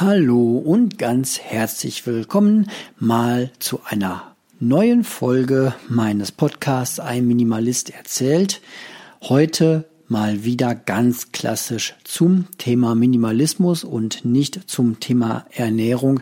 Hallo 0.00 0.56
und 0.56 0.96
ganz 0.96 1.38
herzlich 1.38 2.06
willkommen 2.06 2.70
mal 2.98 3.50
zu 3.58 3.80
einer 3.84 4.34
neuen 4.58 5.04
Folge 5.04 5.74
meines 5.90 6.32
Podcasts 6.32 6.98
Ein 6.98 7.26
Minimalist 7.26 7.90
erzählt. 7.90 8.62
Heute 9.20 9.84
mal 10.08 10.42
wieder 10.42 10.74
ganz 10.74 11.32
klassisch 11.32 11.96
zum 12.02 12.46
Thema 12.56 12.94
Minimalismus 12.94 13.84
und 13.84 14.24
nicht 14.24 14.70
zum 14.70 15.00
Thema 15.00 15.44
Ernährung. 15.50 16.20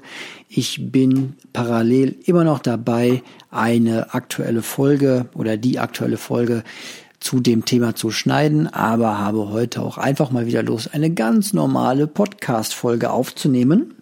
Ich 0.48 0.90
bin 0.90 1.34
parallel 1.52 2.16
immer 2.24 2.42
noch 2.42 2.58
dabei, 2.58 3.22
eine 3.52 4.12
aktuelle 4.12 4.62
Folge 4.62 5.28
oder 5.34 5.56
die 5.56 5.78
aktuelle 5.78 6.16
Folge 6.16 6.64
zu 7.20 7.40
dem 7.40 7.64
Thema 7.64 7.94
zu 7.94 8.10
schneiden, 8.10 8.66
aber 8.66 9.18
habe 9.18 9.50
heute 9.50 9.82
auch 9.82 9.98
einfach 9.98 10.30
mal 10.30 10.46
wieder 10.46 10.62
Lust, 10.62 10.94
eine 10.94 11.10
ganz 11.10 11.52
normale 11.52 12.06
Podcast-Folge 12.06 13.10
aufzunehmen. 13.10 13.94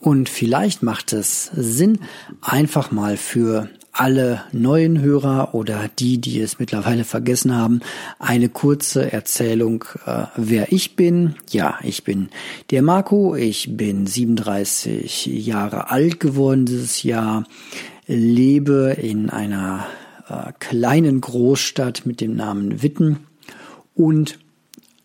Und 0.00 0.28
vielleicht 0.28 0.82
macht 0.82 1.12
es 1.12 1.50
Sinn, 1.54 2.00
einfach 2.42 2.90
mal 2.90 3.16
für 3.16 3.68
alle 3.96 4.42
neuen 4.52 5.00
Hörer 5.00 5.54
oder 5.54 5.88
die, 5.98 6.18
die 6.18 6.40
es 6.40 6.58
mittlerweile 6.58 7.04
vergessen 7.04 7.54
haben, 7.54 7.80
eine 8.18 8.48
kurze 8.48 9.10
Erzählung, 9.10 9.84
äh, 10.04 10.24
wer 10.36 10.70
ich 10.70 10.96
bin. 10.96 11.34
Ja, 11.50 11.78
ich 11.82 12.04
bin 12.04 12.28
der 12.70 12.82
Marco, 12.82 13.34
ich 13.34 13.76
bin 13.76 14.06
37 14.06 15.26
Jahre 15.26 15.90
alt 15.90 16.20
geworden 16.20 16.66
dieses 16.66 17.02
Jahr, 17.02 17.44
lebe 18.06 18.96
in 19.00 19.30
einer 19.30 19.86
äh, 20.28 20.52
kleinen 20.58 21.20
Großstadt 21.20 22.06
mit 22.06 22.20
dem 22.20 22.36
Namen 22.36 22.82
Witten 22.82 23.26
und 23.94 24.38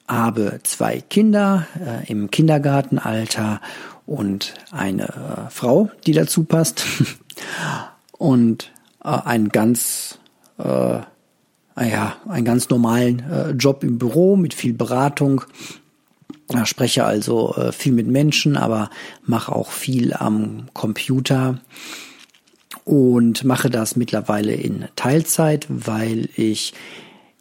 habe 0.07 0.59
zwei 0.63 0.99
Kinder 1.01 1.67
äh, 1.79 2.11
im 2.11 2.29
Kindergartenalter 2.31 3.61
und 4.05 4.55
eine 4.71 5.03
äh, 5.03 5.49
Frau, 5.49 5.89
die 6.05 6.11
dazu 6.11 6.43
passt 6.43 6.85
und 8.17 8.71
äh, 9.03 9.07
einen 9.09 9.49
ganz 9.49 10.19
äh, 10.57 10.99
ja, 11.79 12.17
einen 12.27 12.45
ganz 12.45 12.69
normalen 12.69 13.19
äh, 13.31 13.51
Job 13.51 13.83
im 13.83 13.97
Büro 13.97 14.35
mit 14.35 14.53
viel 14.53 14.73
Beratung. 14.73 15.43
Ich 16.53 16.67
spreche 16.67 17.05
also 17.05 17.55
äh, 17.55 17.71
viel 17.71 17.93
mit 17.93 18.07
Menschen, 18.07 18.57
aber 18.57 18.89
mache 19.23 19.55
auch 19.55 19.71
viel 19.71 20.13
am 20.13 20.67
Computer 20.73 21.59
und 22.85 23.43
mache 23.43 23.69
das 23.69 23.95
mittlerweile 23.95 24.53
in 24.53 24.85
Teilzeit, 24.95 25.67
weil 25.69 26.29
ich 26.35 26.73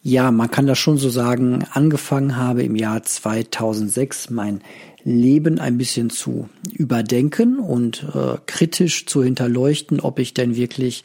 ja, 0.02 0.30
man 0.30 0.50
kann 0.50 0.66
das 0.66 0.78
schon 0.78 0.96
so 0.96 1.10
sagen, 1.10 1.66
angefangen 1.72 2.36
habe 2.36 2.62
im 2.62 2.74
Jahr 2.74 3.02
2006 3.02 4.30
mein 4.30 4.62
Leben 5.04 5.58
ein 5.58 5.78
bisschen 5.78 6.10
zu 6.10 6.48
überdenken 6.72 7.58
und 7.58 8.06
äh, 8.14 8.36
kritisch 8.46 9.06
zu 9.06 9.22
hinterleuchten, 9.22 10.00
ob 10.00 10.18
ich 10.18 10.34
denn 10.34 10.56
wirklich 10.56 11.02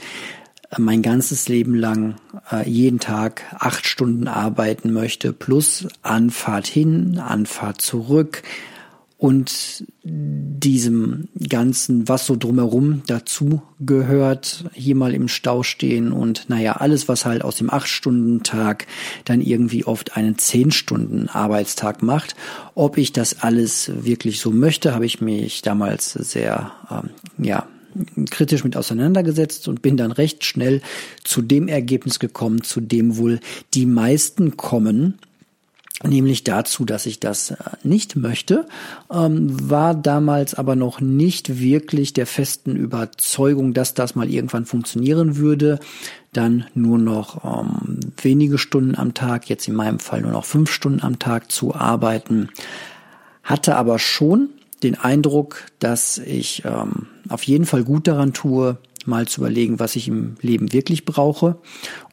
äh, 0.69 0.79
mein 0.79 1.01
ganzes 1.01 1.49
Leben 1.49 1.75
lang 1.75 2.15
äh, 2.51 2.69
jeden 2.69 2.99
Tag 2.99 3.43
acht 3.59 3.85
Stunden 3.85 4.27
arbeiten 4.27 4.91
möchte, 4.91 5.33
plus 5.33 5.87
Anfahrt 6.01 6.67
hin, 6.67 7.19
Anfahrt 7.19 7.81
zurück, 7.81 8.43
und 9.17 9.85
diesem 10.03 11.29
ganzen, 11.49 12.07
was 12.09 12.25
so 12.25 12.35
drumherum 12.35 13.01
dazu 13.07 13.61
gehört, 13.79 14.65
hier 14.73 14.95
mal 14.95 15.13
im 15.13 15.29
Stau 15.29 15.63
stehen 15.63 16.11
und 16.11 16.49
naja, 16.49 16.73
alles, 16.73 17.07
was 17.07 17.25
halt 17.25 17.43
aus 17.43 17.55
dem 17.55 17.69
acht 17.69 17.87
Stunden 17.87 18.43
Tag 18.43 18.87
dann 19.23 19.39
irgendwie 19.39 19.85
oft 19.85 20.17
einen 20.17 20.37
zehn 20.37 20.71
Stunden 20.71 21.29
Arbeitstag 21.29 22.03
macht. 22.03 22.35
Ob 22.75 22.97
ich 22.97 23.13
das 23.13 23.41
alles 23.41 23.89
wirklich 24.03 24.41
so 24.41 24.51
möchte, 24.51 24.93
habe 24.93 25.05
ich 25.05 25.21
mich 25.21 25.61
damals 25.61 26.11
sehr, 26.11 26.71
ähm, 26.91 27.09
ja, 27.43 27.67
kritisch 28.29 28.65
mit 28.65 28.75
auseinandergesetzt 28.75 29.69
und 29.69 29.81
bin 29.81 29.95
dann 29.95 30.11
recht 30.11 30.43
schnell 30.43 30.81
zu 31.23 31.41
dem 31.41 31.69
Ergebnis 31.69 32.19
gekommen, 32.19 32.61
zu 32.61 32.81
dem 32.81 33.15
wohl 33.15 33.39
die 33.73 33.85
meisten 33.85 34.57
kommen, 34.57 35.17
nämlich 36.03 36.43
dazu, 36.43 36.85
dass 36.85 37.05
ich 37.05 37.19
das 37.19 37.51
äh, 37.51 37.55
nicht 37.83 38.15
möchte, 38.15 38.67
ähm, 39.11 39.69
war 39.69 39.95
damals 39.95 40.53
aber 40.53 40.75
noch 40.75 40.99
nicht 40.99 41.59
wirklich 41.59 42.13
der 42.13 42.27
festen 42.27 42.75
Überzeugung, 42.75 43.73
dass 43.73 43.93
das 43.93 44.15
mal 44.15 44.29
irgendwann 44.29 44.65
funktionieren 44.65 45.37
würde. 45.37 45.79
Dann 46.33 46.65
nur 46.73 46.97
noch 46.97 47.43
ähm, 47.45 47.99
wenige 48.21 48.57
Stunden 48.57 48.95
am 48.95 49.13
Tag, 49.13 49.49
jetzt 49.49 49.67
in 49.67 49.75
meinem 49.75 49.99
Fall 49.99 50.21
nur 50.21 50.31
noch 50.31 50.45
fünf 50.45 50.71
Stunden 50.71 51.01
am 51.01 51.17
Tag 51.17 51.51
zu 51.51 51.73
arbeiten, 51.73 52.49
hatte 53.43 53.77
aber 53.77 53.99
schon 53.99 54.49
den 54.83 54.95
Eindruck, 54.95 55.63
dass 55.79 56.17
ich 56.17 56.63
ähm, 56.65 57.07
auf 57.29 57.43
jeden 57.43 57.65
Fall 57.65 57.83
gut 57.83 58.07
daran 58.07 58.33
tue, 58.33 58.77
mal 59.07 59.27
zu 59.27 59.41
überlegen, 59.41 59.79
was 59.79 59.95
ich 59.95 60.07
im 60.07 60.35
Leben 60.41 60.71
wirklich 60.73 61.05
brauche. 61.05 61.57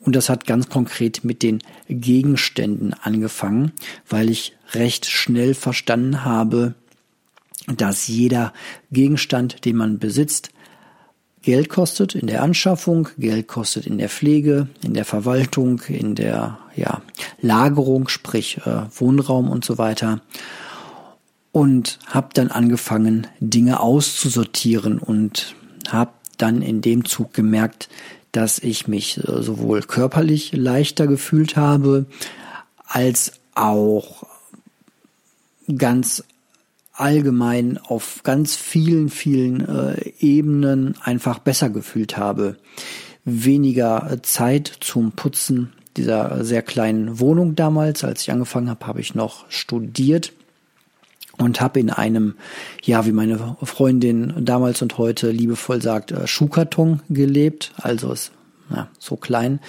Und 0.01 0.17
das 0.17 0.29
hat 0.29 0.47
ganz 0.47 0.69
konkret 0.69 1.25
mit 1.25 1.43
den 1.43 1.63
Gegenständen 1.89 2.95
angefangen, 2.95 3.73
weil 4.09 4.31
ich 4.31 4.57
recht 4.73 5.07
schnell 5.07 5.55
verstanden 5.55 6.25
habe, 6.25 6.75
dass 7.67 8.09
jeder 8.09 8.53
Gegenstand, 8.91 9.65
den 9.65 9.77
man 9.77 9.99
besitzt, 9.99 10.51
Geld 11.43 11.69
kostet 11.69 12.15
in 12.15 12.29
der 12.29 12.43
Anschaffung, 12.43 13.09
Geld 13.19 13.49
kostet 13.49 13.87
in 13.87 13.99
der 13.99 14.09
Pflege, 14.09 14.69
in 14.83 14.95
der 14.95 15.05
Verwaltung, 15.05 15.81
in 15.89 16.15
der 16.15 16.59
ja, 16.77 17.03
Lagerung, 17.41 18.07
sprich 18.09 18.59
äh, 18.65 18.83
Wohnraum 18.95 19.51
und 19.51 19.65
so 19.65 19.77
weiter. 19.77 20.21
Und 21.51 21.99
habe 22.07 22.29
dann 22.33 22.51
angefangen, 22.51 23.27
Dinge 23.41 23.81
auszusortieren 23.81 24.99
und 24.99 25.57
habe 25.89 26.13
dann 26.39 26.63
in 26.63 26.81
dem 26.81 27.05
Zug 27.05 27.35
gemerkt, 27.35 27.89
dass 28.33 28.59
ich 28.59 28.89
mich 28.89 29.19
äh, 29.19 29.43
sowohl 29.43 29.83
körperlich 29.83 30.53
leichter 30.53 31.07
gefühlt 31.07 31.57
habe, 31.57 32.07
als 32.87 33.33
auch 33.55 34.25
ganz 35.77 36.25
allgemein 36.93 37.79
auf 37.79 38.23
ganz 38.23 38.57
vielen, 38.57 39.11
vielen 39.11 39.67
äh, 39.67 40.13
Ebenen 40.21 40.95
einfach 41.03 41.39
besser 41.39 41.71
gefühlt 41.71 42.17
habe. 42.17 42.57
Weniger 43.25 44.19
Zeit 44.23 44.73
zum 44.81 45.13
Putzen 45.13 45.73
dieser 45.97 46.45
sehr 46.45 46.63
kleinen 46.63 47.21
Wohnung 47.21 47.55
damals. 47.55 48.05
Als 48.05 48.23
ich 48.23 48.31
angefangen 48.31 48.71
habe, 48.71 48.87
habe 48.87 49.01
ich 49.01 49.15
noch 49.15 49.51
studiert 49.51 50.33
und 51.43 51.61
habe 51.61 51.81
in 51.81 51.91
einem, 51.91 52.35
ja, 52.83 53.07
wie 53.07 53.13
meine 53.13 53.57
Freundin 53.63 54.33
damals 54.41 54.83
und 54.83 54.99
heute 54.99 55.31
liebevoll 55.31 55.83
sagt, 55.83 56.13
äh, 56.13 56.27
Schuhkarton 56.27 57.01
gelebt. 57.09 57.73
Also 57.77 58.13
es 58.13 58.33
ja, 58.75 58.89
so 58.99 59.17
klein 59.17 59.61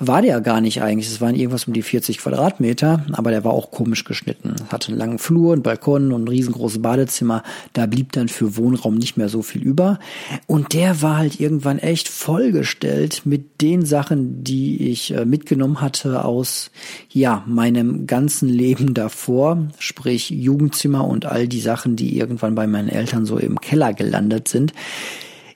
war 0.00 0.22
der 0.22 0.40
gar 0.40 0.60
nicht 0.60 0.82
eigentlich. 0.82 1.08
Es 1.08 1.20
waren 1.20 1.34
irgendwas 1.34 1.66
um 1.66 1.72
die 1.72 1.82
40 1.82 2.18
Quadratmeter, 2.18 3.04
aber 3.12 3.30
der 3.30 3.44
war 3.44 3.52
auch 3.52 3.70
komisch 3.70 4.04
geschnitten. 4.04 4.54
Hatte 4.70 4.88
einen 4.88 4.98
langen 4.98 5.18
Flur, 5.18 5.52
einen 5.52 5.62
Balkon 5.62 6.12
und 6.12 6.24
ein 6.24 6.28
riesengroßes 6.28 6.80
Badezimmer. 6.80 7.42
Da 7.72 7.86
blieb 7.86 8.12
dann 8.12 8.28
für 8.28 8.56
Wohnraum 8.56 8.94
nicht 8.94 9.16
mehr 9.16 9.28
so 9.28 9.42
viel 9.42 9.62
über. 9.62 9.98
Und 10.46 10.72
der 10.72 11.02
war 11.02 11.16
halt 11.16 11.40
irgendwann 11.40 11.78
echt 11.78 12.08
vollgestellt 12.08 13.22
mit 13.24 13.60
den 13.60 13.84
Sachen, 13.84 14.44
die 14.44 14.88
ich 14.88 15.12
äh, 15.14 15.24
mitgenommen 15.24 15.80
hatte 15.80 16.24
aus, 16.24 16.70
ja, 17.10 17.42
meinem 17.46 18.06
ganzen 18.06 18.48
Leben 18.48 18.94
davor. 18.94 19.68
Sprich 19.78 20.30
Jugendzimmer 20.30 21.06
und 21.06 21.26
all 21.26 21.48
die 21.48 21.60
Sachen, 21.60 21.96
die 21.96 22.16
irgendwann 22.16 22.54
bei 22.54 22.66
meinen 22.66 22.88
Eltern 22.88 23.26
so 23.26 23.38
im 23.38 23.60
Keller 23.60 23.92
gelandet 23.94 24.48
sind. 24.48 24.72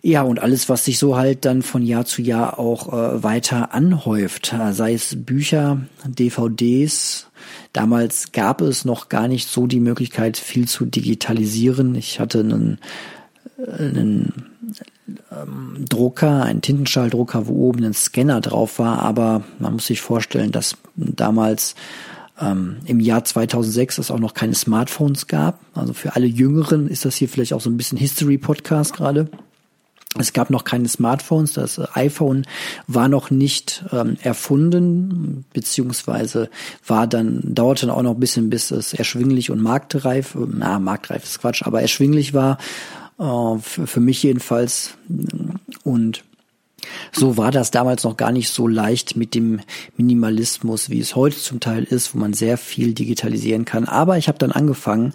Ja, 0.04 0.22
und 0.22 0.40
alles, 0.40 0.68
was 0.68 0.84
sich 0.84 0.98
so 0.98 1.16
halt 1.16 1.44
dann 1.44 1.62
von 1.62 1.82
Jahr 1.84 2.04
zu 2.04 2.22
Jahr 2.22 2.58
auch 2.58 2.92
äh, 2.92 3.22
weiter 3.22 3.72
anhäuft, 3.72 4.52
äh, 4.52 4.72
sei 4.72 4.94
es 4.94 5.16
Bücher, 5.24 5.80
DVDs. 6.04 7.28
Damals 7.72 8.32
gab 8.32 8.62
es 8.62 8.84
noch 8.84 9.08
gar 9.08 9.28
nicht 9.28 9.48
so 9.48 9.68
die 9.68 9.78
Möglichkeit, 9.78 10.36
viel 10.36 10.66
zu 10.66 10.86
digitalisieren. 10.86 11.94
Ich 11.94 12.18
hatte 12.18 12.40
einen, 12.40 12.78
äh, 13.58 13.70
einen 13.70 14.50
ähm, 15.30 15.84
Drucker, 15.88 16.42
einen 16.42 16.62
Tintenstrahldrucker, 16.62 17.46
wo 17.46 17.68
oben 17.68 17.84
ein 17.84 17.94
Scanner 17.94 18.40
drauf 18.40 18.80
war, 18.80 19.02
aber 19.02 19.44
man 19.60 19.74
muss 19.74 19.86
sich 19.86 20.00
vorstellen, 20.00 20.50
dass 20.50 20.78
damals 20.96 21.76
ähm, 22.40 22.78
im 22.86 22.98
Jahr 22.98 23.24
2006 23.24 23.98
es 23.98 24.10
auch 24.10 24.18
noch 24.18 24.34
keine 24.34 24.56
Smartphones 24.56 25.28
gab. 25.28 25.60
Also 25.74 25.92
für 25.92 26.16
alle 26.16 26.26
Jüngeren 26.26 26.88
ist 26.88 27.04
das 27.04 27.14
hier 27.14 27.28
vielleicht 27.28 27.52
auch 27.52 27.60
so 27.60 27.70
ein 27.70 27.76
bisschen 27.76 27.98
History 27.98 28.36
Podcast 28.36 28.94
gerade. 28.94 29.28
Es 30.18 30.34
gab 30.34 30.50
noch 30.50 30.64
keine 30.64 30.88
Smartphones, 30.88 31.54
das 31.54 31.80
iPhone 31.96 32.46
war 32.86 33.08
noch 33.08 33.30
nicht 33.30 33.84
ähm, 33.92 34.18
erfunden, 34.22 35.46
beziehungsweise 35.54 36.50
war 36.86 37.06
dann, 37.06 37.40
dauerte 37.54 37.86
dann 37.86 37.94
auch 37.94 38.02
noch 38.02 38.14
ein 38.14 38.20
bisschen, 38.20 38.50
bis 38.50 38.70
es 38.72 38.92
erschwinglich 38.92 39.50
und 39.50 39.62
marktreif, 39.62 40.36
na, 40.36 40.78
marktreif 40.78 41.24
ist 41.24 41.40
Quatsch, 41.40 41.62
aber 41.62 41.80
erschwinglich 41.80 42.34
war, 42.34 42.58
äh, 43.18 43.58
für, 43.62 43.86
für 43.86 44.00
mich 44.00 44.22
jedenfalls. 44.22 44.94
Und 45.82 46.24
so 47.12 47.36
war 47.36 47.50
das 47.50 47.70
damals 47.70 48.04
noch 48.04 48.16
gar 48.16 48.32
nicht 48.32 48.50
so 48.50 48.66
leicht 48.66 49.16
mit 49.16 49.34
dem 49.34 49.60
Minimalismus, 49.96 50.90
wie 50.90 51.00
es 51.00 51.16
heute 51.16 51.36
zum 51.36 51.60
Teil 51.60 51.84
ist, 51.84 52.14
wo 52.14 52.18
man 52.18 52.34
sehr 52.34 52.58
viel 52.58 52.92
digitalisieren 52.92 53.64
kann. 53.64 53.86
Aber 53.86 54.18
ich 54.18 54.28
habe 54.28 54.38
dann 54.38 54.52
angefangen, 54.52 55.14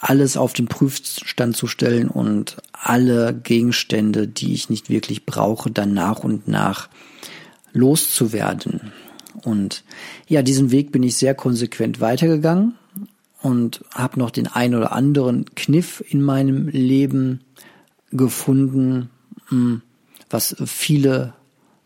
alles 0.00 0.36
auf 0.36 0.52
den 0.52 0.68
Prüfstand 0.68 1.56
zu 1.56 1.66
stellen 1.66 2.08
und 2.08 2.56
alle 2.72 3.34
Gegenstände, 3.34 4.28
die 4.28 4.54
ich 4.54 4.70
nicht 4.70 4.90
wirklich 4.90 5.26
brauche, 5.26 5.70
dann 5.70 5.92
nach 5.92 6.20
und 6.20 6.46
nach 6.46 6.88
loszuwerden. 7.72 8.92
Und 9.42 9.84
ja, 10.28 10.42
diesen 10.42 10.70
Weg 10.70 10.92
bin 10.92 11.02
ich 11.02 11.16
sehr 11.16 11.34
konsequent 11.34 12.00
weitergegangen 12.00 12.74
und 13.42 13.84
habe 13.92 14.18
noch 14.18 14.30
den 14.30 14.46
ein 14.46 14.74
oder 14.74 14.92
anderen 14.92 15.46
Kniff 15.54 16.02
in 16.08 16.22
meinem 16.22 16.68
Leben 16.68 17.40
gefunden, 18.10 19.10
hm, 19.48 19.82
was 20.30 20.56
viele, 20.66 21.34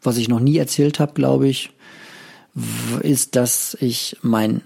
was 0.02 0.16
ich 0.16 0.28
noch 0.28 0.40
nie 0.40 0.56
erzählt 0.56 0.98
habe, 1.00 1.14
glaube 1.14 1.48
ich, 1.48 1.70
ist, 3.00 3.36
dass 3.36 3.76
ich 3.80 4.16
mein 4.22 4.60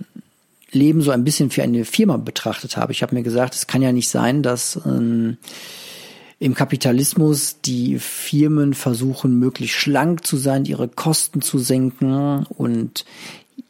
Leben 0.72 1.00
so 1.00 1.10
ein 1.10 1.24
bisschen 1.24 1.50
für 1.50 1.62
eine 1.62 1.84
Firma 1.84 2.16
betrachtet 2.16 2.76
habe. 2.76 2.92
Ich 2.92 3.02
habe 3.02 3.14
mir 3.14 3.22
gesagt, 3.22 3.54
es 3.54 3.66
kann 3.66 3.82
ja 3.82 3.92
nicht 3.92 4.08
sein, 4.08 4.42
dass 4.42 4.80
ähm, 4.84 5.38
im 6.38 6.54
Kapitalismus 6.54 7.60
die 7.60 7.98
Firmen 7.98 8.74
versuchen, 8.74 9.38
möglichst 9.38 9.76
schlank 9.76 10.26
zu 10.26 10.36
sein, 10.36 10.64
ihre 10.64 10.88
Kosten 10.88 11.40
zu 11.40 11.58
senken 11.58 12.44
und 12.46 13.04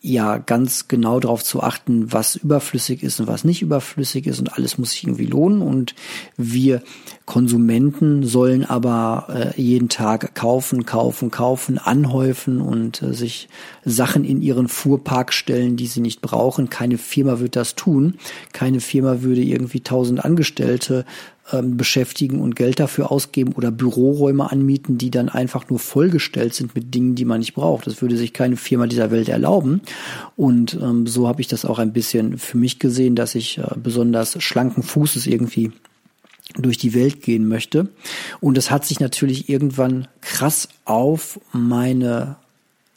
ja 0.01 0.39
ganz 0.39 0.89
genau 0.89 1.21
darauf 1.21 1.43
zu 1.43 1.63
achten, 1.63 2.13
was 2.13 2.37
überflüssig 2.37 3.03
ist 3.03 3.21
und 3.21 3.27
was 3.27 3.45
nicht 3.45 3.63
überflüssig 3.63 4.27
ist 4.27 4.39
und 4.39 4.53
alles 4.55 4.79
muss 4.79 4.93
sich 4.93 5.05
irgendwie 5.05 5.27
lohnen 5.27 5.63
und 5.63 5.95
wir 6.37 6.83
Konsumenten 7.25 8.23
sollen 8.23 8.65
aber 8.65 9.53
äh, 9.57 9.61
jeden 9.61 9.89
Tag 9.89 10.35
kaufen, 10.37 10.87
kaufen, 10.87 11.33
kaufen, 11.33 11.79
anhäufen 11.79 12.61
und 12.61 13.03
äh, 13.03 13.13
sich 13.13 13.49
Sachen 13.85 14.25
in 14.25 14.43
ihren 14.43 14.69
Fuhrpark 14.69 15.33
stellen, 15.33 15.77
die 15.77 15.89
sie 15.89 16.01
nicht 16.01 16.21
brauchen. 16.21 16.71
Keine 16.71 16.99
Firma 16.99 17.41
wird 17.41 17.57
das 17.57 17.75
tun. 17.75 18.15
Keine 18.53 18.79
Firma 18.81 19.23
würde 19.23 19.43
irgendwie 19.43 19.81
tausend 19.81 20.25
Angestellte 20.25 21.05
ähm, 21.53 21.77
beschäftigen 21.77 22.41
und 22.41 22.57
Geld 22.57 22.81
dafür 22.81 23.11
ausgeben 23.13 23.53
oder 23.53 23.71
Büroräume 23.71 24.51
anmieten, 24.51 24.99
die 24.99 25.11
dann 25.11 25.29
einfach 25.29 25.69
nur 25.69 25.79
vollgestellt 25.79 26.55
sind 26.55 26.75
mit 26.75 26.95
Dingen, 26.95 27.15
die 27.15 27.25
man 27.25 27.41
nicht 27.41 27.55
braucht. 27.55 27.87
Das 27.87 28.03
würde 28.03 28.17
sich 28.17 28.33
keine 28.33 28.57
Firma 28.57 28.87
dieser 28.87 29.11
Welt 29.11 29.29
erlauben. 29.29 29.83
Und 30.37 30.75
ähm, 30.75 31.07
so 31.07 31.29
habe 31.29 31.41
ich 31.41 31.47
das 31.47 31.65
auch 31.65 31.79
ein 31.79 31.93
bisschen 31.93 32.39
für 32.39 32.59
mich 32.59 32.79
gesehen, 32.79 33.15
dass 33.15 33.35
ich 33.35 33.59
äh, 33.59 33.63
besonders 33.77 34.43
schlanken 34.43 34.83
Fußes 34.83 35.27
irgendwie 35.27 35.73
durch 36.55 36.79
die 36.79 36.95
Welt 36.95 37.23
gehen 37.23 37.49
möchte. 37.49 37.89
Und 38.41 38.57
das 38.57 38.71
hat 38.71 38.85
sich 38.85 39.01
natürlich 39.01 39.49
irgendwann 39.49 40.09
krass 40.21 40.69
auf 40.85 41.41
meine 41.53 42.37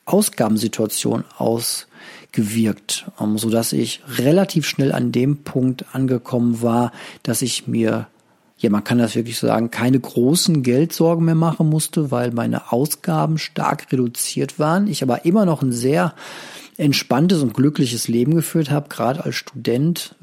Ausgabensituation 0.05 1.23
ausgewirkt, 1.37 3.05
ähm, 3.19 3.37
so 3.37 3.49
dass 3.49 3.73
ich 3.73 4.01
relativ 4.07 4.67
schnell 4.67 4.91
an 4.91 5.11
dem 5.11 5.43
Punkt 5.43 5.85
angekommen 5.93 6.61
war, 6.61 6.91
dass 7.21 7.41
ich 7.43 7.67
mir 7.67 8.07
ja, 8.59 8.69
man 8.69 8.83
kann 8.83 8.97
das 8.97 9.15
wirklich 9.15 9.37
so 9.37 9.47
sagen, 9.47 9.71
keine 9.71 9.99
großen 9.99 10.63
Geldsorgen 10.63 11.25
mehr 11.25 11.35
machen 11.35 11.69
musste, 11.69 12.11
weil 12.11 12.31
meine 12.31 12.71
Ausgaben 12.71 13.37
stark 13.37 13.91
reduziert 13.91 14.59
waren. 14.59 14.87
Ich 14.87 15.01
aber 15.01 15.25
immer 15.25 15.45
noch 15.45 15.61
ein 15.61 15.71
sehr 15.71 16.13
entspanntes 16.77 17.41
und 17.41 17.53
glückliches 17.53 18.09
Leben 18.09 18.35
geführt 18.35 18.69
habe. 18.69 18.89
Gerade 18.89 19.23
als 19.23 19.35
Student 19.35 20.15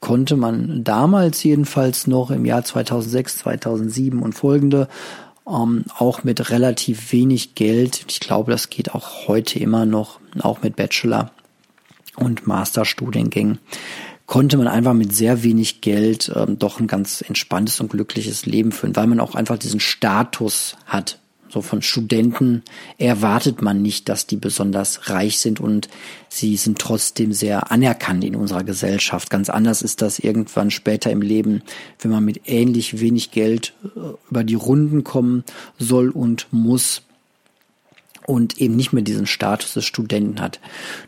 konnte 0.00 0.36
man 0.36 0.84
damals 0.84 1.42
jedenfalls 1.42 2.06
noch 2.06 2.30
im 2.30 2.46
Jahr 2.46 2.64
2006, 2.64 3.38
2007 3.38 4.22
und 4.22 4.32
folgende 4.34 4.88
ähm, 5.46 5.84
auch 5.98 6.24
mit 6.24 6.50
relativ 6.50 7.12
wenig 7.12 7.54
Geld, 7.54 8.04
ich 8.08 8.20
glaube, 8.20 8.52
das 8.52 8.70
geht 8.70 8.94
auch 8.94 9.28
heute 9.28 9.58
immer 9.58 9.86
noch, 9.86 10.20
auch 10.40 10.62
mit 10.62 10.76
Bachelor 10.76 11.30
und 12.16 12.46
Masterstudiengängen, 12.46 13.58
konnte 14.32 14.56
man 14.56 14.66
einfach 14.66 14.94
mit 14.94 15.14
sehr 15.14 15.42
wenig 15.42 15.82
Geld 15.82 16.32
ähm, 16.34 16.58
doch 16.58 16.80
ein 16.80 16.86
ganz 16.86 17.20
entspanntes 17.20 17.82
und 17.82 17.90
glückliches 17.90 18.46
Leben 18.46 18.72
führen, 18.72 18.96
weil 18.96 19.06
man 19.06 19.20
auch 19.20 19.34
einfach 19.34 19.58
diesen 19.58 19.78
Status 19.78 20.74
hat. 20.86 21.18
So 21.50 21.60
von 21.60 21.82
Studenten 21.82 22.62
erwartet 22.96 23.60
man 23.60 23.82
nicht, 23.82 24.08
dass 24.08 24.26
die 24.26 24.38
besonders 24.38 25.10
reich 25.10 25.36
sind 25.36 25.60
und 25.60 25.88
sie 26.30 26.56
sind 26.56 26.78
trotzdem 26.78 27.34
sehr 27.34 27.70
anerkannt 27.70 28.24
in 28.24 28.34
unserer 28.34 28.64
Gesellschaft. 28.64 29.28
Ganz 29.28 29.50
anders 29.50 29.82
ist 29.82 30.00
das 30.00 30.18
irgendwann 30.18 30.70
später 30.70 31.10
im 31.10 31.20
Leben, 31.20 31.60
wenn 32.00 32.10
man 32.10 32.24
mit 32.24 32.40
ähnlich 32.46 33.00
wenig 33.00 33.32
Geld 33.32 33.74
äh, 33.84 34.00
über 34.30 34.44
die 34.44 34.54
Runden 34.54 35.04
kommen 35.04 35.44
soll 35.78 36.08
und 36.08 36.46
muss 36.52 37.02
und 38.32 38.58
eben 38.58 38.76
nicht 38.76 38.92
mehr 38.92 39.02
diesen 39.02 39.26
Status 39.26 39.74
des 39.74 39.84
Studenten 39.84 40.40
hat. 40.40 40.58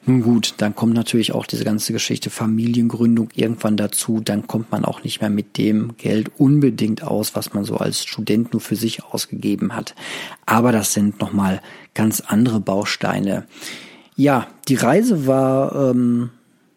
Nun 0.04 0.22
gut, 0.22 0.54
dann 0.58 0.74
kommt 0.74 0.94
natürlich 0.94 1.32
auch 1.32 1.46
diese 1.46 1.64
ganze 1.64 1.92
Geschichte 1.92 2.28
Familiengründung 2.28 3.30
irgendwann 3.34 3.76
dazu. 3.76 4.20
Dann 4.20 4.46
kommt 4.46 4.70
man 4.70 4.84
auch 4.84 5.02
nicht 5.02 5.20
mehr 5.22 5.30
mit 5.30 5.56
dem 5.56 5.96
Geld 5.96 6.30
unbedingt 6.36 7.02
aus, 7.02 7.34
was 7.34 7.54
man 7.54 7.64
so 7.64 7.76
als 7.76 8.04
Student 8.04 8.52
nur 8.52 8.60
für 8.60 8.76
sich 8.76 9.04
ausgegeben 9.04 9.74
hat. 9.74 9.94
Aber 10.44 10.70
das 10.70 10.92
sind 10.92 11.20
nochmal 11.20 11.62
ganz 11.94 12.20
andere 12.20 12.60
Bausteine. 12.60 13.46
Ja, 14.16 14.46
die 14.68 14.76
Reise 14.76 15.26
war 15.26 15.90
ähm, 15.90 16.30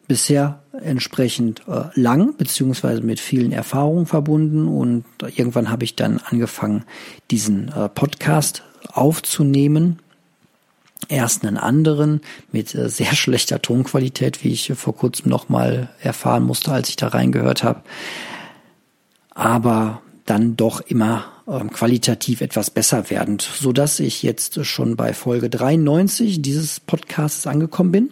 bisher 0.08 0.64
entsprechend 0.82 1.64
äh, 1.68 1.90
lang, 2.00 2.36
beziehungsweise 2.38 3.02
mit 3.02 3.20
vielen 3.20 3.52
Erfahrungen 3.52 4.06
verbunden 4.06 4.68
und 4.68 5.04
irgendwann 5.36 5.70
habe 5.70 5.84
ich 5.84 5.96
dann 5.96 6.20
angefangen, 6.20 6.86
diesen 7.30 7.68
äh, 7.70 7.90
Podcast 7.90 8.64
aufzunehmen 8.94 10.00
erst 11.10 11.46
einen 11.46 11.58
anderen 11.58 12.22
mit 12.52 12.74
äh, 12.76 12.90
sehr 12.90 13.16
schlechter 13.16 13.62
Tonqualität, 13.62 14.44
wie 14.44 14.52
ich 14.52 14.72
vor 14.76 14.96
kurzem 14.96 15.30
nochmal 15.30 15.90
erfahren 16.02 16.44
musste, 16.44 16.72
als 16.72 16.90
ich 16.90 16.96
da 16.96 17.08
reingehört 17.10 17.64
habe. 17.64 17.82
Aber 19.32 20.02
dann 20.26 20.58
doch 20.58 20.82
immer 20.82 21.26
ähm, 21.48 21.72
qualitativ 21.72 22.42
etwas 22.42 22.70
besser 22.70 23.10
werdend, 23.10 23.42
so 23.42 23.72
dass 23.72 24.00
ich 24.00 24.24
jetzt 24.24 24.66
schon 24.66 24.96
bei 24.96 25.14
Folge 25.14 25.50
93 25.50 26.42
dieses 26.42 26.80
Podcasts 26.80 27.48
angekommen 27.48 27.92
bin. 27.92 28.10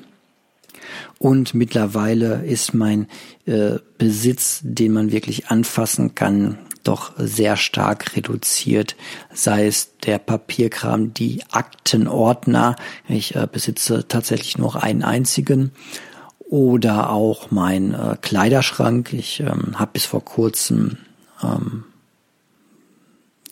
Und 1.18 1.54
mittlerweile 1.54 2.46
ist 2.46 2.74
mein 2.74 3.08
äh, 3.46 3.80
Besitz, 3.98 4.60
den 4.64 4.94
man 4.94 5.12
wirklich 5.12 5.48
anfassen 5.48 6.16
kann, 6.16 6.58
doch 6.88 7.12
sehr 7.18 7.58
stark 7.58 8.16
reduziert, 8.16 8.96
sei 9.34 9.68
es 9.68 9.98
der 10.00 10.20
Papierkram, 10.20 11.14
die 11.14 11.44
Aktenordner, 11.52 12.76
ich 13.08 13.36
äh, 13.36 13.48
besitze 13.52 14.08
tatsächlich 14.08 14.58
noch 14.58 14.76
einen 14.76 15.04
einzigen, 15.04 15.72
oder 16.48 17.10
auch 17.10 17.52
mein 17.52 17.94
äh, 17.94 18.18
Kleiderschrank. 18.22 19.14
Ich 19.14 19.40
ähm, 19.40 19.80
habe 19.80 19.92
bis 19.94 20.06
vor 20.06 20.24
kurzem 20.24 20.98
ähm, 21.44 21.86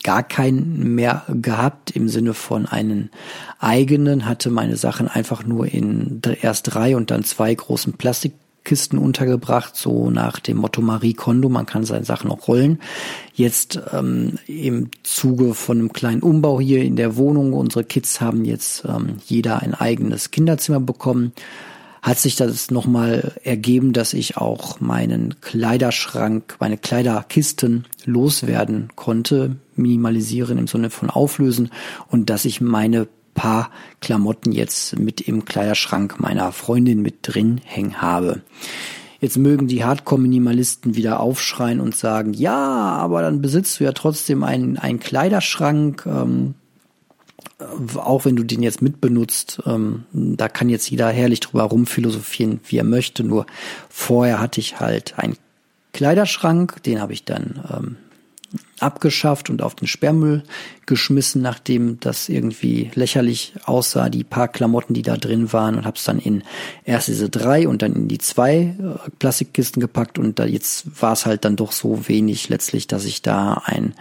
gar 0.02 0.22
keinen 0.22 0.94
mehr 0.94 1.24
gehabt 1.28 1.90
im 1.90 2.08
Sinne 2.08 2.34
von 2.34 2.66
einen 2.66 3.10
eigenen, 3.58 4.26
hatte 4.26 4.50
meine 4.50 4.76
Sachen 4.76 5.08
einfach 5.08 5.44
nur 5.44 5.66
in 5.66 6.20
erst 6.42 6.74
drei 6.74 6.94
und 6.94 7.10
dann 7.10 7.24
zwei 7.24 7.54
großen 7.54 7.94
Plastik 7.94 8.34
Kisten 8.64 8.98
untergebracht, 8.98 9.76
so 9.76 10.10
nach 10.10 10.40
dem 10.40 10.56
Motto 10.56 10.80
Marie 10.80 11.14
Kondo, 11.14 11.48
man 11.48 11.66
kann 11.66 11.84
seine 11.84 12.04
Sachen 12.04 12.30
auch 12.30 12.48
rollen. 12.48 12.80
Jetzt 13.34 13.78
ähm, 13.92 14.38
im 14.46 14.90
Zuge 15.02 15.54
von 15.54 15.78
einem 15.78 15.92
kleinen 15.92 16.22
Umbau 16.22 16.60
hier 16.60 16.82
in 16.82 16.96
der 16.96 17.16
Wohnung, 17.16 17.52
unsere 17.52 17.84
Kids 17.84 18.20
haben 18.20 18.44
jetzt 18.44 18.84
ähm, 18.86 19.16
jeder 19.26 19.60
ein 19.60 19.74
eigenes 19.74 20.30
Kinderzimmer 20.30 20.80
bekommen, 20.80 21.32
hat 22.00 22.18
sich 22.18 22.36
das 22.36 22.70
nochmal 22.70 23.32
ergeben, 23.44 23.92
dass 23.94 24.12
ich 24.12 24.36
auch 24.36 24.80
meinen 24.80 25.40
Kleiderschrank, 25.40 26.56
meine 26.60 26.76
Kleiderkisten 26.76 27.86
loswerden 28.04 28.88
konnte, 28.94 29.56
minimalisieren 29.74 30.58
im 30.58 30.66
Sinne 30.66 30.90
von 30.90 31.08
auflösen 31.08 31.70
und 32.08 32.28
dass 32.28 32.44
ich 32.44 32.60
meine 32.60 33.08
paar 33.34 33.70
Klamotten 34.00 34.52
jetzt 34.52 34.98
mit 34.98 35.20
im 35.20 35.44
Kleiderschrank 35.44 36.20
meiner 36.20 36.52
Freundin 36.52 37.02
mit 37.02 37.18
drin 37.22 37.60
hängen 37.64 38.00
habe. 38.00 38.42
Jetzt 39.20 39.38
mögen 39.38 39.68
die 39.68 39.84
Hardcore-Minimalisten 39.84 40.96
wieder 40.96 41.20
aufschreien 41.20 41.80
und 41.80 41.96
sagen, 41.96 42.34
ja, 42.34 42.56
aber 42.56 43.22
dann 43.22 43.40
besitzt 43.40 43.80
du 43.80 43.84
ja 43.84 43.92
trotzdem 43.92 44.44
einen, 44.44 44.76
einen 44.76 45.00
Kleiderschrank, 45.00 46.04
ähm, 46.06 46.54
auch 47.96 48.24
wenn 48.24 48.36
du 48.36 48.42
den 48.42 48.62
jetzt 48.62 48.82
mitbenutzt, 48.82 49.62
ähm, 49.66 50.04
da 50.12 50.48
kann 50.48 50.68
jetzt 50.68 50.90
jeder 50.90 51.08
herrlich 51.08 51.40
drüber 51.40 51.64
rumphilosophieren, 51.64 52.60
wie 52.66 52.78
er 52.78 52.84
möchte. 52.84 53.24
Nur 53.24 53.46
vorher 53.88 54.40
hatte 54.40 54.60
ich 54.60 54.80
halt 54.80 55.18
einen 55.18 55.36
Kleiderschrank, 55.92 56.82
den 56.82 57.00
habe 57.00 57.12
ich 57.12 57.24
dann 57.24 57.64
ähm, 57.72 57.96
abgeschafft 58.80 59.50
und 59.50 59.62
auf 59.62 59.74
den 59.74 59.86
Sperrmüll 59.86 60.42
geschmissen, 60.86 61.42
nachdem 61.42 62.00
das 62.00 62.28
irgendwie 62.28 62.90
lächerlich 62.94 63.54
aussah, 63.64 64.08
die 64.08 64.24
paar 64.24 64.48
Klamotten, 64.48 64.94
die 64.94 65.02
da 65.02 65.16
drin 65.16 65.52
waren 65.52 65.76
und 65.76 65.86
habe 65.86 65.96
es 65.96 66.04
dann 66.04 66.18
in 66.18 66.42
erst 66.84 67.08
diese 67.08 67.30
drei 67.30 67.66
und 67.68 67.82
dann 67.82 67.94
in 67.94 68.08
die 68.08 68.18
zwei 68.18 68.76
äh, 68.78 69.10
Plastikkisten 69.18 69.80
gepackt 69.80 70.18
und 70.18 70.38
da 70.38 70.44
jetzt 70.44 71.00
war 71.00 71.12
es 71.12 71.26
halt 71.26 71.44
dann 71.44 71.56
doch 71.56 71.72
so 71.72 72.08
wenig 72.08 72.48
letztlich, 72.48 72.86
dass 72.86 73.04
ich 73.04 73.22
da 73.22 73.62
ein 73.64 73.94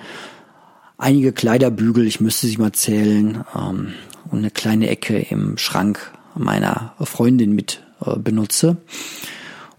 einige 0.98 1.34
Kleiderbügel, 1.34 2.08
ich 2.08 2.22
müsste 2.22 2.48
sie 2.48 2.58
mal 2.58 2.72
zählen, 2.72 3.44
ähm, 3.56 3.94
und 4.32 4.40
eine 4.40 4.52
kleine 4.52 4.90
Ecke 4.90 5.20
im 5.20 5.58
Schrank 5.58 6.12
meiner 6.36 6.94
Freundin 7.00 7.54
mit 7.54 7.84
äh, 8.06 8.18
benutze. 8.18 8.78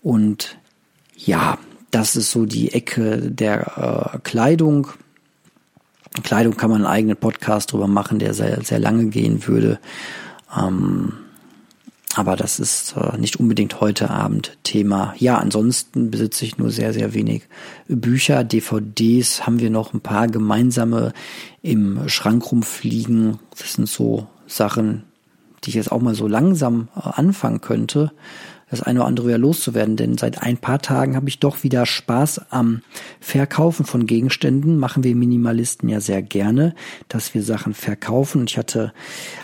Und 0.02 0.56
ja, 1.16 1.58
das 1.94 2.16
ist 2.16 2.32
so 2.32 2.44
die 2.44 2.72
Ecke 2.72 3.30
der 3.30 4.14
äh, 4.14 4.18
Kleidung. 4.24 4.88
Kleidung 6.24 6.56
kann 6.56 6.70
man 6.70 6.84
einen 6.84 6.92
eigenen 6.92 7.16
Podcast 7.16 7.72
drüber 7.72 7.86
machen, 7.86 8.18
der 8.18 8.34
sehr, 8.34 8.62
sehr 8.62 8.80
lange 8.80 9.06
gehen 9.06 9.46
würde. 9.46 9.78
Ähm, 10.56 11.12
aber 12.16 12.34
das 12.34 12.58
ist 12.58 12.96
äh, 12.96 13.16
nicht 13.16 13.38
unbedingt 13.38 13.80
heute 13.80 14.10
Abend 14.10 14.58
Thema. 14.64 15.14
Ja, 15.18 15.38
ansonsten 15.38 16.10
besitze 16.10 16.44
ich 16.44 16.58
nur 16.58 16.70
sehr, 16.70 16.92
sehr 16.92 17.14
wenig 17.14 17.44
Bücher. 17.86 18.42
DVDs 18.42 19.46
haben 19.46 19.60
wir 19.60 19.70
noch 19.70 19.94
ein 19.94 20.00
paar 20.00 20.26
gemeinsame 20.26 21.12
im 21.62 22.08
Schrank 22.08 22.50
rumfliegen. 22.50 23.38
Das 23.56 23.74
sind 23.74 23.88
so 23.88 24.26
Sachen, 24.48 25.04
die 25.62 25.70
ich 25.70 25.76
jetzt 25.76 25.92
auch 25.92 26.00
mal 26.00 26.16
so 26.16 26.26
langsam 26.26 26.88
äh, 26.96 27.00
anfangen 27.02 27.60
könnte 27.60 28.10
das 28.74 28.82
eine 28.82 29.00
oder 29.00 29.08
andere 29.08 29.28
wieder 29.28 29.38
loszuwerden, 29.38 29.96
denn 29.96 30.18
seit 30.18 30.42
ein 30.42 30.56
paar 30.56 30.80
Tagen 30.80 31.16
habe 31.16 31.28
ich 31.28 31.38
doch 31.38 31.62
wieder 31.62 31.86
Spaß 31.86 32.50
am 32.50 32.82
Verkaufen 33.20 33.86
von 33.86 34.06
Gegenständen. 34.06 34.78
Machen 34.78 35.04
wir 35.04 35.14
Minimalisten 35.14 35.88
ja 35.88 36.00
sehr 36.00 36.22
gerne, 36.22 36.74
dass 37.08 37.34
wir 37.34 37.42
Sachen 37.42 37.74
verkaufen. 37.74 38.40
Und 38.40 38.50
ich 38.50 38.58
hatte, 38.58 38.92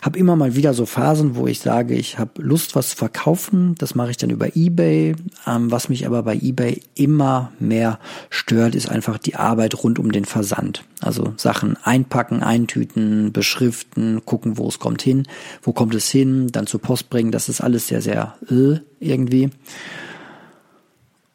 habe 0.02 0.18
immer 0.18 0.36
mal 0.36 0.56
wieder 0.56 0.74
so 0.74 0.86
Phasen, 0.86 1.36
wo 1.36 1.46
ich 1.46 1.60
sage, 1.60 1.94
ich 1.94 2.18
habe 2.18 2.42
Lust, 2.42 2.74
was 2.74 2.90
zu 2.90 2.96
verkaufen. 2.96 3.74
Das 3.78 3.94
mache 3.94 4.10
ich 4.10 4.16
dann 4.16 4.30
über 4.30 4.56
eBay. 4.56 5.14
Ähm, 5.46 5.70
was 5.70 5.88
mich 5.88 6.06
aber 6.06 6.22
bei 6.22 6.34
eBay 6.34 6.82
immer 6.94 7.52
mehr 7.58 7.98
stört, 8.28 8.74
ist 8.74 8.88
einfach 8.88 9.18
die 9.18 9.36
Arbeit 9.36 9.82
rund 9.82 9.98
um 9.98 10.12
den 10.12 10.24
Versand. 10.24 10.84
Also 11.00 11.32
Sachen 11.36 11.76
einpacken, 11.82 12.42
eintüten, 12.42 13.32
beschriften, 13.32 14.22
gucken, 14.24 14.58
wo 14.58 14.68
es 14.68 14.78
kommt 14.78 15.02
hin, 15.02 15.26
wo 15.62 15.72
kommt 15.72 15.94
es 15.94 16.10
hin, 16.10 16.48
dann 16.52 16.66
zur 16.66 16.80
Post 16.80 17.10
bringen. 17.10 17.30
Das 17.30 17.48
ist 17.48 17.60
alles 17.60 17.86
sehr, 17.86 18.02
sehr 18.02 18.34
äh, 18.50 18.80
irgendwie. 19.00 19.50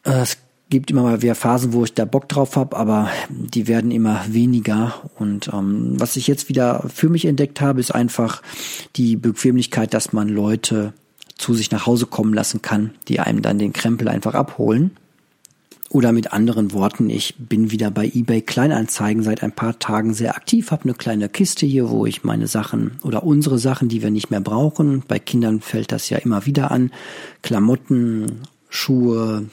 Äh, 0.04 0.22
es 0.22 0.38
gibt 0.70 0.90
immer 0.90 1.04
mal 1.04 1.22
wieder 1.22 1.36
Phasen, 1.36 1.74
wo 1.74 1.84
ich 1.84 1.94
da 1.94 2.06
Bock 2.06 2.30
drauf 2.30 2.56
habe, 2.56 2.76
aber 2.78 3.10
die 3.30 3.68
werden 3.68 3.92
immer 3.92 4.26
weniger. 4.28 4.94
Und 5.18 5.50
ähm, 5.54 6.00
was 6.00 6.16
ich 6.16 6.28
jetzt 6.28 6.50
wieder 6.50 6.86
für 6.94 7.10
mich 7.10 7.26
entdeckt 7.26 7.62
habe, 7.62 7.80
ist 7.80 7.94
einfach 7.94 8.42
die 8.96 9.16
Bequemlichkeit, 9.16 9.94
dass 9.94 10.14
man 10.14 10.30
Leute 10.30 10.94
zu 11.38 11.54
sich 11.54 11.72
nach 11.72 11.86
Hause 11.86 12.06
kommen 12.06 12.34
lassen 12.34 12.62
kann, 12.62 12.92
die 13.08 13.20
einem 13.20 13.42
dann 13.42 13.60
den 13.60 13.74
Krempel 13.74 14.08
einfach 14.08 14.34
abholen. 14.34 14.92
Oder 15.96 16.12
mit 16.12 16.34
anderen 16.34 16.74
Worten, 16.74 17.10
ich 17.10 17.36
bin 17.38 17.72
wieder 17.72 17.90
bei 17.90 18.12
eBay 18.14 18.42
Kleinanzeigen 18.42 19.24
seit 19.24 19.44
ein 19.44 19.54
paar 19.54 19.80
Tagen 19.80 20.14
sehr 20.14 20.36
aktiv, 20.36 20.72
habe 20.72 20.84
eine 20.84 20.94
kleine 20.94 21.30
Kiste 21.30 21.66
hier, 21.66 21.90
wo 21.90 22.06
ich 22.06 22.26
meine 22.26 22.48
Sachen 22.48 23.00
oder 23.02 23.24
unsere 23.24 23.58
Sachen, 23.60 23.88
die 23.88 24.04
wir 24.04 24.12
nicht 24.12 24.30
mehr 24.30 24.42
brauchen, 24.42 25.04
bei 25.08 25.20
Kindern 25.20 25.62
fällt 25.62 25.94
das 25.94 26.10
ja 26.10 26.18
immer 26.18 26.46
wieder 26.46 26.70
an, 26.70 26.92
Klamotten, 27.44 28.42
Schuhe, 28.68 29.46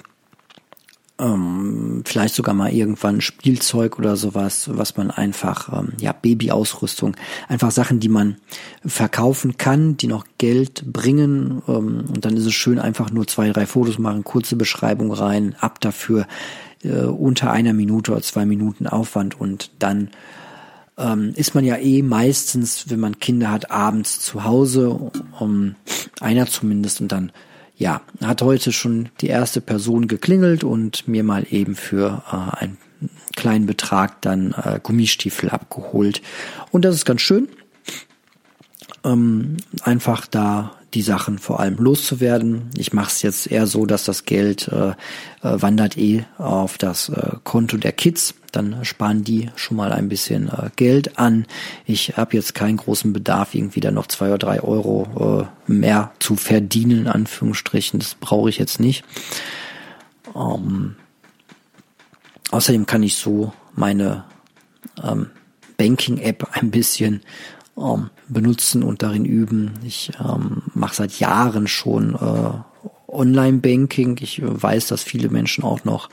ähm, 1.18 2.02
vielleicht 2.04 2.34
sogar 2.34 2.54
mal 2.54 2.72
irgendwann 2.72 3.20
Spielzeug 3.20 3.98
oder 3.98 4.16
sowas, 4.16 4.70
was 4.72 4.96
man 4.96 5.10
einfach, 5.10 5.72
ähm, 5.78 5.92
ja, 6.00 6.12
Babyausrüstung, 6.12 7.16
einfach 7.48 7.70
Sachen, 7.70 8.00
die 8.00 8.08
man 8.08 8.36
verkaufen 8.84 9.56
kann, 9.58 9.96
die 9.96 10.06
noch 10.06 10.24
Geld 10.38 10.84
bringen. 10.90 11.62
Ähm, 11.68 12.04
und 12.08 12.24
dann 12.24 12.36
ist 12.36 12.46
es 12.46 12.54
schön, 12.54 12.78
einfach 12.78 13.10
nur 13.10 13.26
zwei, 13.26 13.50
drei 13.50 13.66
Fotos 13.66 13.98
machen, 13.98 14.24
kurze 14.24 14.56
Beschreibung 14.56 15.12
rein, 15.12 15.54
ab 15.60 15.80
dafür 15.80 16.26
äh, 16.82 17.04
unter 17.04 17.52
einer 17.52 17.72
Minute 17.72 18.12
oder 18.12 18.22
zwei 18.22 18.46
Minuten 18.46 18.86
Aufwand. 18.86 19.38
Und 19.38 19.70
dann 19.78 20.10
ähm, 20.98 21.32
ist 21.36 21.54
man 21.54 21.64
ja 21.64 21.76
eh 21.76 22.02
meistens, 22.02 22.90
wenn 22.90 23.00
man 23.00 23.18
Kinder 23.18 23.50
hat, 23.50 23.70
abends 23.70 24.20
zu 24.20 24.44
Hause, 24.44 25.12
um 25.38 25.74
einer 26.20 26.46
zumindest. 26.46 27.00
Und 27.00 27.12
dann 27.12 27.32
ja, 27.76 28.02
hat 28.22 28.42
heute 28.42 28.72
schon 28.72 29.08
die 29.20 29.28
erste 29.28 29.60
Person 29.60 30.08
geklingelt 30.08 30.64
und 30.64 31.08
mir 31.08 31.24
mal 31.24 31.46
eben 31.50 31.74
für 31.74 32.22
äh, 32.30 32.56
einen 32.56 32.78
kleinen 33.34 33.66
Betrag 33.66 34.20
dann 34.22 34.52
äh, 34.52 34.78
Gummistiefel 34.82 35.50
abgeholt. 35.50 36.22
Und 36.70 36.84
das 36.84 36.94
ist 36.94 37.04
ganz 37.04 37.22
schön. 37.22 37.48
Ähm, 39.04 39.56
einfach 39.82 40.26
da 40.26 40.76
die 40.94 41.02
Sachen 41.02 41.38
vor 41.38 41.60
allem 41.60 41.76
loszuwerden. 41.76 42.70
Ich 42.76 42.92
mache 42.92 43.08
es 43.08 43.22
jetzt 43.22 43.50
eher 43.50 43.66
so, 43.66 43.86
dass 43.86 44.04
das 44.04 44.24
Geld 44.24 44.68
äh, 44.68 44.90
äh, 44.90 44.94
wandert 45.42 45.96
eh 45.96 46.24
auf 46.38 46.78
das 46.78 47.08
äh, 47.08 47.36
Konto 47.44 47.76
der 47.78 47.92
Kids. 47.92 48.34
Dann 48.52 48.84
sparen 48.84 49.24
die 49.24 49.50
schon 49.56 49.76
mal 49.76 49.92
ein 49.92 50.08
bisschen 50.08 50.48
äh, 50.48 50.70
Geld 50.76 51.18
an. 51.18 51.46
Ich 51.86 52.16
habe 52.16 52.36
jetzt 52.36 52.54
keinen 52.54 52.76
großen 52.76 53.12
Bedarf, 53.12 53.54
irgendwie 53.54 53.80
da 53.80 53.90
noch 53.90 54.06
zwei 54.06 54.28
oder 54.28 54.38
drei 54.38 54.62
Euro 54.62 55.48
äh, 55.68 55.72
mehr 55.72 56.12
zu 56.18 56.36
verdienen, 56.36 57.00
in 57.00 57.08
Anführungsstrichen. 57.08 57.98
Das 57.98 58.14
brauche 58.14 58.50
ich 58.50 58.58
jetzt 58.58 58.78
nicht. 58.78 59.04
Ähm, 60.36 60.96
außerdem 62.50 62.86
kann 62.86 63.02
ich 63.02 63.16
so 63.16 63.52
meine 63.74 64.24
ähm, 65.02 65.30
Banking-App 65.78 66.48
ein 66.52 66.70
bisschen 66.70 67.22
ähm, 67.76 68.10
benutzen 68.28 68.82
und 68.82 69.02
darin 69.02 69.24
üben. 69.24 69.72
Ich 69.84 70.12
ähm, 70.20 70.62
mache 70.74 70.94
seit 70.94 71.18
Jahren 71.18 71.66
schon 71.66 72.14
äh, 72.14 73.12
Online-Banking. 73.12 74.18
Ich 74.20 74.40
weiß, 74.42 74.88
dass 74.88 75.02
viele 75.02 75.28
Menschen 75.28 75.64
auch 75.64 75.84
noch 75.84 76.08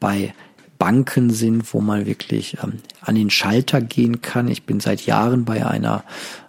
bei 0.00 0.34
Banken 0.82 1.30
sind, 1.30 1.72
wo 1.72 1.80
man 1.80 2.06
wirklich 2.06 2.58
ähm, 2.60 2.80
an 3.02 3.14
den 3.14 3.30
Schalter 3.30 3.80
gehen 3.80 4.20
kann. 4.20 4.48
Ich 4.48 4.64
bin 4.64 4.80
seit 4.80 5.06
Jahren 5.06 5.44
bei 5.44 5.64
einer 5.64 6.02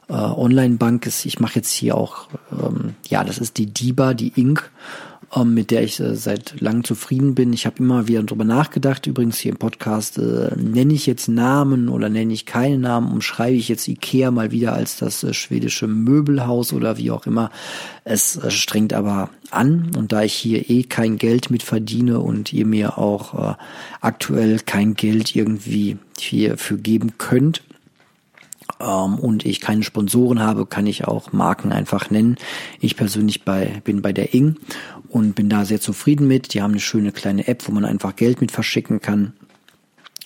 äh, 0.09 0.13
Online-Bank. 0.13 1.05
Ich 1.05 1.39
mache 1.39 1.57
jetzt 1.57 1.71
hier 1.71 1.93
auch, 1.93 2.29
ähm, 2.51 2.95
ja, 3.07 3.23
das 3.23 3.37
ist 3.37 3.59
die 3.59 3.67
DIBA, 3.67 4.15
die 4.15 4.29
Inc 4.29 4.71
ähm, 5.35 5.53
mit 5.53 5.71
der 5.71 5.83
ich 5.83 5.99
äh, 5.99 6.15
seit 6.15 6.59
langem 6.61 6.83
zufrieden 6.83 7.35
bin. 7.35 7.53
Ich 7.53 7.65
habe 7.65 7.79
immer 7.79 8.07
wieder 8.07 8.23
drüber 8.23 8.43
nachgedacht. 8.43 9.07
Übrigens 9.07 9.37
hier 9.37 9.51
im 9.51 9.57
Podcast 9.57 10.17
äh, 10.17 10.51
nenne 10.55 10.93
ich 10.93 11.05
jetzt 11.05 11.27
Namen 11.27 11.89
oder 11.89 12.09
nenne 12.09 12.33
ich 12.33 12.45
keine 12.45 12.77
Namen, 12.77 13.11
umschreibe 13.11 13.55
ich 13.55 13.69
jetzt 13.69 13.87
Ikea 13.87 14.31
mal 14.31 14.51
wieder 14.51 14.73
als 14.73 14.97
das 14.97 15.23
äh, 15.23 15.33
schwedische 15.33 15.87
Möbelhaus 15.87 16.73
oder 16.73 16.97
wie 16.97 17.11
auch 17.11 17.25
immer. 17.25 17.51
Es 18.03 18.35
äh, 18.35 18.51
strengt 18.51 18.93
aber 18.93 19.29
an 19.51 19.91
und 19.97 20.11
da 20.11 20.23
ich 20.23 20.33
hier 20.33 20.69
eh 20.69 20.83
kein 20.83 21.17
Geld 21.17 21.49
mit 21.51 21.63
verdiene 21.63 22.19
und 22.19 22.53
ihr 22.53 22.65
mir 22.65 22.97
auch 22.97 23.51
äh, 23.51 23.55
aktuell 24.01 24.59
kein 24.59 24.95
Geld 24.95 25.35
irgendwie 25.35 25.97
hier 26.19 26.57
für 26.57 26.77
geben 26.77 27.17
könnt, 27.17 27.61
ähm, 28.83 29.19
und 29.19 29.45
ich 29.45 29.61
keine 29.61 29.83
Sponsoren 29.83 30.39
habe, 30.39 30.65
kann 30.65 30.87
ich 30.87 31.05
auch 31.05 31.31
Marken 31.31 31.71
einfach 31.71 32.09
nennen. 32.09 32.37
Ich 32.79 32.95
persönlich 32.95 33.43
bei, 33.43 33.81
bin 33.83 34.01
bei 34.01 34.13
der 34.13 34.33
Ing 34.33 34.57
und 35.09 35.35
bin 35.35 35.49
da 35.49 35.65
sehr 35.65 35.81
zufrieden 35.81 36.27
mit. 36.27 36.53
Die 36.53 36.61
haben 36.61 36.71
eine 36.71 36.79
schöne 36.79 37.11
kleine 37.11 37.47
App, 37.47 37.67
wo 37.67 37.71
man 37.71 37.85
einfach 37.85 38.15
Geld 38.15 38.41
mit 38.41 38.51
verschicken 38.51 38.99
kann. 38.99 39.33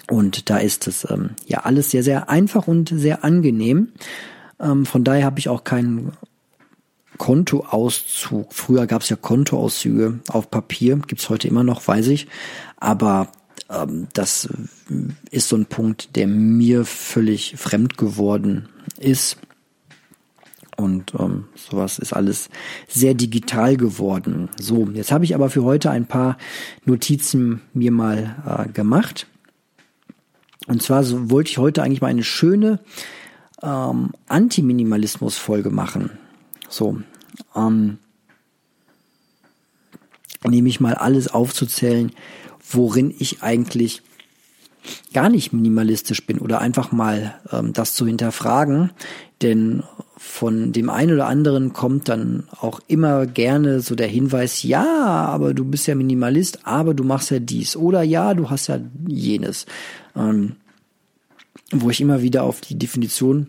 Und 0.09 0.49
da 0.49 0.57
ist 0.57 0.87
es 0.87 1.07
ähm, 1.09 1.31
ja 1.45 1.59
alles 1.59 1.91
sehr, 1.91 2.03
sehr 2.03 2.29
einfach 2.29 2.67
und 2.67 2.89
sehr 2.89 3.23
angenehm. 3.23 3.89
Ähm, 4.59 4.85
von 4.85 5.03
daher 5.03 5.25
habe 5.25 5.39
ich 5.39 5.49
auch 5.49 5.63
keinen 5.63 6.13
Kontoauszug. 7.17 8.53
Früher 8.53 8.87
gab 8.87 9.01
es 9.01 9.09
ja 9.09 9.15
Kontoauszüge 9.15 10.19
auf 10.29 10.51
Papier, 10.51 10.97
gibt's 11.07 11.29
heute 11.29 11.47
immer 11.47 11.63
noch, 11.63 11.87
weiß 11.87 12.07
ich. 12.07 12.27
Aber 12.77 13.29
ähm, 13.69 14.07
das 14.13 14.50
ist 15.31 15.50
so 15.50 15.55
ein 15.55 15.65
Punkt, 15.65 16.15
der 16.15 16.27
mir 16.27 16.86
völlig 16.86 17.55
fremd 17.57 17.97
geworden 17.97 18.69
ist. 19.00 19.38
Und 20.77 21.13
ähm, 21.17 21.45
sowas 21.55 21.97
ist 21.97 22.13
alles 22.13 22.50
sehr 22.88 23.15
digital 23.15 23.77
geworden. 23.77 24.50
So, 24.59 24.88
jetzt 24.93 25.12
habe 25.12 25.25
ich 25.25 25.33
aber 25.33 25.50
für 25.50 25.63
heute 25.63 25.89
ein 25.89 26.05
paar 26.05 26.38
Notizen 26.86 27.62
mir 27.74 27.91
mal 27.91 28.36
äh, 28.45 28.71
gemacht. 28.71 29.25
Und 30.67 30.83
zwar 30.83 31.03
so, 31.03 31.31
wollte 31.31 31.50
ich 31.50 31.57
heute 31.57 31.81
eigentlich 31.81 32.01
mal 32.01 32.09
eine 32.09 32.24
schöne 32.24 32.79
ähm, 33.63 34.12
Anti-Minimalismus-Folge 34.27 35.71
machen. 35.71 36.12
So, 36.69 37.01
ähm, 37.55 37.97
nämlich 40.47 40.79
mal 40.79 40.93
alles 40.93 41.27
aufzuzählen, 41.27 42.12
worin 42.69 43.13
ich 43.17 43.41
eigentlich 43.41 44.01
gar 45.13 45.29
nicht 45.29 45.53
minimalistisch 45.53 46.25
bin 46.25 46.39
oder 46.39 46.59
einfach 46.62 46.91
mal 46.91 47.36
ähm, 47.51 47.74
das 47.74 47.93
zu 47.93 48.05
hinterfragen. 48.05 48.91
Denn 49.41 49.83
von 50.17 50.71
dem 50.71 50.89
einen 50.89 51.13
oder 51.13 51.27
anderen 51.27 51.74
kommt 51.74 52.09
dann 52.09 52.43
auch 52.59 52.79
immer 52.88 53.25
gerne 53.25 53.81
so 53.81 53.95
der 53.95 54.07
Hinweis, 54.07 54.63
ja, 54.63 54.86
aber 54.86 55.53
du 55.53 55.63
bist 55.65 55.88
ja 55.88 55.95
Minimalist, 55.95 56.65
aber 56.65 56.93
du 56.93 57.03
machst 57.03 57.31
ja 57.31 57.39
dies 57.39 57.75
oder 57.75 58.01
ja, 58.01 58.33
du 58.33 58.50
hast 58.50 58.67
ja 58.67 58.79
jenes. 59.07 59.65
Ähm, 60.15 60.55
wo 61.71 61.89
ich 61.89 62.00
immer 62.00 62.21
wieder 62.21 62.43
auf 62.43 62.62
die 62.62 62.77
Definition 62.77 63.47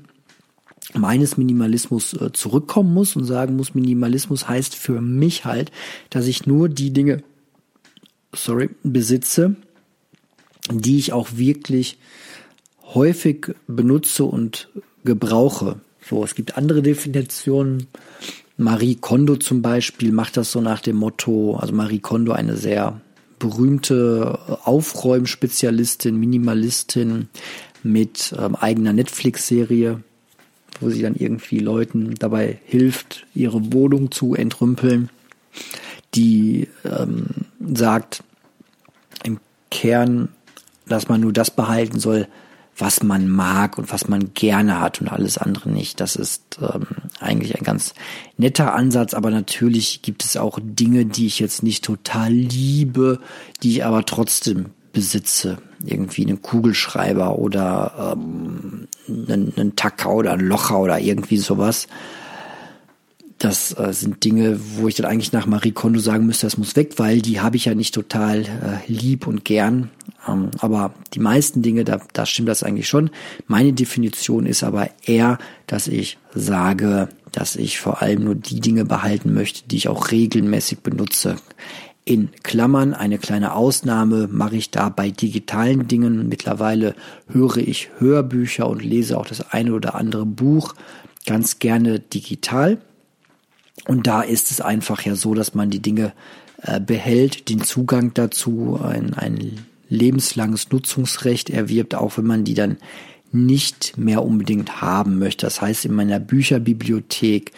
meines 0.95 1.37
Minimalismus 1.37 2.15
äh, 2.15 2.33
zurückkommen 2.33 2.93
muss 2.93 3.15
und 3.15 3.25
sagen 3.25 3.57
muss, 3.57 3.75
Minimalismus 3.75 4.49
heißt 4.49 4.75
für 4.75 5.01
mich 5.01 5.45
halt, 5.45 5.71
dass 6.11 6.27
ich 6.27 6.47
nur 6.47 6.69
die 6.69 6.93
Dinge, 6.93 7.23
sorry, 8.45 8.71
besitze, 8.83 9.57
die 10.71 10.99
ich 10.99 11.13
auch 11.13 11.29
wirklich 11.35 11.99
häufig 12.95 13.55
benutze 13.67 14.25
und 14.25 14.69
gebrauche. 15.05 15.81
So, 16.09 16.25
es 16.25 16.35
gibt 16.35 16.57
andere 16.57 16.83
Definitionen. 16.83 17.87
Marie 18.57 18.97
Kondo 18.97 19.37
zum 19.37 19.63
Beispiel 19.63 20.13
macht 20.13 20.37
das 20.37 20.51
so 20.51 20.61
nach 20.61 20.81
dem 20.81 20.97
Motto, 20.97 21.57
also 21.57 21.73
Marie 21.75 22.01
Kondo, 22.01 22.33
eine 22.33 22.57
sehr 22.57 23.01
berühmte 23.39 24.39
Aufräumspezialistin, 24.65 26.19
Minimalistin 26.19 27.29
mit 27.83 28.35
ähm, 28.37 28.57
eigener 28.57 28.93
Netflix-Serie, 28.93 30.03
wo 30.81 30.91
sie 30.91 31.03
dann 31.03 31.15
irgendwie 31.15 31.61
Leuten 31.61 32.15
dabei 32.17 32.59
hilft, 32.65 33.27
ihre 33.35 33.73
Wohnung 33.73 34.11
zu 34.11 34.35
entrümpeln, 34.35 35.09
die 36.15 36.69
ähm, 36.85 37.27
sagt 37.75 38.25
Kern, 39.71 40.29
dass 40.87 41.09
man 41.09 41.21
nur 41.21 41.33
das 41.33 41.51
behalten 41.51 41.99
soll, 41.99 42.29
was 42.79 43.03
man 43.03 43.29
mag 43.29 43.77
und 43.77 43.93
was 43.93 44.09
man 44.09 44.35
gerne 44.35 44.81
hat 44.81 45.01
und 45.01 45.09
alles 45.09 45.37
andere 45.37 45.69
nicht. 45.69 46.01
Das 46.01 46.15
ist 46.15 46.59
ähm, 46.63 46.87
eigentlich 47.19 47.59
ein 47.59 47.65
ganz 47.65 47.93
netter 48.37 48.73
Ansatz, 48.75 49.15
aber 49.15 49.31
natürlich 49.31 50.03
gibt 50.03 50.25
es 50.25 50.37
auch 50.37 50.59
Dinge, 50.63 51.05
die 51.05 51.27
ich 51.27 51.41
jetzt 51.41 51.63
nicht 51.63 51.85
total 51.85 52.33
liebe, 52.33 53.19
die 53.63 53.71
ich 53.73 53.85
aber 53.85 54.07
trotzdem 54.07 54.67
besitze. 54.93 55.59
Irgendwie 55.85 56.25
einen 56.25 56.41
Kugelschreiber 56.41 57.39
oder 57.39 58.15
ähm, 58.17 58.87
einen, 59.09 59.53
einen 59.57 59.77
Tacker 59.77 60.13
oder 60.13 60.33
einen 60.33 60.47
Locher 60.47 60.79
oder 60.79 61.01
irgendwie 61.01 61.39
sowas. 61.39 61.89
Das 63.39 63.79
äh, 63.79 63.93
sind 63.93 64.25
Dinge, 64.25 64.59
wo 64.77 64.89
ich 64.89 64.97
dann 64.97 65.07
eigentlich 65.07 65.33
nach 65.33 65.47
Marie 65.47 65.71
Kondo 65.71 66.01
sagen 66.01 66.27
müsste, 66.27 66.47
das 66.47 66.59
muss 66.59 66.75
weg, 66.75 66.95
weil 66.97 67.23
die 67.23 67.41
habe 67.41 67.57
ich 67.57 67.67
ja 67.67 67.75
nicht 67.75 67.95
total 67.95 68.43
äh, 68.43 68.47
lieb 68.93 69.27
und 69.29 69.45
gern. 69.45 69.91
Ähm, 70.27 70.51
aber 70.59 70.93
die 71.15 71.21
meisten 71.21 71.63
Dinge, 71.63 71.85
da, 71.85 72.01
da 72.13 72.27
stimmt 72.27 72.49
das 72.49 72.65
eigentlich 72.65 72.89
schon. 72.89 73.11
Meine 73.47 73.73
Definition 73.73 74.45
ist 74.45 74.65
aber 74.65 74.91
eher, 75.05 75.39
dass 75.69 75.87
ich 75.87 76.19
sage, 76.35 77.09
dass 77.31 77.55
ich 77.55 77.79
vor 77.79 78.03
allem 78.03 78.25
nur 78.25 78.35
die 78.35 78.61
Dinge 78.61 78.85
behalten 78.85 79.33
möchte, 79.35 79.69
die 79.69 79.77
ich 79.77 79.89
auch 79.89 80.11
regelmäßig 80.11 80.81
benutze. 80.81 81.37
In 82.05 82.31
Klammern 82.43 82.95
eine 82.95 83.19
kleine 83.19 83.55
Ausnahme 83.55 84.29
mache 84.29 84.57
ich 84.57 84.71
da 84.71 84.89
bei 84.89 85.11
digitalen 85.11 85.87
Dingen. 85.87 86.29
Mittlerweile 86.29 86.95
höre 87.29 87.59
ich 87.59 87.91
Hörbücher 87.99 88.69
und 88.69 88.83
lese 88.83 89.19
auch 89.19 89.27
das 89.27 89.53
eine 89.53 89.75
oder 89.75 89.95
andere 89.95 90.25
Buch 90.25 90.75
ganz 91.27 91.59
gerne 91.59 92.01
digital. 92.01 92.79
Und 93.87 94.07
da 94.07 94.23
ist 94.23 94.51
es 94.51 94.61
einfach 94.61 95.03
ja 95.03 95.15
so, 95.15 95.35
dass 95.35 95.55
man 95.55 95.71
die 95.71 95.81
Dinge 95.81 96.13
äh, 96.63 96.81
behält, 96.81 97.49
den 97.49 97.63
Zugang 97.63 98.13
dazu, 98.15 98.79
ein, 98.83 99.15
ein 99.15 99.67
lebenslanges 99.89 100.71
Nutzungsrecht 100.71 101.51
erwirbt, 101.51 101.95
auch 101.95 102.19
wenn 102.19 102.27
man 102.27 102.45
die 102.45 102.55
dann 102.55 102.77
nicht 103.33 103.97
mehr 103.97 104.25
unbedingt 104.25 104.81
haben 104.81 105.19
möchte. 105.19 105.47
Das 105.47 105.61
heißt, 105.61 105.85
in 105.85 105.95
meiner 105.95 106.19
Bücherbibliothek 106.19 107.53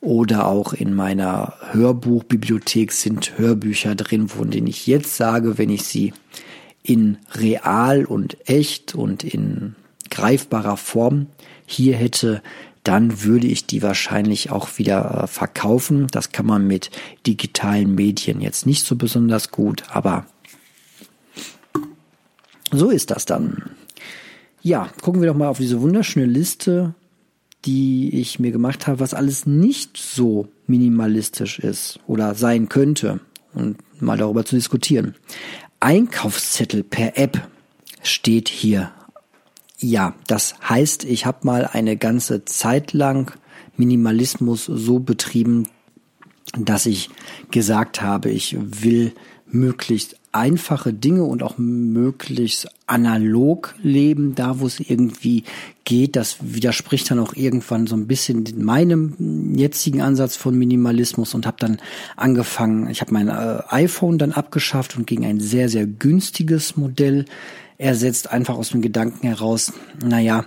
oder 0.00 0.48
auch 0.48 0.72
in 0.72 0.94
meiner 0.94 1.54
Hörbuchbibliothek 1.70 2.90
sind 2.92 3.38
Hörbücher 3.38 3.94
drin, 3.94 4.28
von 4.28 4.50
denen 4.50 4.66
ich 4.66 4.86
jetzt 4.86 5.16
sage, 5.16 5.58
wenn 5.58 5.70
ich 5.70 5.84
sie 5.84 6.12
in 6.82 7.18
real 7.34 8.04
und 8.04 8.36
echt 8.48 8.96
und 8.96 9.22
in 9.22 9.76
greifbarer 10.10 10.76
Form 10.76 11.28
hier 11.66 11.96
hätte, 11.96 12.42
dann 12.84 13.22
würde 13.22 13.46
ich 13.46 13.66
die 13.66 13.82
wahrscheinlich 13.82 14.50
auch 14.50 14.78
wieder 14.78 15.22
äh, 15.22 15.26
verkaufen. 15.26 16.08
Das 16.10 16.32
kann 16.32 16.46
man 16.46 16.66
mit 16.66 16.90
digitalen 17.26 17.94
Medien 17.94 18.40
jetzt 18.40 18.66
nicht 18.66 18.84
so 18.84 18.96
besonders 18.96 19.50
gut, 19.50 19.84
aber 19.90 20.26
so 22.70 22.90
ist 22.90 23.10
das 23.10 23.24
dann. 23.24 23.70
Ja, 24.62 24.88
gucken 25.02 25.20
wir 25.20 25.28
doch 25.28 25.36
mal 25.36 25.48
auf 25.48 25.58
diese 25.58 25.80
wunderschöne 25.80 26.26
Liste, 26.26 26.94
die 27.64 28.20
ich 28.20 28.38
mir 28.38 28.50
gemacht 28.50 28.86
habe, 28.86 29.00
was 29.00 29.14
alles 29.14 29.46
nicht 29.46 29.96
so 29.96 30.48
minimalistisch 30.66 31.58
ist 31.58 32.00
oder 32.06 32.34
sein 32.34 32.68
könnte 32.68 33.20
und 33.54 33.76
mal 34.00 34.18
darüber 34.18 34.44
zu 34.44 34.56
diskutieren. 34.56 35.14
Einkaufszettel 35.80 36.82
per 36.82 37.18
App 37.18 37.48
steht 38.02 38.48
hier 38.48 38.92
ja, 39.82 40.14
das 40.26 40.54
heißt, 40.68 41.04
ich 41.04 41.26
habe 41.26 41.38
mal 41.42 41.68
eine 41.70 41.96
ganze 41.96 42.44
Zeit 42.44 42.92
lang 42.92 43.32
Minimalismus 43.76 44.64
so 44.66 45.00
betrieben, 45.00 45.68
dass 46.58 46.86
ich 46.86 47.10
gesagt 47.50 48.02
habe, 48.02 48.30
ich 48.30 48.56
will 48.60 49.12
möglichst 49.46 50.16
einfache 50.32 50.94
Dinge 50.94 51.24
und 51.24 51.42
auch 51.42 51.58
möglichst 51.58 52.68
analog 52.86 53.74
leben, 53.82 54.34
da 54.34 54.60
wo 54.60 54.66
es 54.66 54.80
irgendwie 54.80 55.44
geht. 55.84 56.16
Das 56.16 56.38
widerspricht 56.40 57.10
dann 57.10 57.18
auch 57.18 57.34
irgendwann 57.34 57.86
so 57.86 57.94
ein 57.94 58.06
bisschen 58.06 58.44
meinem 58.56 59.54
jetzigen 59.54 60.00
Ansatz 60.00 60.36
von 60.36 60.56
Minimalismus 60.56 61.34
und 61.34 61.46
habe 61.46 61.58
dann 61.60 61.78
angefangen, 62.16 62.88
ich 62.88 63.02
habe 63.02 63.12
mein 63.12 63.28
äh, 63.28 63.62
iPhone 63.68 64.16
dann 64.16 64.32
abgeschafft 64.32 64.96
und 64.96 65.06
gegen 65.06 65.26
ein 65.26 65.40
sehr, 65.40 65.68
sehr 65.68 65.86
günstiges 65.86 66.76
Modell 66.76 67.26
er 67.78 67.94
setzt 67.94 68.30
einfach 68.30 68.56
aus 68.56 68.70
dem 68.70 68.82
Gedanken 68.82 69.26
heraus, 69.26 69.72
naja, 70.04 70.46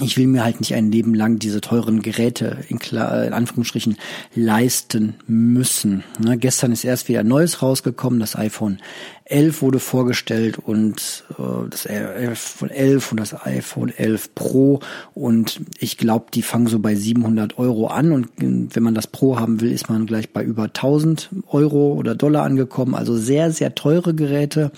ich 0.00 0.16
will 0.16 0.26
mir 0.26 0.42
halt 0.42 0.60
nicht 0.60 0.74
ein 0.74 0.90
Leben 0.90 1.14
lang 1.14 1.38
diese 1.38 1.60
teuren 1.60 2.00
Geräte 2.00 2.58
in, 2.68 2.78
in 2.78 2.98
Anführungsstrichen 2.98 3.98
leisten 4.34 5.14
müssen. 5.26 6.02
Ne, 6.18 6.38
gestern 6.38 6.72
ist 6.72 6.84
erst 6.84 7.08
wieder 7.08 7.22
neues 7.22 7.62
rausgekommen, 7.62 8.18
das 8.18 8.36
iPhone 8.36 8.78
11 9.26 9.62
wurde 9.62 9.78
vorgestellt 9.78 10.58
und 10.58 11.24
äh, 11.38 11.68
das 11.70 11.86
iPhone 11.86 12.70
11 12.70 13.12
und 13.12 13.20
das 13.20 13.46
iPhone 13.46 13.90
11 13.90 14.34
Pro 14.34 14.80
und 15.14 15.60
ich 15.78 15.98
glaube, 15.98 16.26
die 16.32 16.42
fangen 16.42 16.66
so 16.66 16.78
bei 16.78 16.94
700 16.94 17.58
Euro 17.58 17.86
an 17.86 18.12
und 18.12 18.28
wenn 18.38 18.82
man 18.82 18.94
das 18.94 19.06
Pro 19.06 19.38
haben 19.38 19.60
will, 19.60 19.72
ist 19.72 19.88
man 19.88 20.06
gleich 20.06 20.32
bei 20.32 20.42
über 20.42 20.64
1000 20.64 21.30
Euro 21.48 21.92
oder 21.92 22.14
Dollar 22.14 22.44
angekommen. 22.44 22.94
Also 22.94 23.16
sehr, 23.16 23.52
sehr 23.52 23.74
teure 23.74 24.14
Geräte 24.14 24.72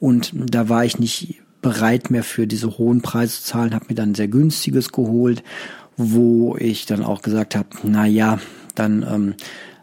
und 0.00 0.32
da 0.34 0.68
war 0.68 0.84
ich 0.84 0.98
nicht 0.98 1.43
bereit 1.64 2.10
mehr 2.10 2.22
für 2.22 2.46
diese 2.46 2.76
hohen 2.76 3.00
Preise 3.00 3.40
zu 3.40 3.44
zahlen, 3.44 3.74
habe 3.74 3.86
mir 3.88 3.94
dann 3.94 4.14
sehr 4.14 4.28
günstiges 4.28 4.92
geholt, 4.92 5.42
wo 5.96 6.56
ich 6.58 6.84
dann 6.84 7.02
auch 7.02 7.22
gesagt 7.22 7.56
habe, 7.56 7.68
na 7.84 8.06
ja, 8.06 8.38
dann 8.74 9.02
ähm, 9.02 9.34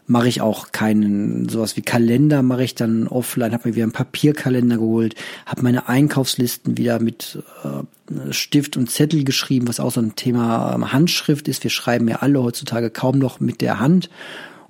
mache 0.06 0.28
ich 0.28 0.40
auch 0.40 0.70
keinen 0.70 1.48
sowas 1.48 1.76
wie 1.76 1.82
Kalender 1.82 2.42
mache 2.42 2.62
ich 2.62 2.76
dann 2.76 3.08
offline, 3.08 3.52
habe 3.52 3.68
mir 3.68 3.74
wieder 3.74 3.82
einen 3.82 3.92
Papierkalender 3.92 4.76
geholt, 4.76 5.16
habe 5.44 5.62
meine 5.62 5.88
Einkaufslisten 5.88 6.78
wieder 6.78 7.00
mit 7.00 7.42
äh, 7.64 8.32
Stift 8.32 8.76
und 8.76 8.88
Zettel 8.88 9.24
geschrieben, 9.24 9.66
was 9.66 9.80
auch 9.80 9.90
so 9.90 10.00
ein 10.00 10.14
Thema 10.14 10.74
ähm, 10.76 10.92
Handschrift 10.92 11.48
ist. 11.48 11.64
Wir 11.64 11.70
schreiben 11.70 12.06
ja 12.06 12.16
alle 12.16 12.40
heutzutage 12.40 12.90
kaum 12.90 13.18
noch 13.18 13.40
mit 13.40 13.60
der 13.60 13.80
Hand. 13.80 14.08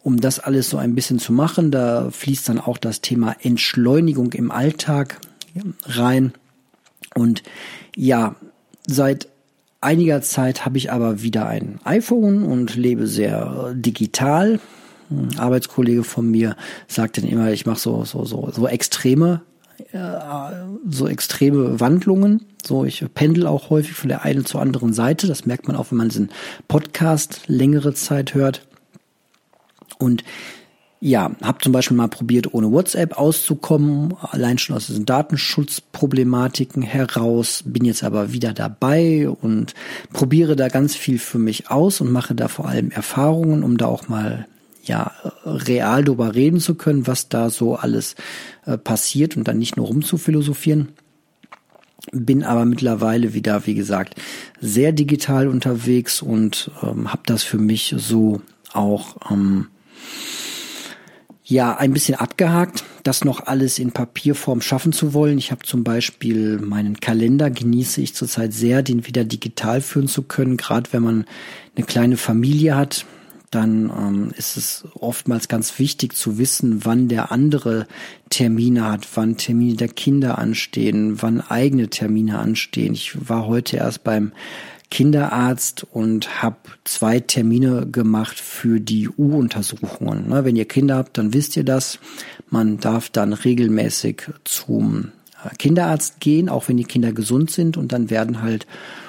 Um 0.02 0.20
das 0.20 0.40
alles 0.40 0.70
so 0.70 0.78
ein 0.78 0.94
bisschen 0.94 1.18
zu 1.18 1.32
machen, 1.32 1.70
da 1.70 2.10
fließt 2.10 2.48
dann 2.48 2.58
auch 2.58 2.78
das 2.78 3.02
Thema 3.02 3.36
Entschleunigung 3.40 4.32
im 4.32 4.50
Alltag 4.50 5.20
rein. 5.84 6.32
Und 7.14 7.42
ja, 7.96 8.36
seit 8.86 9.28
einiger 9.80 10.22
Zeit 10.22 10.64
habe 10.64 10.78
ich 10.78 10.92
aber 10.92 11.22
wieder 11.22 11.46
ein 11.46 11.80
iPhone 11.84 12.44
und 12.44 12.76
lebe 12.76 13.06
sehr 13.06 13.72
digital. 13.74 14.60
Ein 15.10 15.38
Arbeitskollege 15.38 16.04
von 16.04 16.30
mir 16.30 16.56
sagt 16.88 17.18
dann 17.18 17.24
immer, 17.24 17.52
ich 17.52 17.66
mache 17.66 17.80
so 17.80 18.04
so 18.04 18.24
so 18.24 18.50
so 18.50 18.66
extreme 18.66 19.42
äh, 19.92 19.98
so 20.88 21.06
extreme 21.08 21.80
Wandlungen. 21.80 22.46
So, 22.64 22.84
ich 22.84 23.04
pendel 23.14 23.46
auch 23.46 23.70
häufig 23.70 23.94
von 23.94 24.08
der 24.08 24.22
einen 24.22 24.46
zur 24.46 24.60
anderen 24.60 24.92
Seite. 24.92 25.26
Das 25.26 25.46
merkt 25.46 25.66
man 25.66 25.76
auch, 25.76 25.90
wenn 25.90 25.98
man 25.98 26.08
diesen 26.08 26.30
Podcast 26.68 27.42
längere 27.48 27.92
Zeit 27.92 28.34
hört. 28.34 28.66
Und 29.98 30.24
ja, 31.04 31.32
habe 31.42 31.58
zum 31.60 31.72
Beispiel 31.72 31.96
mal 31.96 32.06
probiert, 32.06 32.54
ohne 32.54 32.70
WhatsApp 32.70 33.18
auszukommen, 33.18 34.14
allein 34.20 34.58
schon 34.58 34.76
aus 34.76 34.86
diesen 34.86 35.04
Datenschutzproblematiken 35.04 36.82
heraus, 36.82 37.64
bin 37.66 37.84
jetzt 37.84 38.04
aber 38.04 38.32
wieder 38.32 38.52
dabei 38.52 39.28
und 39.28 39.74
probiere 40.12 40.54
da 40.54 40.68
ganz 40.68 40.94
viel 40.94 41.18
für 41.18 41.40
mich 41.40 41.68
aus 41.72 42.00
und 42.00 42.12
mache 42.12 42.36
da 42.36 42.46
vor 42.46 42.68
allem 42.68 42.92
Erfahrungen, 42.92 43.64
um 43.64 43.78
da 43.78 43.86
auch 43.86 44.06
mal 44.06 44.46
ja 44.84 45.10
real 45.44 46.04
drüber 46.04 46.36
reden 46.36 46.60
zu 46.60 46.76
können, 46.76 47.04
was 47.08 47.28
da 47.28 47.50
so 47.50 47.74
alles 47.74 48.14
äh, 48.64 48.78
passiert 48.78 49.36
und 49.36 49.48
dann 49.48 49.58
nicht 49.58 49.76
nur 49.76 49.88
rumzuphilosophieren. 49.88 50.90
Bin 52.12 52.44
aber 52.44 52.64
mittlerweile 52.64 53.34
wieder, 53.34 53.66
wie 53.66 53.74
gesagt, 53.74 54.14
sehr 54.60 54.92
digital 54.92 55.48
unterwegs 55.48 56.22
und 56.22 56.70
ähm, 56.80 57.12
habe 57.12 57.22
das 57.26 57.42
für 57.42 57.58
mich 57.58 57.92
so 57.98 58.40
auch 58.72 59.16
ähm, 59.32 59.66
ja 61.52 61.76
ein 61.76 61.92
bisschen 61.92 62.14
abgehakt, 62.14 62.84
das 63.02 63.24
noch 63.24 63.46
alles 63.46 63.78
in 63.78 63.92
Papierform 63.92 64.60
schaffen 64.60 64.92
zu 64.92 65.14
wollen. 65.14 65.38
Ich 65.38 65.50
habe 65.50 65.64
zum 65.64 65.84
Beispiel 65.84 66.58
meinen 66.58 67.00
Kalender, 67.00 67.50
genieße 67.50 68.00
ich 68.00 68.14
zurzeit 68.14 68.52
sehr, 68.52 68.82
den 68.82 69.06
wieder 69.06 69.24
digital 69.24 69.80
führen 69.80 70.08
zu 70.08 70.22
können, 70.22 70.56
gerade 70.56 70.92
wenn 70.92 71.02
man 71.02 71.24
eine 71.76 71.86
kleine 71.86 72.16
Familie 72.16 72.76
hat. 72.76 73.04
Dann 73.50 73.90
ähm, 73.90 74.32
ist 74.36 74.56
es 74.56 74.84
oftmals 74.94 75.46
ganz 75.46 75.78
wichtig 75.78 76.16
zu 76.16 76.38
wissen, 76.38 76.86
wann 76.86 77.08
der 77.08 77.32
andere 77.32 77.86
Termine 78.30 78.86
hat, 78.90 79.06
wann 79.14 79.36
Termine 79.36 79.76
der 79.76 79.88
Kinder 79.88 80.38
anstehen, 80.38 81.20
wann 81.20 81.42
eigene 81.42 81.88
Termine 81.88 82.38
anstehen. 82.38 82.94
Ich 82.94 83.28
war 83.28 83.46
heute 83.46 83.76
erst 83.76 84.04
beim 84.04 84.32
Kinderarzt 84.92 85.86
und 85.90 86.42
habe 86.42 86.58
zwei 86.84 87.18
Termine 87.18 87.86
gemacht 87.90 88.38
für 88.38 88.78
die 88.78 89.08
U-Untersuchungen. 89.08 90.28
Ne, 90.28 90.44
wenn 90.44 90.54
ihr 90.54 90.66
Kinder 90.66 90.96
habt, 90.96 91.16
dann 91.16 91.32
wisst 91.32 91.56
ihr 91.56 91.64
das. 91.64 91.98
Man 92.50 92.76
darf 92.76 93.08
dann 93.08 93.32
regelmäßig 93.32 94.24
zum 94.44 95.12
äh, 95.42 95.48
Kinderarzt 95.56 96.20
gehen, 96.20 96.50
auch 96.50 96.68
wenn 96.68 96.76
die 96.76 96.84
Kinder 96.84 97.14
gesund 97.14 97.50
sind. 97.50 97.78
Und 97.78 97.92
dann 97.92 98.10
werden 98.10 98.42
halt 98.42 98.66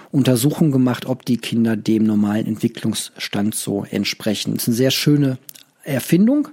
Untersuchungen 0.10 0.72
gemacht, 0.72 1.06
ob 1.06 1.26
die 1.26 1.36
Kinder 1.36 1.76
dem 1.76 2.06
normalen 2.06 2.48
Entwicklungsstand 2.48 3.54
so 3.54 3.84
entsprechen. 3.84 4.54
Das 4.54 4.64
ist 4.64 4.68
eine 4.70 4.78
sehr 4.78 4.92
schöne 4.92 5.38
Erfindung. 5.84 6.48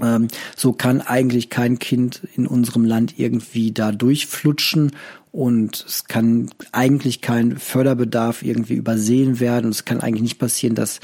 Ähm, 0.00 0.28
so 0.56 0.72
kann 0.72 1.00
eigentlich 1.00 1.50
kein 1.50 1.78
Kind 1.78 2.22
in 2.34 2.46
unserem 2.46 2.84
Land 2.84 3.18
irgendwie 3.18 3.72
da 3.72 3.92
durchflutschen 3.92 4.92
und 5.32 5.84
es 5.88 6.04
kann 6.04 6.50
eigentlich 6.72 7.22
kein 7.22 7.56
Förderbedarf 7.56 8.42
irgendwie 8.42 8.74
übersehen 8.74 9.40
werden. 9.40 9.66
Und 9.66 9.72
es 9.72 9.86
kann 9.86 10.00
eigentlich 10.00 10.22
nicht 10.22 10.38
passieren, 10.38 10.74
dass 10.74 11.00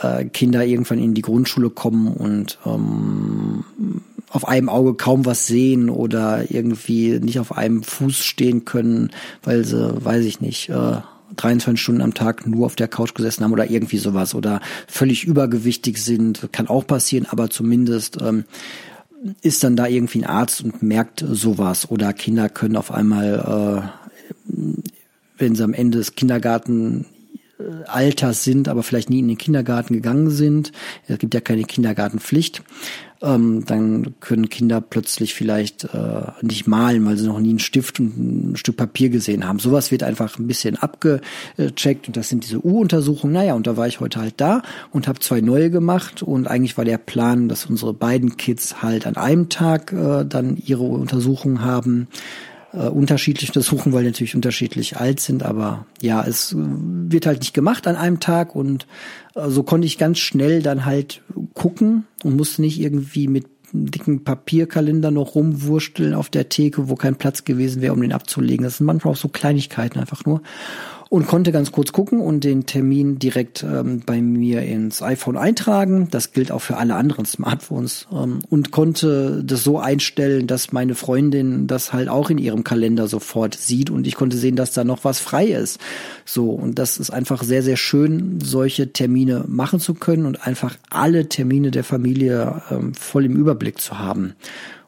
äh, 0.00 0.24
Kinder 0.26 0.64
irgendwann 0.64 1.00
in 1.00 1.14
die 1.14 1.22
Grundschule 1.22 1.70
kommen 1.70 2.08
und 2.08 2.58
ähm, 2.64 3.64
auf 4.28 4.46
einem 4.46 4.68
Auge 4.68 4.94
kaum 4.94 5.26
was 5.26 5.46
sehen 5.46 5.90
oder 5.90 6.50
irgendwie 6.50 7.18
nicht 7.20 7.38
auf 7.40 7.56
einem 7.56 7.82
Fuß 7.82 8.16
stehen 8.16 8.64
können, 8.64 9.10
weil 9.42 9.64
sie, 9.64 10.04
weiß 10.04 10.24
ich 10.24 10.40
nicht, 10.40 10.68
äh, 10.68 11.00
23 11.36 11.80
Stunden 11.80 12.00
am 12.00 12.14
Tag 12.14 12.46
nur 12.46 12.66
auf 12.66 12.76
der 12.76 12.88
Couch 12.88 13.14
gesessen 13.14 13.44
haben 13.44 13.52
oder 13.52 13.70
irgendwie 13.70 13.98
sowas 13.98 14.34
oder 14.34 14.60
völlig 14.86 15.24
übergewichtig 15.24 15.98
sind, 15.98 16.48
kann 16.52 16.68
auch 16.68 16.86
passieren, 16.86 17.26
aber 17.30 17.50
zumindest 17.50 18.20
ähm, 18.20 18.44
ist 19.42 19.64
dann 19.64 19.76
da 19.76 19.86
irgendwie 19.86 20.20
ein 20.20 20.26
Arzt 20.26 20.62
und 20.62 20.82
merkt 20.82 21.24
sowas 21.26 21.90
oder 21.90 22.12
Kinder 22.12 22.48
können 22.48 22.76
auf 22.76 22.90
einmal, 22.90 23.90
äh, 24.48 24.62
wenn 25.38 25.54
sie 25.54 25.64
am 25.64 25.74
Ende 25.74 25.98
des 25.98 26.14
Kindergarten 26.14 27.06
Alters 27.86 28.44
sind, 28.44 28.68
aber 28.68 28.82
vielleicht 28.82 29.10
nie 29.10 29.20
in 29.20 29.28
den 29.28 29.38
Kindergarten 29.38 29.94
gegangen 29.94 30.30
sind. 30.30 30.72
Es 31.06 31.18
gibt 31.18 31.34
ja 31.34 31.40
keine 31.40 31.64
Kindergartenpflicht. 31.64 32.62
Ähm, 33.22 33.64
dann 33.64 34.14
können 34.20 34.48
Kinder 34.48 34.80
plötzlich 34.80 35.34
vielleicht 35.34 35.84
äh, 35.84 36.22
nicht 36.42 36.66
malen, 36.66 37.06
weil 37.06 37.16
sie 37.16 37.26
noch 37.26 37.40
nie 37.40 37.50
einen 37.50 37.58
Stift 37.58 38.00
und 38.00 38.52
ein 38.52 38.56
Stück 38.56 38.76
Papier 38.76 39.08
gesehen 39.08 39.46
haben. 39.46 39.58
Sowas 39.58 39.90
wird 39.90 40.02
einfach 40.02 40.38
ein 40.38 40.46
bisschen 40.46 40.76
abgecheckt 40.76 42.08
und 42.08 42.16
das 42.16 42.28
sind 42.28 42.44
diese 42.44 42.64
U-Untersuchungen. 42.64 43.32
Naja, 43.32 43.54
und 43.54 43.66
da 43.66 43.76
war 43.76 43.86
ich 43.86 44.00
heute 44.00 44.20
halt 44.20 44.34
da 44.38 44.62
und 44.90 45.08
habe 45.08 45.20
zwei 45.20 45.40
neue 45.40 45.70
gemacht 45.70 46.22
und 46.22 46.48
eigentlich 46.48 46.76
war 46.76 46.84
der 46.84 46.98
Plan, 46.98 47.48
dass 47.48 47.66
unsere 47.66 47.94
beiden 47.94 48.36
Kids 48.36 48.82
halt 48.82 49.06
an 49.06 49.16
einem 49.16 49.48
Tag 49.48 49.92
äh, 49.92 50.24
dann 50.24 50.56
ihre 50.56 50.84
Untersuchungen 50.84 51.62
haben 51.62 52.08
äh, 52.74 52.88
unterschiedlich 52.88 53.50
untersuchen, 53.50 53.92
weil 53.92 54.02
die 54.02 54.10
natürlich 54.10 54.34
unterschiedlich 54.34 54.96
alt 54.96 55.20
sind. 55.20 55.42
Aber 55.42 55.86
ja, 56.00 56.24
es 56.24 56.52
äh, 56.52 56.56
wird 56.58 57.26
halt 57.26 57.40
nicht 57.40 57.54
gemacht 57.54 57.86
an 57.86 57.96
einem 57.96 58.20
Tag 58.20 58.54
und 58.54 58.86
äh, 59.34 59.48
so 59.48 59.62
konnte 59.62 59.86
ich 59.86 59.98
ganz 59.98 60.18
schnell 60.18 60.62
dann 60.62 60.84
halt 60.84 61.22
gucken 61.54 62.04
und 62.22 62.36
musste 62.36 62.62
nicht 62.62 62.80
irgendwie 62.80 63.28
mit 63.28 63.46
dicken 63.72 64.22
Papierkalender 64.22 65.10
noch 65.10 65.34
rumwursteln 65.34 66.14
auf 66.14 66.28
der 66.28 66.48
Theke, 66.48 66.88
wo 66.88 66.94
kein 66.94 67.16
Platz 67.16 67.44
gewesen 67.44 67.82
wäre, 67.82 67.92
um 67.92 68.00
den 68.00 68.12
abzulegen. 68.12 68.64
Das 68.64 68.78
sind 68.78 68.86
manchmal 68.86 69.14
auch 69.14 69.18
so 69.18 69.28
Kleinigkeiten 69.28 69.98
einfach 69.98 70.24
nur 70.24 70.42
und 71.14 71.28
konnte 71.28 71.52
ganz 71.52 71.70
kurz 71.70 71.92
gucken 71.92 72.18
und 72.18 72.42
den 72.42 72.66
Termin 72.66 73.20
direkt 73.20 73.62
ähm, 73.62 74.02
bei 74.04 74.20
mir 74.20 74.62
ins 74.62 75.00
iPhone 75.00 75.36
eintragen. 75.36 76.08
Das 76.10 76.32
gilt 76.32 76.50
auch 76.50 76.58
für 76.58 76.76
alle 76.76 76.96
anderen 76.96 77.24
Smartphones 77.24 78.08
ähm, 78.12 78.40
und 78.50 78.72
konnte 78.72 79.44
das 79.44 79.62
so 79.62 79.78
einstellen, 79.78 80.48
dass 80.48 80.72
meine 80.72 80.96
Freundin 80.96 81.68
das 81.68 81.92
halt 81.92 82.08
auch 82.08 82.30
in 82.30 82.38
ihrem 82.38 82.64
Kalender 82.64 83.06
sofort 83.06 83.54
sieht 83.54 83.90
und 83.90 84.08
ich 84.08 84.16
konnte 84.16 84.36
sehen, 84.36 84.56
dass 84.56 84.72
da 84.72 84.82
noch 84.82 85.04
was 85.04 85.20
frei 85.20 85.46
ist. 85.46 85.78
So 86.24 86.50
und 86.50 86.80
das 86.80 86.98
ist 86.98 87.10
einfach 87.10 87.44
sehr 87.44 87.62
sehr 87.62 87.76
schön, 87.76 88.40
solche 88.42 88.92
Termine 88.92 89.44
machen 89.46 89.78
zu 89.78 89.94
können 89.94 90.26
und 90.26 90.44
einfach 90.44 90.76
alle 90.90 91.28
Termine 91.28 91.70
der 91.70 91.84
Familie 91.84 92.60
ähm, 92.72 92.92
voll 92.92 93.26
im 93.26 93.36
Überblick 93.36 93.80
zu 93.80 94.00
haben. 94.00 94.34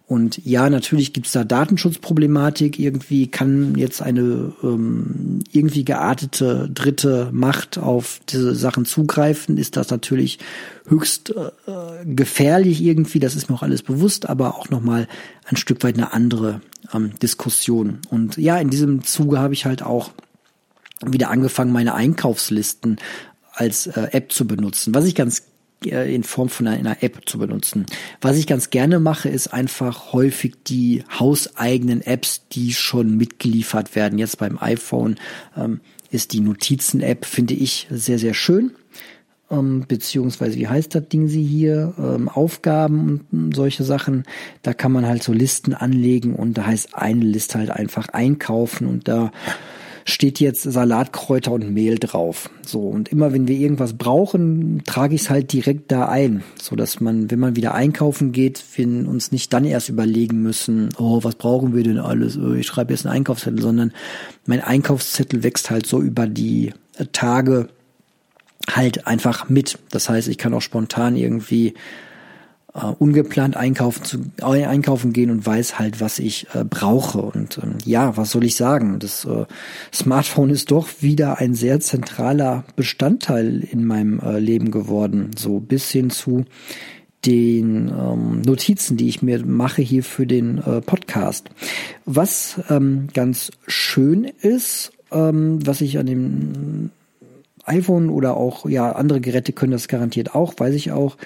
Und 0.08 0.38
ja, 0.44 0.70
natürlich 0.70 1.12
gibt's 1.12 1.32
da 1.32 1.42
Datenschutzproblematik. 1.42 2.78
Irgendwie 2.78 3.26
kann 3.26 3.74
jetzt 3.74 4.00
eine 4.00 4.52
ähm, 4.62 5.40
irgendwie 5.50 5.84
geartete 5.84 6.70
dritte 6.72 7.30
Macht 7.32 7.76
auf 7.76 8.20
diese 8.28 8.54
Sachen 8.54 8.84
zugreifen. 8.84 9.58
Ist 9.58 9.76
das 9.76 9.90
natürlich 9.90 10.38
höchst 10.86 11.34
äh, 11.34 12.04
gefährlich 12.04 12.82
irgendwie. 12.82 13.18
Das 13.18 13.34
ist 13.34 13.50
mir 13.50 13.56
auch 13.56 13.64
alles 13.64 13.82
bewusst, 13.82 14.28
aber 14.28 14.54
auch 14.54 14.70
nochmal 14.70 15.08
ein 15.44 15.56
Stück 15.56 15.82
weit 15.82 15.96
eine 15.96 16.12
andere 16.12 16.60
ähm, 16.94 17.18
Diskussion. 17.20 17.98
Und 18.08 18.36
ja, 18.36 18.58
in 18.58 18.70
diesem 18.70 19.02
Zuge 19.02 19.40
habe 19.40 19.54
ich 19.54 19.66
halt 19.66 19.82
auch 19.82 20.12
wieder 21.04 21.30
angefangen, 21.30 21.72
meine 21.72 21.94
Einkaufslisten 21.94 22.98
als 23.52 23.88
äh, 23.88 24.08
App 24.12 24.30
zu 24.30 24.46
benutzen. 24.46 24.94
Was 24.94 25.04
ich 25.04 25.16
ganz 25.16 25.42
in 25.84 26.24
Form 26.24 26.48
von 26.48 26.66
einer 26.66 27.02
App 27.02 27.20
zu 27.26 27.38
benutzen. 27.38 27.86
Was 28.20 28.36
ich 28.36 28.46
ganz 28.46 28.70
gerne 28.70 28.98
mache, 28.98 29.28
ist 29.28 29.48
einfach 29.48 30.12
häufig 30.12 30.54
die 30.66 31.04
hauseigenen 31.18 32.00
Apps, 32.00 32.48
die 32.52 32.72
schon 32.72 33.16
mitgeliefert 33.16 33.94
werden. 33.94 34.18
Jetzt 34.18 34.38
beim 34.38 34.58
iPhone 34.58 35.16
ähm, 35.56 35.80
ist 36.10 36.32
die 36.32 36.40
Notizen-App, 36.40 37.24
finde 37.24 37.54
ich, 37.54 37.86
sehr, 37.90 38.18
sehr 38.18 38.34
schön. 38.34 38.72
Ähm, 39.48 39.84
beziehungsweise, 39.86 40.56
wie 40.56 40.66
heißt 40.66 40.94
das 40.94 41.08
Ding 41.08 41.28
sie 41.28 41.44
hier? 41.44 41.94
Ähm, 41.98 42.28
Aufgaben 42.28 43.26
und 43.30 43.54
solche 43.54 43.84
Sachen. 43.84 44.24
Da 44.62 44.72
kann 44.72 44.92
man 44.92 45.06
halt 45.06 45.22
so 45.22 45.32
Listen 45.32 45.74
anlegen 45.74 46.34
und 46.34 46.58
da 46.58 46.66
heißt 46.66 46.94
eine 46.94 47.24
Liste 47.24 47.58
halt 47.58 47.70
einfach 47.70 48.08
einkaufen 48.08 48.86
und 48.88 49.06
da 49.06 49.30
steht 50.08 50.38
jetzt 50.38 50.62
Salatkräuter 50.62 51.50
und 51.50 51.74
Mehl 51.74 51.98
drauf. 51.98 52.48
So, 52.64 52.80
und 52.80 53.08
immer 53.08 53.32
wenn 53.32 53.48
wir 53.48 53.56
irgendwas 53.56 53.94
brauchen, 53.94 54.82
trage 54.84 55.16
ich 55.16 55.22
es 55.22 55.30
halt 55.30 55.52
direkt 55.52 55.90
da 55.90 56.08
ein, 56.08 56.44
so 56.60 56.76
dass 56.76 57.00
man, 57.00 57.30
wenn 57.30 57.40
man 57.40 57.56
wieder 57.56 57.74
einkaufen 57.74 58.30
geht, 58.30 58.62
wir 58.76 58.86
uns 58.86 59.32
nicht 59.32 59.52
dann 59.52 59.64
erst 59.64 59.88
überlegen 59.88 60.42
müssen, 60.42 60.90
oh, 60.96 61.24
was 61.24 61.34
brauchen 61.34 61.74
wir 61.74 61.82
denn 61.82 61.98
alles? 61.98 62.38
Oh, 62.38 62.52
ich 62.52 62.68
schreibe 62.68 62.94
jetzt 62.94 63.04
einen 63.04 63.16
Einkaufszettel, 63.16 63.60
sondern 63.60 63.92
mein 64.46 64.60
Einkaufszettel 64.62 65.42
wächst 65.42 65.70
halt 65.70 65.86
so 65.86 66.00
über 66.00 66.28
die 66.28 66.72
Tage 67.12 67.68
halt 68.70 69.08
einfach 69.08 69.48
mit. 69.48 69.78
Das 69.90 70.08
heißt, 70.08 70.28
ich 70.28 70.38
kann 70.38 70.54
auch 70.54 70.62
spontan 70.62 71.16
irgendwie 71.16 71.74
äh, 72.76 72.94
ungeplant 72.98 73.56
einkaufen 73.56 74.04
zu 74.04 74.18
äh, 74.40 74.64
einkaufen 74.64 75.12
gehen 75.12 75.30
und 75.30 75.46
weiß 75.46 75.78
halt, 75.78 76.00
was 76.00 76.18
ich 76.18 76.46
äh, 76.54 76.64
brauche. 76.64 77.20
Und 77.20 77.58
ähm, 77.62 77.78
ja, 77.84 78.16
was 78.16 78.30
soll 78.30 78.44
ich 78.44 78.56
sagen? 78.56 78.98
Das 78.98 79.24
äh, 79.24 79.46
Smartphone 79.92 80.50
ist 80.50 80.70
doch 80.70 80.88
wieder 81.00 81.38
ein 81.38 81.54
sehr 81.54 81.80
zentraler 81.80 82.64
Bestandteil 82.76 83.60
in 83.60 83.84
meinem 83.84 84.20
äh, 84.20 84.38
Leben 84.38 84.70
geworden. 84.70 85.30
So 85.36 85.60
bis 85.60 85.90
hin 85.90 86.10
zu 86.10 86.44
den 87.24 87.88
ähm, 87.88 88.42
Notizen, 88.42 88.96
die 88.96 89.08
ich 89.08 89.22
mir 89.22 89.44
mache 89.44 89.82
hier 89.82 90.04
für 90.04 90.26
den 90.26 90.58
äh, 90.58 90.80
Podcast. 90.80 91.48
Was 92.04 92.60
ähm, 92.70 93.08
ganz 93.14 93.50
schön 93.66 94.24
ist, 94.24 94.92
ähm, 95.10 95.66
was 95.66 95.80
ich 95.80 95.98
an 95.98 96.06
dem 96.06 96.90
iPhone 97.64 98.10
oder 98.10 98.36
auch 98.36 98.68
ja 98.68 98.92
andere 98.92 99.20
Geräte 99.20 99.52
können 99.52 99.72
das 99.72 99.88
garantiert 99.88 100.34
auch, 100.34 100.54
weiß 100.56 100.74
ich 100.74 100.92
auch, 100.92 101.16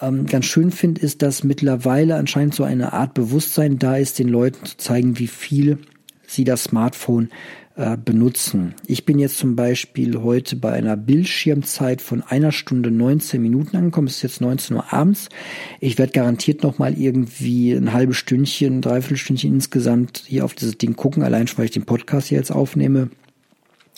ähm, 0.00 0.26
ganz 0.26 0.46
schön 0.46 0.70
finde, 0.70 1.00
ist, 1.00 1.22
dass 1.22 1.44
mittlerweile 1.44 2.16
anscheinend 2.16 2.54
so 2.54 2.64
eine 2.64 2.92
Art 2.92 3.14
Bewusstsein 3.14 3.78
da 3.78 3.96
ist, 3.96 4.18
den 4.18 4.28
Leuten 4.28 4.64
zu 4.64 4.76
zeigen, 4.76 5.18
wie 5.18 5.26
viel 5.26 5.78
sie 6.26 6.44
das 6.44 6.64
Smartphone 6.64 7.28
äh, 7.76 7.96
benutzen. 7.96 8.74
Ich 8.86 9.04
bin 9.04 9.18
jetzt 9.18 9.38
zum 9.38 9.56
Beispiel 9.56 10.22
heute 10.22 10.56
bei 10.56 10.72
einer 10.72 10.96
Bildschirmzeit 10.96 12.02
von 12.02 12.22
einer 12.22 12.52
Stunde 12.52 12.90
19 12.90 13.40
Minuten 13.40 13.76
angekommen. 13.76 14.06
Es 14.06 14.16
ist 14.16 14.22
jetzt 14.22 14.40
19 14.40 14.76
Uhr 14.76 14.92
abends. 14.92 15.28
Ich 15.80 15.98
werde 15.98 16.12
garantiert 16.12 16.62
noch 16.62 16.78
mal 16.78 16.98
irgendwie 16.98 17.72
ein 17.72 17.92
halbes 17.92 18.16
Stündchen, 18.16 18.80
dreiviertel 18.82 19.16
Stündchen 19.16 19.54
insgesamt 19.54 20.24
hier 20.26 20.44
auf 20.44 20.54
dieses 20.54 20.78
Ding 20.78 20.94
gucken, 20.94 21.22
allein 21.22 21.46
schon, 21.46 21.58
weil 21.58 21.66
ich 21.66 21.70
den 21.70 21.86
Podcast 21.86 22.28
hier 22.28 22.38
jetzt 22.38 22.52
aufnehme. 22.52 23.10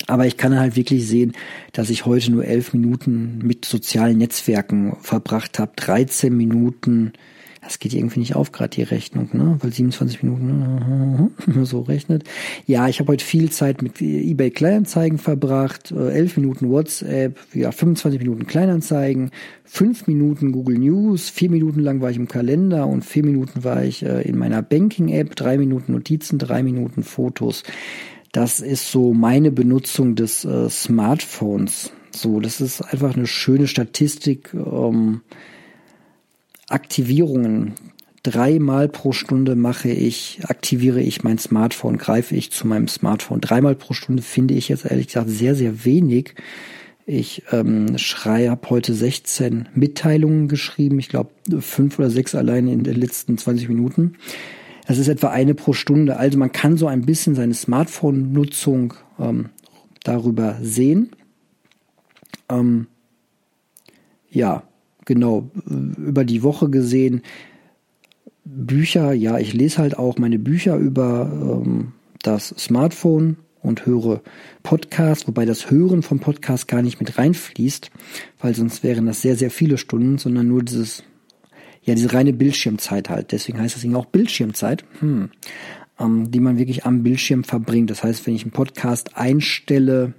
Aber 0.06 0.26
ich 0.26 0.36
kann 0.36 0.58
halt 0.58 0.76
wirklich 0.76 1.06
sehen, 1.06 1.32
dass 1.72 1.90
ich 1.90 2.06
heute 2.06 2.32
nur 2.32 2.44
elf 2.44 2.72
Minuten 2.72 3.38
mit 3.42 3.64
sozialen 3.64 4.18
Netzwerken 4.18 4.96
verbracht 5.00 5.58
habe. 5.58 5.72
13 5.76 6.36
Minuten, 6.36 7.12
das 7.62 7.78
geht 7.78 7.94
irgendwie 7.94 8.18
nicht 8.18 8.34
auf, 8.34 8.50
gerade 8.50 8.70
die 8.70 8.82
Rechnung, 8.82 9.28
ne? 9.32 9.56
Weil 9.60 9.72
27 9.72 10.24
Minuten 10.24 11.30
so 11.64 11.80
rechnet. 11.82 12.24
Ja, 12.66 12.88
ich 12.88 12.98
habe 12.98 13.12
heute 13.12 13.24
viel 13.24 13.50
Zeit 13.50 13.82
mit 13.82 14.00
eBay 14.00 14.50
Kleinanzeigen 14.50 15.18
verbracht, 15.18 15.92
äh, 15.92 16.10
11 16.10 16.38
Minuten 16.38 16.70
WhatsApp, 16.70 17.38
ja, 17.54 17.70
25 17.70 18.20
Minuten 18.20 18.46
Kleinanzeigen, 18.48 19.30
5 19.64 20.08
Minuten 20.08 20.50
Google 20.50 20.78
News, 20.78 21.30
4 21.30 21.50
Minuten 21.50 21.80
lang 21.80 22.00
war 22.00 22.10
ich 22.10 22.16
im 22.16 22.26
Kalender 22.26 22.88
und 22.88 23.04
4 23.04 23.24
Minuten 23.24 23.62
war 23.62 23.84
ich 23.84 24.04
äh, 24.04 24.22
in 24.22 24.36
meiner 24.36 24.62
Banking-App, 24.62 25.36
3 25.36 25.58
Minuten 25.58 25.92
Notizen, 25.92 26.38
3 26.38 26.64
Minuten 26.64 27.04
Fotos. 27.04 27.62
Das 28.32 28.60
ist 28.60 28.90
so 28.90 29.12
meine 29.12 29.50
Benutzung 29.50 30.14
des 30.16 30.44
äh, 30.44 30.70
Smartphones. 30.70 31.92
So, 32.10 32.40
das 32.40 32.60
ist 32.60 32.80
einfach 32.80 33.14
eine 33.14 33.26
schöne 33.26 33.66
Statistik. 33.66 34.54
Ähm, 34.54 35.20
Aktivierungen. 36.68 37.74
Dreimal 38.22 38.88
pro 38.88 39.12
Stunde 39.12 39.56
mache 39.56 39.90
ich, 39.90 40.40
aktiviere 40.44 41.00
ich 41.00 41.24
mein 41.24 41.38
Smartphone, 41.38 41.98
greife 41.98 42.36
ich 42.36 42.52
zu 42.52 42.68
meinem 42.68 42.86
Smartphone. 42.86 43.40
Dreimal 43.40 43.74
pro 43.74 43.94
Stunde 43.94 44.22
finde 44.22 44.54
ich 44.54 44.68
jetzt 44.68 44.84
ehrlich 44.84 45.08
gesagt 45.08 45.28
sehr, 45.28 45.54
sehr 45.54 45.84
wenig. 45.84 46.34
Ich 47.04 47.42
ähm, 47.50 47.98
schrei, 47.98 48.48
habe 48.48 48.70
heute 48.70 48.94
16 48.94 49.68
Mitteilungen 49.74 50.46
geschrieben. 50.46 51.00
Ich 51.00 51.08
glaube, 51.08 51.30
fünf 51.58 51.98
oder 51.98 52.10
sechs 52.10 52.36
allein 52.36 52.68
in 52.68 52.84
den 52.84 52.94
letzten 52.94 53.36
20 53.36 53.68
Minuten. 53.68 54.14
Das 54.86 54.98
ist 54.98 55.08
etwa 55.08 55.30
eine 55.30 55.54
pro 55.54 55.72
Stunde. 55.72 56.16
Also 56.16 56.38
man 56.38 56.52
kann 56.52 56.76
so 56.76 56.86
ein 56.86 57.02
bisschen 57.02 57.34
seine 57.34 57.54
Smartphone-Nutzung 57.54 58.94
ähm, 59.18 59.50
darüber 60.02 60.58
sehen. 60.60 61.10
Ähm, 62.48 62.86
ja, 64.30 64.64
genau. 65.04 65.50
Über 65.66 66.24
die 66.24 66.42
Woche 66.42 66.68
gesehen. 66.68 67.22
Bücher, 68.44 69.12
ja, 69.12 69.38
ich 69.38 69.52
lese 69.52 69.78
halt 69.78 69.98
auch 69.98 70.18
meine 70.18 70.38
Bücher 70.38 70.76
über 70.76 71.30
ähm, 71.64 71.92
das 72.22 72.48
Smartphone 72.58 73.36
und 73.62 73.86
höre 73.86 74.20
Podcasts, 74.64 75.28
wobei 75.28 75.44
das 75.44 75.70
Hören 75.70 76.02
vom 76.02 76.18
Podcast 76.18 76.66
gar 76.66 76.82
nicht 76.82 76.98
mit 76.98 77.16
reinfließt, 77.18 77.90
weil 78.40 78.54
sonst 78.54 78.82
wären 78.82 79.06
das 79.06 79.22
sehr, 79.22 79.36
sehr 79.36 79.50
viele 79.50 79.78
Stunden, 79.78 80.18
sondern 80.18 80.48
nur 80.48 80.64
dieses, 80.64 81.04
ja, 81.82 81.94
diese 81.94 82.12
reine 82.12 82.32
Bildschirmzeit 82.32 83.10
halt. 83.10 83.32
Deswegen 83.32 83.60
heißt 83.60 83.74
das 83.74 83.82
Ding 83.82 83.94
auch 83.94 84.06
Bildschirmzeit, 84.06 84.84
hm, 85.00 85.30
ähm, 85.98 86.30
die 86.30 86.40
man 86.40 86.58
wirklich 86.58 86.84
am 86.84 87.02
Bildschirm 87.02 87.44
verbringt. 87.44 87.90
Das 87.90 88.02
heißt, 88.02 88.26
wenn 88.26 88.34
ich 88.34 88.42
einen 88.42 88.52
Podcast 88.52 89.16
einstelle 89.16 90.14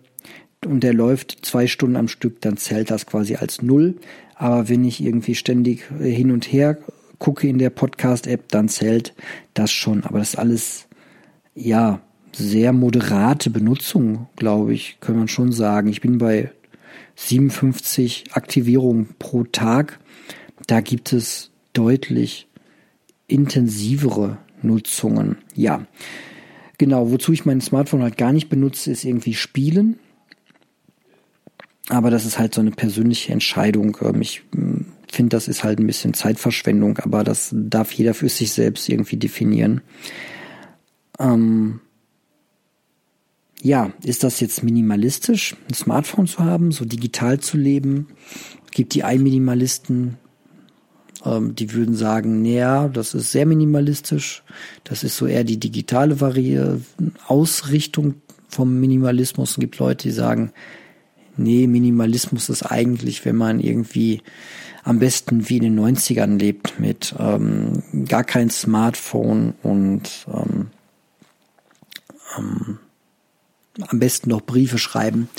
und 0.65 0.83
der 0.83 0.93
läuft 0.93 1.45
zwei 1.45 1.67
Stunden 1.67 1.95
am 1.95 2.07
Stück, 2.07 2.41
dann 2.41 2.57
zählt 2.57 2.91
das 2.91 3.05
quasi 3.05 3.35
als 3.35 3.61
Null. 3.61 3.95
Aber 4.35 4.69
wenn 4.69 4.83
ich 4.83 5.01
irgendwie 5.01 5.35
ständig 5.35 5.85
hin 5.99 6.31
und 6.31 6.51
her 6.51 6.77
gucke 7.19 7.47
in 7.47 7.57
der 7.57 7.69
Podcast-App, 7.69 8.49
dann 8.49 8.67
zählt 8.67 9.13
das 9.53 9.71
schon. 9.71 10.03
Aber 10.03 10.19
das 10.19 10.33
ist 10.33 10.39
alles, 10.39 10.87
ja, 11.55 12.01
sehr 12.35 12.73
moderate 12.73 13.49
Benutzung, 13.49 14.27
glaube 14.35 14.73
ich, 14.73 14.97
kann 14.99 15.15
man 15.17 15.27
schon 15.27 15.51
sagen. 15.51 15.87
Ich 15.87 16.01
bin 16.01 16.17
bei 16.17 16.51
57 17.15 18.25
Aktivierungen 18.33 19.09
pro 19.19 19.43
Tag. 19.43 19.99
Da 20.67 20.81
gibt 20.81 21.13
es 21.13 21.52
deutlich 21.73 22.47
intensivere 23.27 24.37
Nutzungen. 24.61 25.37
Ja, 25.55 25.85
genau. 26.77 27.11
Wozu 27.11 27.33
ich 27.33 27.45
mein 27.45 27.61
Smartphone 27.61 28.03
halt 28.03 28.17
gar 28.17 28.31
nicht 28.31 28.49
benutze, 28.49 28.91
ist 28.91 29.03
irgendwie 29.03 29.33
Spielen. 29.33 29.99
Aber 31.89 32.09
das 32.09 32.25
ist 32.25 32.39
halt 32.39 32.53
so 32.53 32.61
eine 32.61 32.71
persönliche 32.71 33.33
Entscheidung. 33.33 33.97
Ähm, 34.01 34.21
ich 34.21 34.43
hm, 34.53 34.85
finde, 35.11 35.35
das 35.35 35.47
ist 35.47 35.63
halt 35.63 35.79
ein 35.79 35.87
bisschen 35.87 36.13
Zeitverschwendung, 36.13 36.97
aber 36.99 37.23
das 37.23 37.49
darf 37.53 37.91
jeder 37.91 38.13
für 38.13 38.29
sich 38.29 38.51
selbst 38.51 38.89
irgendwie 38.89 39.17
definieren. 39.17 39.81
Ähm, 41.19 41.81
ja, 43.61 43.93
ist 44.03 44.23
das 44.23 44.39
jetzt 44.39 44.63
minimalistisch, 44.63 45.55
ein 45.69 45.73
Smartphone 45.73 46.27
zu 46.27 46.39
haben, 46.39 46.71
so 46.71 46.83
digital 46.83 47.39
zu 47.39 47.57
leben? 47.57 48.07
Gibt 48.71 48.93
die 48.93 49.03
Einminimalisten, 49.03 50.17
ähm, 51.25 51.55
die 51.55 51.73
würden 51.73 51.95
sagen, 51.95 52.41
naja, 52.41 52.87
das 52.87 53.13
ist 53.13 53.31
sehr 53.31 53.45
minimalistisch. 53.45 54.43
Das 54.83 55.03
ist 55.03 55.17
so 55.17 55.27
eher 55.27 55.43
die 55.43 55.59
digitale 55.59 56.19
Vari 56.19 56.59
Ausrichtung 57.27 58.15
vom 58.49 58.79
Minimalismus. 58.79 59.51
Es 59.51 59.57
gibt 59.57 59.79
Leute, 59.79 60.07
die 60.07 60.13
sagen, 60.13 60.51
nee, 61.37 61.67
Minimalismus 61.67 62.49
ist 62.49 62.63
eigentlich, 62.63 63.25
wenn 63.25 63.35
man 63.35 63.59
irgendwie 63.59 64.21
am 64.83 64.99
besten 64.99 65.49
wie 65.49 65.57
in 65.57 65.63
den 65.63 65.79
90ern 65.79 66.37
lebt, 66.37 66.79
mit 66.79 67.15
ähm, 67.17 67.83
gar 68.07 68.23
kein 68.23 68.49
Smartphone 68.49 69.53
und 69.63 70.09
ähm, 70.27 70.67
ähm, 72.37 72.79
am 73.87 73.99
besten 73.99 74.29
noch 74.29 74.41
Briefe 74.41 74.77
schreiben, 74.77 75.29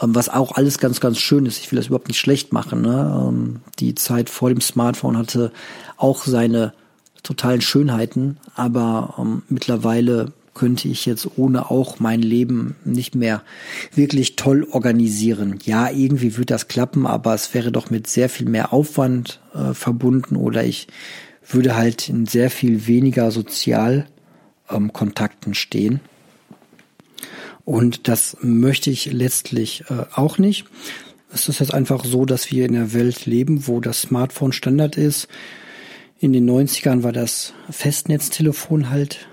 was 0.00 0.28
auch 0.28 0.52
alles 0.52 0.78
ganz, 0.78 1.00
ganz 1.00 1.18
schön 1.18 1.46
ist. 1.46 1.58
Ich 1.58 1.70
will 1.70 1.76
das 1.76 1.86
überhaupt 1.86 2.08
nicht 2.08 2.20
schlecht 2.20 2.52
machen. 2.52 2.82
Ne? 2.82 3.26
Ähm, 3.28 3.60
die 3.78 3.94
Zeit 3.94 4.30
vor 4.30 4.48
dem 4.48 4.60
Smartphone 4.60 5.18
hatte 5.18 5.52
auch 5.96 6.24
seine 6.24 6.72
totalen 7.22 7.60
Schönheiten, 7.60 8.38
aber 8.54 9.14
ähm, 9.18 9.42
mittlerweile 9.48 10.32
könnte 10.54 10.88
ich 10.88 11.06
jetzt 11.06 11.38
ohne 11.38 11.70
auch 11.70 11.98
mein 11.98 12.20
Leben 12.20 12.76
nicht 12.84 13.14
mehr 13.14 13.42
wirklich 13.94 14.36
toll 14.36 14.66
organisieren. 14.70 15.58
Ja, 15.64 15.90
irgendwie 15.90 16.36
wird 16.36 16.50
das 16.50 16.68
klappen, 16.68 17.06
aber 17.06 17.34
es 17.34 17.54
wäre 17.54 17.72
doch 17.72 17.90
mit 17.90 18.06
sehr 18.06 18.28
viel 18.28 18.48
mehr 18.48 18.72
Aufwand 18.72 19.40
äh, 19.54 19.72
verbunden 19.72 20.36
oder 20.36 20.64
ich 20.64 20.88
würde 21.48 21.76
halt 21.76 22.08
in 22.08 22.26
sehr 22.26 22.50
viel 22.50 22.86
weniger 22.86 23.30
Sozialkontakten 23.30 25.50
ähm, 25.50 25.54
stehen. 25.54 26.00
Und 27.64 28.08
das 28.08 28.36
möchte 28.40 28.90
ich 28.90 29.12
letztlich 29.12 29.84
äh, 29.88 30.04
auch 30.14 30.38
nicht. 30.38 30.66
Es 31.32 31.48
ist 31.48 31.60
jetzt 31.60 31.72
einfach 31.72 32.04
so, 32.04 32.24
dass 32.26 32.50
wir 32.50 32.66
in 32.66 32.74
der 32.74 32.92
Welt 32.92 33.26
leben, 33.26 33.66
wo 33.66 33.80
das 33.80 34.02
Smartphone 34.02 34.52
Standard 34.52 34.96
ist. 34.96 35.28
In 36.18 36.32
den 36.32 36.48
90ern 36.48 37.02
war 37.02 37.12
das 37.12 37.54
Festnetztelefon 37.70 38.90
halt 38.90 39.28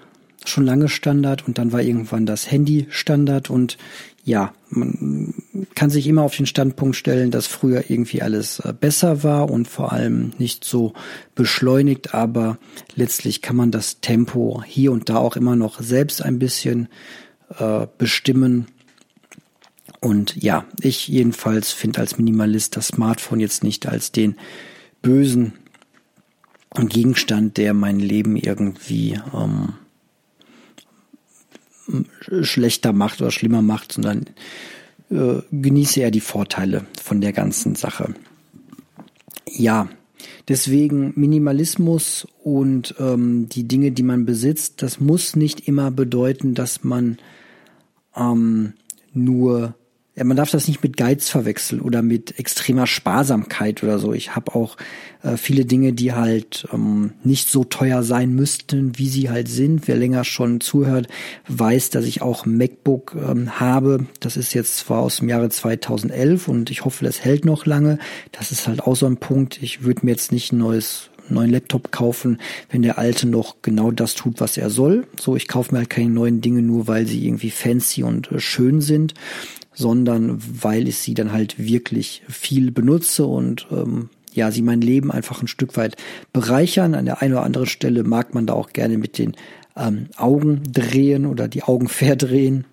schon 0.46 0.66
lange 0.66 0.88
Standard 0.88 1.48
und 1.48 1.58
dann 1.58 1.72
war 1.72 1.82
irgendwann 1.82 2.26
das 2.26 2.50
Handy 2.50 2.88
Standard 2.90 3.50
und 3.50 3.78
ja, 4.24 4.54
man 4.70 5.34
kann 5.76 5.90
sich 5.90 6.06
immer 6.08 6.24
auf 6.24 6.36
den 6.36 6.46
Standpunkt 6.46 6.96
stellen, 6.96 7.32
dass 7.32 7.48
früher 7.48 7.90
irgendwie 7.90 8.22
alles 8.22 8.60
äh, 8.60 8.74
besser 8.74 9.24
war 9.24 9.50
und 9.50 9.68
vor 9.68 9.92
allem 9.92 10.34
nicht 10.38 10.64
so 10.64 10.94
beschleunigt, 11.36 12.14
aber 12.14 12.58
letztlich 12.96 13.42
kann 13.42 13.56
man 13.56 13.72
das 13.72 14.02
Tempo 14.02 14.64
hier 14.66 14.92
und 14.92 15.10
da 15.10 15.18
auch 15.18 15.36
immer 15.36 15.56
noch 15.56 15.82
selbst 15.82 16.22
ein 16.22 16.38
bisschen 16.38 16.90
äh, 17.58 17.88
bestimmen. 17.98 18.68
Und 20.02 20.42
ja, 20.42 20.66
ich 20.82 21.08
jedenfalls 21.08 21.72
finde 21.72 22.00
als 22.00 22.18
Minimalist 22.18 22.78
das 22.78 22.88
Smartphone 22.88 23.40
jetzt 23.40 23.64
nicht 23.64 23.88
als 23.88 24.12
den 24.12 24.36
bösen 25.02 25.54
Gegenstand, 26.76 27.58
der 27.58 27.74
mein 27.74 28.00
Leben 28.00 28.36
irgendwie 28.36 29.20
ähm, 29.34 29.74
schlechter 32.42 32.94
macht 32.94 33.22
oder 33.22 33.32
schlimmer 33.32 33.62
macht, 33.62 33.94
sondern 33.94 34.26
äh, 35.10 35.42
genieße 35.52 36.02
eher 36.02 36.12
die 36.12 36.20
Vorteile 36.20 36.86
von 37.02 37.22
der 37.22 37.34
ganzen 37.34 37.76
Sache. 37.76 38.14
Ja, 39.48 39.90
deswegen 40.48 41.14
Minimalismus 41.16 42.28
und 42.44 42.96
ähm, 43.00 43.50
die 43.50 43.68
Dinge, 43.68 43.92
die 43.92 44.04
man 44.04 44.26
besitzt, 44.26 44.82
das 44.82 45.00
muss 45.00 45.36
nicht 45.36 45.68
immer 45.68 45.90
bedeuten, 45.90 46.54
dass 46.54 46.84
man 46.84 47.18
ähm, 48.16 48.74
nur 49.14 49.76
ja, 50.20 50.26
man 50.26 50.36
darf 50.36 50.52
das 50.52 50.68
nicht 50.68 50.84
mit 50.84 50.98
Geiz 50.98 51.30
verwechseln 51.30 51.80
oder 51.80 52.02
mit 52.02 52.40
extremer 52.40 52.88
Sparsamkeit 52.88 53.84
oder 53.84 54.00
so. 54.00 54.12
Ich 54.12 54.36
habe 54.36 54.54
auch 54.54 54.76
äh, 55.24 55.38
viele 55.38 55.64
Dinge, 55.64 55.94
die 55.94 56.12
halt 56.12 56.68
ähm, 56.74 57.14
nicht 57.24 57.50
so 57.50 57.64
teuer 57.64 58.04
sein 58.04 58.36
müssten, 58.36 58.98
wie 58.98 59.08
sie 59.08 59.30
halt 59.30 59.48
sind. 59.48 59.88
Wer 59.88 59.96
länger 59.96 60.26
schon 60.26 60.60
zuhört, 60.60 61.08
weiß, 61.48 61.92
dass 61.92 62.04
ich 62.04 62.22
auch 62.22 62.46
MacBook 62.46 63.16
ähm, 63.16 63.62
habe. 63.62 64.08
Das 64.20 64.36
ist 64.36 64.54
jetzt 64.54 64.80
zwar 64.80 65.00
aus 65.00 65.20
dem 65.20 65.30
Jahre 65.30 65.50
2011 65.50 66.50
und 66.50 66.70
ich 66.70 66.84
hoffe, 66.84 67.06
das 67.06 67.24
hält 67.24 67.46
noch 67.46 67.66
lange. 67.66 67.98
Das 68.34 68.52
ist 68.52 68.68
halt 68.68 68.82
auch 68.82 68.98
so 68.98 69.06
ein 69.06 69.18
Punkt. 69.18 69.64
Ich 69.64 69.84
würde 69.84 70.06
mir 70.06 70.12
jetzt 70.12 70.34
nicht 70.34 70.52
ein 70.52 70.58
neues 70.58 71.09
neuen 71.34 71.52
Laptop 71.52 71.92
kaufen, 71.92 72.40
wenn 72.70 72.82
der 72.82 72.98
alte 72.98 73.28
noch 73.28 73.58
genau 73.62 73.92
das 73.92 74.16
tut, 74.16 74.40
was 74.40 74.58
er 74.58 74.70
soll. 74.70 75.08
So, 75.20 75.36
ich 75.36 75.48
kaufe 75.48 75.74
mir 75.74 75.80
halt 75.80 75.90
keine 75.90 76.10
neuen 76.10 76.42
Dinge 76.42 76.62
nur, 76.62 76.88
weil 76.88 77.06
sie 77.06 77.26
irgendwie 77.26 77.52
fancy 77.52 78.04
und 78.04 78.32
äh, 78.32 78.40
schön 78.40 78.82
sind, 78.82 79.14
sondern 79.74 80.42
weil 80.62 80.88
ich 80.88 80.98
sie 80.98 81.14
dann 81.14 81.32
halt 81.32 81.58
wirklich 81.58 82.24
viel 82.28 82.72
benutze 82.72 83.26
und 83.26 83.68
ähm, 83.72 84.10
ja, 84.34 84.52
sie 84.52 84.62
mein 84.62 84.82
Leben 84.82 85.12
einfach 85.12 85.42
ein 85.42 85.48
Stück 85.48 85.76
weit 85.76 85.96
bereichern. 86.34 86.96
An 86.96 87.06
der 87.06 87.22
einen 87.22 87.34
oder 87.34 87.44
anderen 87.44 87.68
Stelle 87.68 88.04
mag 88.04 88.34
man 88.34 88.46
da 88.46 88.54
auch 88.54 88.70
gerne 88.70 88.98
mit 88.98 89.18
den 89.18 89.36
ähm, 89.76 90.08
Augen 90.18 90.62
drehen 90.72 91.26
oder 91.26 91.48
die 91.48 91.64
Augen 91.64 91.88
verdrehen. 91.90 92.66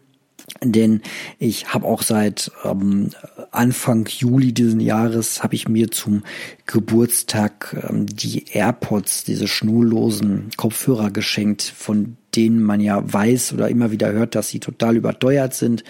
Denn 0.62 1.02
ich 1.38 1.74
habe 1.74 1.86
auch 1.86 2.02
seit 2.02 2.50
ähm, 2.64 3.10
Anfang 3.50 4.06
Juli 4.06 4.52
diesen 4.52 4.80
Jahres 4.80 5.42
habe 5.42 5.54
ich 5.54 5.68
mir 5.68 5.90
zum 5.90 6.22
Geburtstag 6.66 7.76
ähm, 7.88 8.06
die 8.06 8.46
AirPods, 8.52 9.24
diese 9.24 9.48
schnurlosen 9.48 10.50
Kopfhörer 10.56 11.10
geschenkt, 11.10 11.62
von 11.62 12.16
denen 12.34 12.62
man 12.62 12.80
ja 12.80 13.00
weiß 13.12 13.52
oder 13.54 13.68
immer 13.68 13.90
wieder 13.90 14.12
hört, 14.12 14.34
dass 14.34 14.48
sie 14.48 14.60
total 14.60 14.96
überteuert 14.96 15.54
sind. 15.54 15.84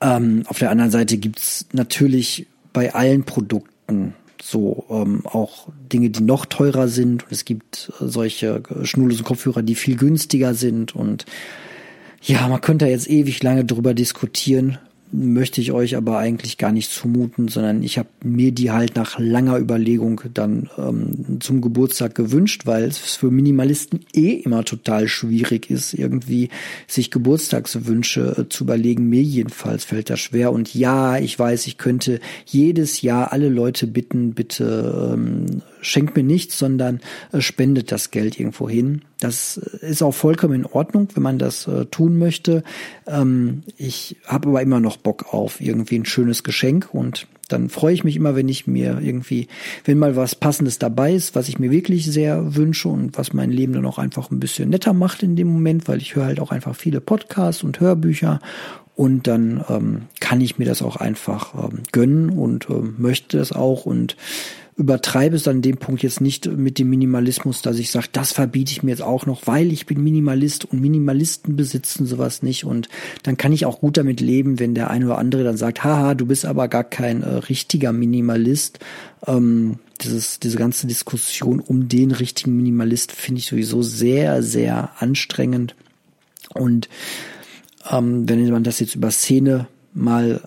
Ähm, 0.00 0.44
auf 0.46 0.58
der 0.58 0.70
anderen 0.70 0.90
Seite 0.90 1.16
gibt's 1.16 1.66
natürlich 1.72 2.46
bei 2.72 2.94
allen 2.94 3.24
Produkten 3.24 4.14
so 4.42 4.86
ähm, 4.90 5.26
auch 5.26 5.68
Dinge, 5.92 6.10
die 6.10 6.22
noch 6.22 6.46
teurer 6.46 6.88
sind. 6.88 7.24
Und 7.24 7.32
es 7.32 7.44
gibt 7.44 7.92
äh, 8.00 8.06
solche 8.06 8.62
schnurlosen 8.82 9.24
Kopfhörer, 9.24 9.62
die 9.62 9.74
viel 9.74 9.96
günstiger 9.96 10.54
sind 10.54 10.94
und 10.94 11.26
ja, 12.22 12.46
man 12.48 12.60
könnte 12.60 12.86
jetzt 12.86 13.08
ewig 13.08 13.42
lange 13.42 13.64
darüber 13.64 13.94
diskutieren, 13.94 14.78
möchte 15.12 15.60
ich 15.60 15.72
euch 15.72 15.96
aber 15.96 16.18
eigentlich 16.18 16.56
gar 16.56 16.72
nicht 16.72 16.90
zumuten, 16.92 17.48
sondern 17.48 17.82
ich 17.82 17.98
habe 17.98 18.08
mir 18.22 18.52
die 18.52 18.70
halt 18.70 18.94
nach 18.94 19.18
langer 19.18 19.58
Überlegung 19.58 20.20
dann 20.32 20.70
ähm, 20.78 21.40
zum 21.40 21.60
Geburtstag 21.60 22.14
gewünscht, 22.14 22.62
weil 22.64 22.84
es 22.84 22.98
für 22.98 23.30
Minimalisten 23.30 24.00
eh 24.12 24.34
immer 24.34 24.64
total 24.64 25.08
schwierig 25.08 25.68
ist, 25.70 25.94
irgendwie 25.94 26.48
sich 26.86 27.10
Geburtstagswünsche 27.10 28.36
äh, 28.38 28.48
zu 28.48 28.64
überlegen. 28.64 29.08
Mir 29.08 29.22
jedenfalls 29.22 29.84
fällt 29.84 30.10
das 30.10 30.20
schwer. 30.20 30.52
Und 30.52 30.74
ja, 30.74 31.18
ich 31.18 31.36
weiß, 31.38 31.66
ich 31.66 31.76
könnte 31.76 32.20
jedes 32.46 33.02
Jahr 33.02 33.32
alle 33.32 33.48
Leute 33.48 33.86
bitten, 33.86 34.34
bitte 34.34 35.12
ähm, 35.14 35.62
schenkt 35.82 36.16
mir 36.16 36.22
nichts, 36.22 36.58
sondern 36.58 37.00
äh, 37.32 37.40
spendet 37.40 37.92
das 37.92 38.10
Geld 38.10 38.38
irgendwo 38.38 38.68
hin. 38.68 39.02
Das 39.20 39.56
ist 39.56 40.02
auch 40.02 40.14
vollkommen 40.14 40.54
in 40.54 40.66
Ordnung, 40.66 41.08
wenn 41.14 41.22
man 41.22 41.38
das 41.38 41.66
äh, 41.66 41.86
tun 41.86 42.18
möchte. 42.18 42.62
Ähm, 43.06 43.62
ich 43.76 44.16
habe 44.26 44.48
aber 44.48 44.62
immer 44.62 44.80
noch 44.80 44.96
Bock 44.96 45.32
auf 45.32 45.60
irgendwie 45.60 45.98
ein 45.98 46.06
schönes 46.06 46.42
Geschenk 46.42 46.88
und 46.92 47.26
dann 47.48 47.68
freue 47.68 47.94
ich 47.94 48.04
mich 48.04 48.16
immer, 48.16 48.36
wenn 48.36 48.48
ich 48.48 48.66
mir 48.66 49.00
irgendwie, 49.00 49.48
wenn 49.84 49.98
mal 49.98 50.16
was 50.16 50.34
Passendes 50.34 50.78
dabei 50.78 51.12
ist, 51.12 51.34
was 51.34 51.48
ich 51.48 51.58
mir 51.58 51.70
wirklich 51.70 52.06
sehr 52.06 52.54
wünsche 52.54 52.88
und 52.88 53.18
was 53.18 53.32
mein 53.32 53.50
Leben 53.50 53.72
dann 53.72 53.86
auch 53.86 53.98
einfach 53.98 54.30
ein 54.30 54.40
bisschen 54.40 54.70
netter 54.70 54.92
macht 54.92 55.22
in 55.22 55.36
dem 55.36 55.48
Moment, 55.48 55.88
weil 55.88 55.98
ich 55.98 56.14
höre 56.14 56.26
halt 56.26 56.40
auch 56.40 56.52
einfach 56.52 56.76
viele 56.76 57.00
Podcasts 57.00 57.64
und 57.64 57.80
Hörbücher 57.80 58.40
und 58.94 59.26
dann 59.26 59.64
ähm, 59.68 60.02
kann 60.20 60.40
ich 60.40 60.58
mir 60.58 60.66
das 60.66 60.82
auch 60.82 60.96
einfach 60.96 61.54
ähm, 61.54 61.82
gönnen 61.90 62.30
und 62.30 62.68
ähm, 62.68 62.96
möchte 62.98 63.38
das 63.38 63.50
auch 63.52 63.86
und 63.86 64.16
übertreibe 64.80 65.36
es 65.36 65.46
an 65.46 65.60
dem 65.60 65.76
Punkt 65.76 66.02
jetzt 66.02 66.22
nicht 66.22 66.46
mit 66.46 66.78
dem 66.78 66.88
Minimalismus, 66.88 67.60
dass 67.60 67.78
ich 67.78 67.90
sage, 67.90 68.08
das 68.12 68.32
verbiete 68.32 68.72
ich 68.72 68.82
mir 68.82 68.92
jetzt 68.92 69.02
auch 69.02 69.26
noch, 69.26 69.46
weil 69.46 69.72
ich 69.72 69.84
bin 69.84 70.02
Minimalist 70.02 70.64
und 70.64 70.80
Minimalisten 70.80 71.54
besitzen 71.54 72.06
sowas 72.06 72.42
nicht. 72.42 72.64
Und 72.64 72.88
dann 73.22 73.36
kann 73.36 73.52
ich 73.52 73.66
auch 73.66 73.80
gut 73.80 73.98
damit 73.98 74.22
leben, 74.22 74.58
wenn 74.58 74.74
der 74.74 74.88
eine 74.88 75.04
oder 75.04 75.18
andere 75.18 75.44
dann 75.44 75.58
sagt, 75.58 75.84
haha, 75.84 76.14
du 76.14 76.24
bist 76.24 76.46
aber 76.46 76.66
gar 76.68 76.84
kein 76.84 77.22
äh, 77.22 77.28
richtiger 77.28 77.92
Minimalist. 77.92 78.78
Ähm, 79.26 79.80
dieses, 80.00 80.40
diese 80.40 80.56
ganze 80.56 80.86
Diskussion 80.86 81.60
um 81.60 81.88
den 81.88 82.10
richtigen 82.10 82.56
Minimalist 82.56 83.12
finde 83.12 83.40
ich 83.40 83.46
sowieso 83.48 83.82
sehr, 83.82 84.42
sehr 84.42 84.92
anstrengend. 84.98 85.74
Und 86.54 86.88
ähm, 87.90 88.26
wenn 88.26 88.48
man 88.50 88.64
das 88.64 88.80
jetzt 88.80 88.94
über 88.94 89.10
Szene 89.10 89.66
mal 89.92 90.40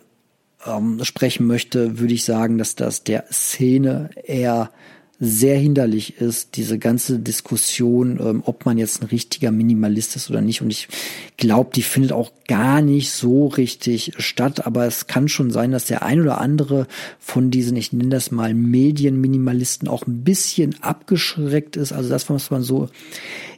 ähm, 0.65 1.03
sprechen 1.03 1.47
möchte, 1.47 1.99
würde 1.99 2.13
ich 2.13 2.23
sagen, 2.23 2.57
dass 2.57 2.75
das 2.75 3.03
der 3.03 3.25
Szene 3.31 4.09
eher 4.23 4.71
sehr 5.19 5.57
hinderlich 5.57 6.19
ist, 6.19 6.57
diese 6.57 6.77
ganze 6.77 7.17
Diskussion, 7.17 8.19
ähm, 8.19 8.43
ob 8.45 8.65
man 8.65 8.77
jetzt 8.77 9.01
ein 9.01 9.07
richtiger 9.07 9.51
Minimalist 9.51 10.17
ist 10.17 10.29
oder 10.29 10.41
nicht. 10.41 10.61
Und 10.61 10.69
ich 10.69 10.89
glaube, 11.37 11.69
die 11.73 11.81
findet 11.81 12.11
auch 12.11 12.31
gar 12.47 12.81
nicht 12.81 13.11
so 13.11 13.47
richtig 13.47 14.13
statt. 14.17 14.65
Aber 14.65 14.85
es 14.85 15.07
kann 15.07 15.29
schon 15.29 15.49
sein, 15.51 15.71
dass 15.71 15.85
der 15.85 16.03
ein 16.03 16.19
oder 16.19 16.41
andere 16.41 16.87
von 17.19 17.51
diesen, 17.51 17.77
ich 17.77 17.93
nenne 17.93 18.09
das 18.09 18.31
mal 18.31 18.53
Medienminimalisten, 18.53 19.87
auch 19.87 20.07
ein 20.07 20.23
bisschen 20.23 20.75
abgeschreckt 20.81 21.77
ist. 21.77 21.93
Also 21.93 22.09
das, 22.09 22.29
was 22.29 22.51
man 22.51 22.63
so 22.63 22.89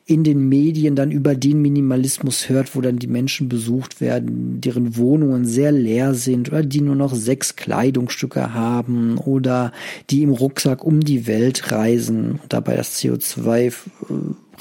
in 0.07 0.23
den 0.23 0.47
Medien 0.49 0.95
dann 0.95 1.09
über 1.09 1.33
den 1.33 1.61
Minimalismus 1.63 2.47
hört, 2.47 2.75
wo 2.75 2.81
dann 2.81 2.99
die 2.99 3.07
Menschen 3.07 3.49
besucht 3.49 4.01
werden, 4.01 4.61
deren 4.61 4.97
Wohnungen 4.97 5.45
sehr 5.45 5.71
leer 5.71 6.13
sind 6.13 6.49
oder 6.49 6.61
die 6.61 6.81
nur 6.81 6.95
noch 6.95 7.15
sechs 7.15 7.55
Kleidungsstücke 7.55 8.53
haben 8.53 9.17
oder 9.17 9.71
die 10.11 10.21
im 10.21 10.29
Rucksack 10.29 10.83
um 10.83 10.99
die 10.99 11.25
Welt 11.25 11.71
reisen 11.71 12.39
und 12.43 12.53
dabei 12.53 12.75
das 12.75 12.99
CO2 12.99 13.67
äh, 13.67 13.73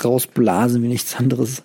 rausblasen 0.02 0.82
wie 0.82 0.88
nichts 0.88 1.14
anderes. 1.16 1.62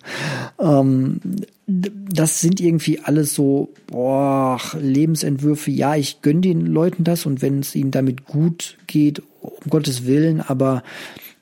Ähm, 0.60 1.20
das 1.66 2.40
sind 2.40 2.60
irgendwie 2.60 2.98
alles 2.98 3.34
so 3.34 3.72
boah, 3.86 4.60
Lebensentwürfe. 4.78 5.70
Ja, 5.70 5.96
ich 5.96 6.20
gönne 6.20 6.42
den 6.42 6.66
Leuten 6.66 7.04
das 7.04 7.24
und 7.24 7.40
wenn 7.40 7.60
es 7.60 7.74
ihnen 7.74 7.92
damit 7.92 8.26
gut 8.26 8.76
geht, 8.86 9.22
um 9.40 9.70
Gottes 9.70 10.04
Willen, 10.04 10.42
aber 10.42 10.82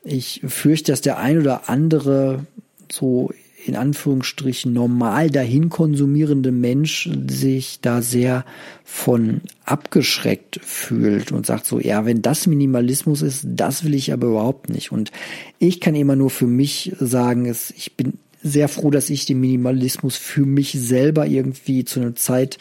ich 0.09 0.43
fürchte, 0.47 0.93
dass 0.93 1.01
der 1.01 1.19
ein 1.19 1.39
oder 1.39 1.69
andere 1.69 2.47
so 2.91 3.31
in 3.65 3.77
Anführungsstrichen 3.77 4.73
normal 4.73 5.31
dahin 5.31 5.69
konsumierende 5.69 6.53
Mensch 6.53 7.11
sich 7.29 7.81
da 7.83 8.01
sehr 8.01 8.45
von 8.85 9.43
abgeschreckt 9.65 10.61
fühlt 10.63 11.33
und 11.33 11.45
sagt 11.45 11.67
so, 11.67 11.79
ja, 11.79 12.07
wenn 12.07 12.23
das 12.23 12.47
Minimalismus 12.47 13.21
ist, 13.21 13.45
das 13.45 13.85
will 13.85 13.95
ich 13.95 14.13
aber 14.13 14.29
überhaupt 14.29 14.71
nicht. 14.71 14.91
Und 14.91 15.11
ich 15.59 15.81
kann 15.81 15.95
immer 15.95 16.17
nur 16.17 16.31
für 16.31 16.47
mich 16.47 16.93
sagen, 16.99 17.45
ich 17.77 17.97
bin 17.97 18.15
sehr 18.43 18.69
froh, 18.69 18.91
dass 18.91 19.11
ich 19.11 19.27
den 19.27 19.41
Minimalismus 19.41 20.17
für 20.17 20.47
mich 20.47 20.73
selber 20.73 21.27
irgendwie 21.27 21.85
zu 21.85 22.01
einer 22.01 22.15
Zeit 22.15 22.59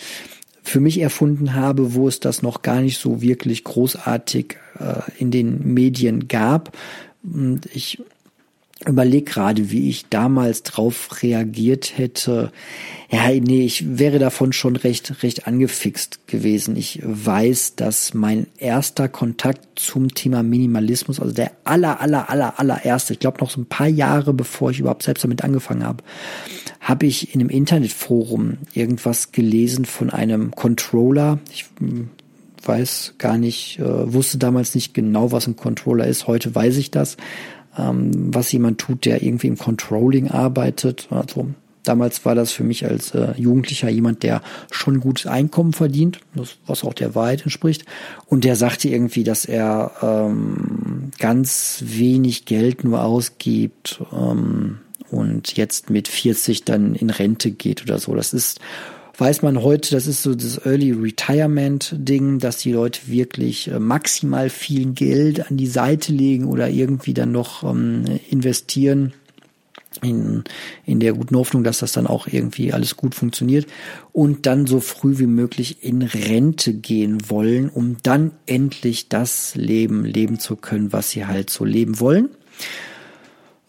für 0.64 0.82
mich 0.82 1.00
erfunden 1.00 1.54
habe, 1.54 1.94
wo 1.94 2.10
es 2.10 2.20
das 2.20 2.42
noch 2.42 2.62
gar 2.62 2.82
nicht 2.82 2.98
so 2.98 3.22
wirklich 3.22 3.64
großartig 3.64 4.58
äh, 4.80 5.00
in 5.18 5.32
den 5.32 5.74
Medien 5.74 6.28
gab. 6.28 6.76
Und 7.32 7.68
ich 7.74 8.00
überlege 8.86 9.24
gerade, 9.24 9.72
wie 9.72 9.90
ich 9.90 10.08
damals 10.10 10.62
drauf 10.63 11.24
reagiert 11.24 11.98
hätte. 11.98 12.52
Ja, 13.10 13.30
nee, 13.30 13.66
ich 13.66 13.98
wäre 13.98 14.20
davon 14.20 14.54
schon 14.54 14.76
recht, 14.76 15.24
recht 15.24 15.48
angefixt 15.48 16.28
gewesen. 16.28 16.76
Ich 16.76 17.00
weiß, 17.04 17.76
dass 17.76 18.13
mein 18.13 18.46
erster 18.58 19.10
Kontakt 19.10 19.80
zum 19.80 20.13
Thema 20.13 20.44
Minimalismus, 20.44 21.20
also 21.20 21.34
der 21.34 21.52
aller, 21.63 22.02
aller, 22.02 22.30
aller, 22.30 22.60
allererste, 22.60 23.13
ich 23.13 23.20
glaube 23.20 23.40
noch 23.40 23.50
so 23.50 23.62
ein 23.62 23.66
paar 23.66 23.88
Jahre 23.88 24.34
bevor 24.34 24.70
ich 24.70 24.80
überhaupt 24.80 25.04
selbst 25.04 25.24
damit 25.24 25.44
angefangen 25.44 25.84
habe, 25.84 26.04
habe 26.80 27.08
ich 27.08 27.34
in 27.34 27.42
einem 27.42 27.50
Internetforum 27.50 28.58
irgendwas 28.74 29.32
gelesen 29.32 29.86
von 29.86 30.12
einem 30.12 30.52
Controller. 30.52 31.40
Ich 31.52 31.66
weiß 32.63 33.15
gar 33.17 33.38
nicht, 33.38 33.80
äh, 33.80 34.13
wusste 34.13 34.38
damals 34.38 34.76
nicht 34.76 34.93
genau, 34.93 35.32
was 35.32 35.48
ein 35.48 35.56
Controller 35.56 36.08
ist. 36.08 36.28
Heute 36.28 36.54
weiß 36.54 36.78
ich 36.78 36.91
das, 36.91 37.17
ähm, 37.78 38.34
was 38.34 38.52
jemand 38.52 38.80
tut, 38.80 39.06
der 39.06 39.22
irgendwie 39.24 39.48
im 39.48 39.58
Controlling 39.58 40.30
arbeitet. 40.30 41.08
Also 41.12 41.48
damals 41.84 42.26
war 42.26 42.36
das 42.36 42.52
für 42.52 42.63
mich 42.63 42.86
als 42.86 43.12
äh, 43.12 43.34
Jugendlicher 43.38 43.89
jemand, 43.89 44.24
der 44.24 44.41
schon 44.72 45.00
gutes 45.00 45.28
Einkommen 45.28 45.74
verdient, 45.74 46.20
das, 46.36 46.58
was 46.65 46.84
auch 46.84 46.93
der 46.93 47.15
Wahrheit 47.15 47.43
entspricht. 47.43 47.86
Und 48.26 48.43
der 48.43 48.56
sagte 48.56 48.89
irgendwie, 48.89 49.24
dass 49.24 49.46
er 49.46 49.91
ähm, 50.02 51.12
ganz 51.20 51.84
wenig 51.86 52.46
Geld 52.46 52.84
nur 52.84 53.04
ausgibt 53.04 54.02
ähm, 54.12 54.80
und 55.10 55.56
jetzt 55.56 55.89
mit 55.89 56.08
40 56.08 56.65
dann 56.65 56.96
in 56.96 57.10
Rente 57.10 57.52
geht 57.52 57.84
oder 57.84 58.00
so. 58.00 58.13
Das 58.13 58.34
ist 58.34 58.60
weiß 59.18 59.42
man 59.42 59.64
heute, 59.64 59.92
das 59.92 60.06
ist 60.06 60.22
so 60.22 60.36
das 60.36 60.66
Early 60.66 60.92
Retirement 60.92 61.96
Ding, 61.98 62.40
dass 62.40 62.58
die 62.58 62.72
Leute 62.72 63.02
wirklich 63.08 63.68
äh, 63.68 63.80
maximal 63.80 64.50
viel 64.50 64.94
Geld 64.94 65.50
an 65.50 65.58
die 65.58 65.68
Seite 65.68 66.12
legen 66.12 66.46
oder 66.46 66.70
irgendwie 66.70 67.14
dann 67.14 67.32
noch 67.32 67.64
ähm, 67.64 68.06
investieren 68.30 69.14
in, 70.04 70.44
in 70.86 71.00
der 71.00 71.14
guten 71.14 71.36
Hoffnung, 71.36 71.64
dass 71.64 71.80
das 71.80 71.94
dann 71.94 72.06
auch 72.06 72.28
irgendwie 72.28 72.74
alles 72.74 72.96
gut 72.98 73.16
funktioniert 73.16 73.66
und 74.14 74.46
dann 74.46 74.68
so 74.68 74.80
früh 74.80 75.18
wie 75.18 75.28
möglich 75.28 75.84
in 75.84 76.04
Rente 76.04 76.74
gehen 76.74 77.30
wollen, 77.30 77.70
um 77.70 77.98
dann 78.04 78.32
endlich 78.46 79.10
das 79.10 79.56
Leben 79.56 80.06
leben 80.06 80.40
zu 80.40 80.56
können, 80.56 80.94
was 80.94 81.10
sie 81.10 81.26
halt 81.26 81.50
so 81.50 81.66
leben 81.66 82.00
wollen. 82.00 82.30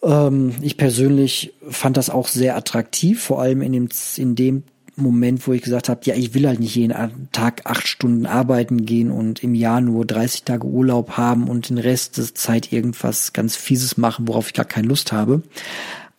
Ähm, 0.02 0.52
ich 0.60 0.76
persönlich 0.76 1.54
fand 1.68 1.96
das 1.96 2.10
auch 2.10 2.28
sehr 2.28 2.56
attraktiv, 2.56 3.22
vor 3.22 3.40
allem 3.40 3.62
in 3.62 3.72
dem, 3.72 3.88
in 4.16 4.34
dem 4.34 4.62
Moment, 5.02 5.46
wo 5.46 5.52
ich 5.52 5.62
gesagt 5.62 5.88
habe, 5.88 6.00
ja, 6.04 6.14
ich 6.14 6.34
will 6.34 6.46
halt 6.46 6.60
nicht 6.60 6.74
jeden 6.74 6.94
Tag 7.32 7.62
acht 7.64 7.86
Stunden 7.86 8.26
arbeiten 8.26 8.84
gehen 8.84 9.10
und 9.10 9.42
im 9.42 9.54
Jahr 9.54 9.80
nur 9.80 10.04
30 10.04 10.44
Tage 10.44 10.66
Urlaub 10.66 11.12
haben 11.12 11.48
und 11.48 11.68
den 11.68 11.78
Rest 11.78 12.18
der 12.18 12.34
Zeit 12.34 12.72
irgendwas 12.72 13.32
ganz 13.32 13.56
Fieses 13.56 13.96
machen, 13.96 14.28
worauf 14.28 14.48
ich 14.48 14.54
gar 14.54 14.64
keine 14.64 14.88
Lust 14.88 15.12
habe. 15.12 15.42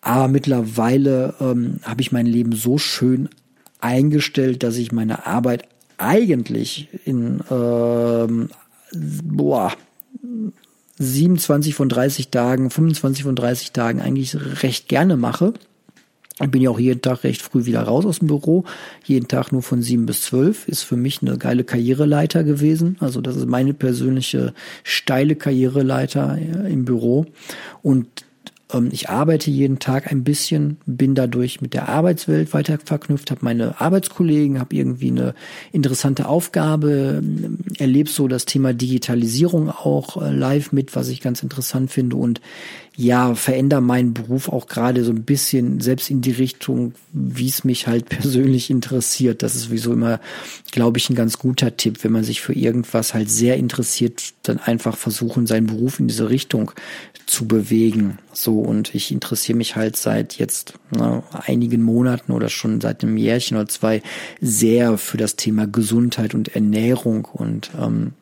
Aber 0.00 0.28
mittlerweile 0.28 1.34
ähm, 1.40 1.80
habe 1.82 2.00
ich 2.00 2.12
mein 2.12 2.26
Leben 2.26 2.52
so 2.52 2.78
schön 2.78 3.28
eingestellt, 3.80 4.62
dass 4.62 4.76
ich 4.76 4.92
meine 4.92 5.26
Arbeit 5.26 5.68
eigentlich 5.98 6.88
in 7.04 7.40
ähm, 7.50 8.48
boah, 8.92 9.72
27 10.98 11.74
von 11.74 11.88
30 11.88 12.28
Tagen, 12.30 12.70
25 12.70 13.24
von 13.24 13.36
30 13.36 13.72
Tagen 13.72 14.00
eigentlich 14.00 14.36
recht 14.62 14.88
gerne 14.88 15.16
mache. 15.16 15.54
Ich 16.42 16.50
bin 16.50 16.62
ja 16.62 16.70
auch 16.70 16.80
jeden 16.80 17.02
Tag 17.02 17.24
recht 17.24 17.42
früh 17.42 17.66
wieder 17.66 17.82
raus 17.82 18.06
aus 18.06 18.20
dem 18.20 18.28
Büro. 18.28 18.64
Jeden 19.04 19.28
Tag 19.28 19.52
nur 19.52 19.62
von 19.62 19.82
sieben 19.82 20.06
bis 20.06 20.22
zwölf. 20.22 20.66
Ist 20.68 20.82
für 20.82 20.96
mich 20.96 21.20
eine 21.20 21.36
geile 21.36 21.64
Karriereleiter 21.64 22.44
gewesen. 22.44 22.96
Also 23.00 23.20
das 23.20 23.36
ist 23.36 23.46
meine 23.46 23.74
persönliche 23.74 24.54
steile 24.82 25.36
Karriereleiter 25.36 26.38
im 26.66 26.84
Büro. 26.86 27.26
Und 27.82 28.06
ich 28.90 29.08
arbeite 29.08 29.50
jeden 29.50 29.78
Tag 29.78 30.10
ein 30.10 30.24
bisschen, 30.24 30.78
bin 30.86 31.14
dadurch 31.14 31.60
mit 31.60 31.74
der 31.74 31.88
Arbeitswelt 31.88 32.52
weiter 32.52 32.78
verknüpft, 32.84 33.30
habe 33.30 33.44
meine 33.44 33.80
Arbeitskollegen, 33.80 34.58
habe 34.58 34.74
irgendwie 34.76 35.10
eine 35.10 35.34
interessante 35.72 36.28
Aufgabe, 36.28 37.22
erlebe 37.78 38.10
so 38.10 38.28
das 38.28 38.44
Thema 38.44 38.72
Digitalisierung 38.72 39.70
auch 39.70 40.20
äh, 40.20 40.30
live 40.30 40.72
mit, 40.72 40.94
was 40.96 41.08
ich 41.08 41.20
ganz 41.20 41.42
interessant 41.42 41.90
finde 41.90 42.16
und 42.16 42.40
ja, 42.96 43.34
verändere 43.34 43.80
meinen 43.80 44.12
Beruf 44.12 44.48
auch 44.48 44.66
gerade 44.66 45.04
so 45.04 45.12
ein 45.12 45.22
bisschen 45.22 45.80
selbst 45.80 46.10
in 46.10 46.20
die 46.20 46.32
Richtung, 46.32 46.92
wie 47.12 47.48
es 47.48 47.64
mich 47.64 47.86
halt 47.86 48.08
persönlich 48.08 48.70
interessiert. 48.70 49.42
Das 49.42 49.54
ist 49.54 49.64
sowieso 49.64 49.92
immer, 49.92 50.20
glaube 50.70 50.98
ich, 50.98 51.10
ein 51.10 51.14
ganz 51.14 51.38
guter 51.38 51.76
Tipp, 51.76 52.02
wenn 52.02 52.12
man 52.12 52.24
sich 52.24 52.40
für 52.40 52.52
irgendwas 52.52 53.14
halt 53.14 53.30
sehr 53.30 53.56
interessiert, 53.56 54.34
dann 54.42 54.58
einfach 54.58 54.96
versuchen, 54.96 55.46
seinen 55.46 55.66
Beruf 55.66 56.00
in 56.00 56.08
diese 56.08 56.30
Richtung 56.30 56.72
zu 57.26 57.46
bewegen. 57.46 58.18
So, 58.32 58.60
und 58.60 58.94
ich 58.94 59.10
interessiere 59.12 59.58
mich 59.58 59.76
halt 59.76 59.96
seit 59.96 60.38
jetzt 60.38 60.74
ne, 60.90 61.22
einigen 61.30 61.82
Monaten 61.82 62.32
oder 62.32 62.48
schon 62.48 62.80
seit 62.80 63.02
einem 63.02 63.16
Jährchen 63.16 63.56
oder 63.56 63.68
zwei 63.68 64.02
sehr 64.40 64.98
für 64.98 65.16
das 65.16 65.36
Thema 65.36 65.66
Gesundheit 65.66 66.34
und 66.34 66.54
Ernährung 66.54 67.24
und 67.24 67.70
ähm, 67.78 68.12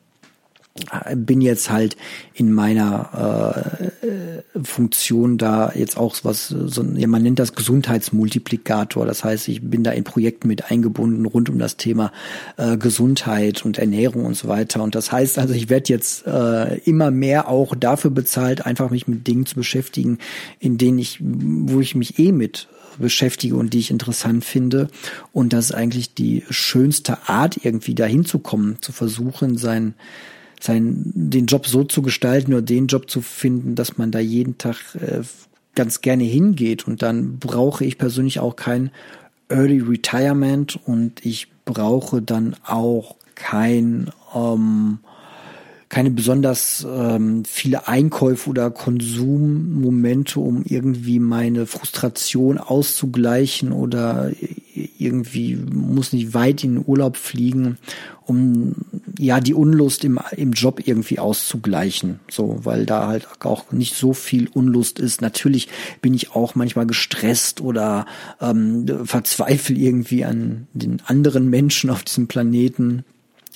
bin 1.14 1.40
jetzt 1.40 1.70
halt 1.70 1.96
in 2.34 2.52
meiner 2.52 3.64
äh, 4.02 4.62
Funktion 4.62 5.38
da 5.38 5.72
jetzt 5.74 5.96
auch 5.96 6.16
was, 6.22 6.48
so, 6.48 6.82
ja, 6.82 7.06
man 7.06 7.22
nennt 7.22 7.38
das 7.38 7.54
Gesundheitsmultiplikator. 7.54 9.06
Das 9.06 9.24
heißt, 9.24 9.48
ich 9.48 9.62
bin 9.62 9.84
da 9.84 9.90
in 9.92 10.04
Projekten 10.04 10.48
mit 10.48 10.70
eingebunden 10.70 11.26
rund 11.26 11.48
um 11.48 11.58
das 11.58 11.76
Thema 11.76 12.12
äh, 12.56 12.76
Gesundheit 12.76 13.64
und 13.64 13.78
Ernährung 13.78 14.24
und 14.24 14.36
so 14.36 14.48
weiter. 14.48 14.82
Und 14.82 14.94
das 14.94 15.12
heißt 15.12 15.38
also, 15.38 15.54
ich 15.54 15.68
werde 15.68 15.92
jetzt 15.92 16.26
äh, 16.26 16.78
immer 16.78 17.10
mehr 17.10 17.48
auch 17.48 17.74
dafür 17.74 18.10
bezahlt, 18.10 18.66
einfach 18.66 18.90
mich 18.90 19.08
mit 19.08 19.26
Dingen 19.26 19.46
zu 19.46 19.54
beschäftigen, 19.54 20.18
in 20.58 20.78
denen 20.78 20.98
ich, 20.98 21.18
wo 21.20 21.80
ich 21.80 21.94
mich 21.94 22.18
eh 22.18 22.32
mit 22.32 22.68
beschäftige 22.98 23.56
und 23.56 23.72
die 23.74 23.78
ich 23.78 23.90
interessant 23.90 24.44
finde. 24.44 24.88
Und 25.32 25.52
das 25.52 25.66
ist 25.66 25.72
eigentlich 25.72 26.14
die 26.14 26.44
schönste 26.50 27.28
Art, 27.28 27.64
irgendwie 27.64 27.94
dahin 27.94 28.24
zu 28.24 28.38
kommen, 28.38 28.76
zu 28.80 28.92
versuchen, 28.92 29.56
sein 29.56 29.94
sein, 30.60 31.02
den 31.14 31.46
Job 31.46 31.66
so 31.66 31.84
zu 31.84 32.02
gestalten 32.02 32.52
oder 32.52 32.62
den 32.62 32.86
Job 32.86 33.10
zu 33.10 33.20
finden, 33.20 33.74
dass 33.74 33.98
man 33.98 34.10
da 34.10 34.18
jeden 34.18 34.58
Tag 34.58 34.76
äh, 34.94 35.22
ganz 35.74 36.00
gerne 36.00 36.24
hingeht. 36.24 36.86
Und 36.86 37.02
dann 37.02 37.38
brauche 37.38 37.84
ich 37.84 37.98
persönlich 37.98 38.40
auch 38.40 38.56
kein 38.56 38.90
Early 39.48 39.80
Retirement 39.80 40.78
und 40.84 41.24
ich 41.24 41.48
brauche 41.64 42.20
dann 42.20 42.56
auch 42.64 43.16
kein 43.34 44.10
ähm, 44.34 44.98
keine 45.88 46.10
besonders 46.10 46.86
ähm, 46.88 47.44
viele 47.46 47.88
Einkäufe 47.88 48.50
oder 48.50 48.70
Konsummomente, 48.70 50.38
um 50.38 50.62
irgendwie 50.64 51.18
meine 51.18 51.66
Frustration 51.66 52.58
auszugleichen 52.58 53.72
oder 53.72 54.30
irgendwie 54.98 55.56
muss 55.56 56.12
nicht 56.12 56.34
weit 56.34 56.62
in 56.62 56.74
den 56.74 56.84
Urlaub 56.86 57.16
fliegen, 57.16 57.78
um 58.26 58.74
ja 59.18 59.40
die 59.40 59.54
Unlust 59.54 60.04
im, 60.04 60.18
im 60.36 60.52
Job 60.52 60.80
irgendwie 60.84 61.18
auszugleichen. 61.18 62.20
So, 62.30 62.60
weil 62.64 62.86
da 62.86 63.08
halt 63.08 63.28
auch 63.40 63.70
nicht 63.72 63.94
so 63.94 64.12
viel 64.12 64.48
Unlust 64.48 64.98
ist. 64.98 65.20
Natürlich 65.20 65.68
bin 66.00 66.14
ich 66.14 66.32
auch 66.32 66.54
manchmal 66.54 66.86
gestresst 66.86 67.60
oder 67.60 68.06
ähm, 68.40 68.86
verzweifle 69.04 69.76
irgendwie 69.76 70.24
an 70.24 70.68
den 70.72 71.02
anderen 71.04 71.50
Menschen 71.50 71.90
auf 71.90 72.04
diesem 72.04 72.28
Planeten 72.28 73.04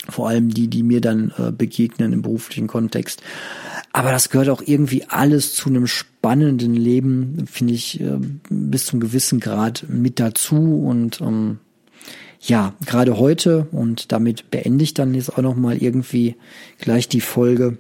vor 0.08 0.28
allem 0.28 0.50
die, 0.50 0.68
die 0.68 0.82
mir 0.82 1.00
dann 1.00 1.32
äh, 1.38 1.52
begegnen 1.52 2.12
im 2.12 2.22
beruflichen 2.22 2.66
Kontext. 2.66 3.22
Aber 3.92 4.10
das 4.10 4.30
gehört 4.30 4.48
auch 4.48 4.62
irgendwie 4.64 5.04
alles 5.04 5.54
zu 5.54 5.68
einem 5.68 5.86
spannenden 5.86 6.74
Leben, 6.74 7.44
finde 7.46 7.74
ich, 7.74 8.00
äh, 8.00 8.18
bis 8.48 8.86
zum 8.86 9.00
gewissen 9.00 9.38
Grad 9.38 9.84
mit 9.88 10.18
dazu. 10.18 10.56
Und 10.56 11.20
ähm, 11.20 11.58
ja, 12.45 12.74
gerade 12.84 13.18
heute, 13.18 13.68
und 13.70 14.11
damit 14.11 14.51
beende 14.51 14.82
ich 14.82 14.95
dann 14.95 15.14
jetzt 15.14 15.30
auch 15.30 15.43
nochmal 15.43 15.76
irgendwie 15.78 16.34
gleich 16.78 17.09
die 17.09 17.20
Folge. 17.20 17.78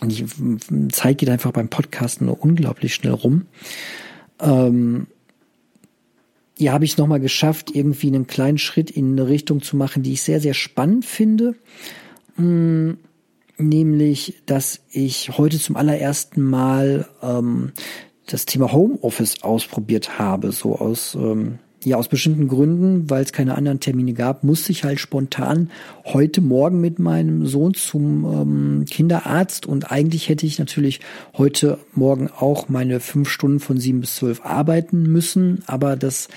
Und 0.00 0.16
die 0.16 0.88
Zeit 0.90 1.18
geht 1.18 1.28
einfach 1.28 1.50
beim 1.50 1.68
Podcasten 1.68 2.28
nur 2.28 2.40
unglaublich 2.40 2.94
schnell 2.94 3.14
rum. 3.14 3.46
Ähm, 4.40 5.08
ja, 6.56 6.72
habe 6.72 6.84
ich 6.84 6.92
es 6.92 6.98
nochmal 6.98 7.18
geschafft, 7.18 7.74
irgendwie 7.74 8.06
einen 8.06 8.28
kleinen 8.28 8.58
Schritt 8.58 8.92
in 8.92 9.12
eine 9.12 9.28
Richtung 9.28 9.60
zu 9.60 9.76
machen, 9.76 10.04
die 10.04 10.12
ich 10.12 10.22
sehr, 10.22 10.40
sehr 10.40 10.54
spannend 10.54 11.04
finde. 11.04 11.56
Hm, 12.36 12.98
nämlich, 13.56 14.34
dass 14.46 14.82
ich 14.92 15.36
heute 15.36 15.58
zum 15.58 15.74
allerersten 15.74 16.42
Mal 16.42 17.08
ähm, 17.22 17.72
das 18.26 18.46
Thema 18.46 18.70
Homeoffice 18.70 19.42
ausprobiert 19.42 20.20
habe, 20.20 20.52
so 20.52 20.76
aus 20.76 21.16
ähm, 21.16 21.58
ja, 21.84 21.96
aus 21.96 22.08
bestimmten 22.08 22.48
Gründen, 22.48 23.08
weil 23.08 23.22
es 23.22 23.32
keine 23.32 23.54
anderen 23.54 23.80
Termine 23.80 24.12
gab, 24.12 24.42
musste 24.44 24.72
ich 24.72 24.84
halt 24.84 24.98
spontan 24.98 25.70
heute 26.04 26.40
Morgen 26.40 26.80
mit 26.80 26.98
meinem 26.98 27.46
Sohn 27.46 27.74
zum 27.74 28.24
ähm, 28.24 28.84
Kinderarzt. 28.84 29.66
Und 29.66 29.90
eigentlich 29.90 30.28
hätte 30.28 30.46
ich 30.46 30.58
natürlich 30.58 31.00
heute 31.36 31.78
Morgen 31.94 32.28
auch 32.28 32.68
meine 32.68 33.00
fünf 33.00 33.28
Stunden 33.28 33.60
von 33.60 33.78
sieben 33.78 34.00
bis 34.00 34.16
zwölf 34.16 34.44
arbeiten 34.44 35.04
müssen, 35.04 35.62
aber 35.66 35.96
das 35.96 36.28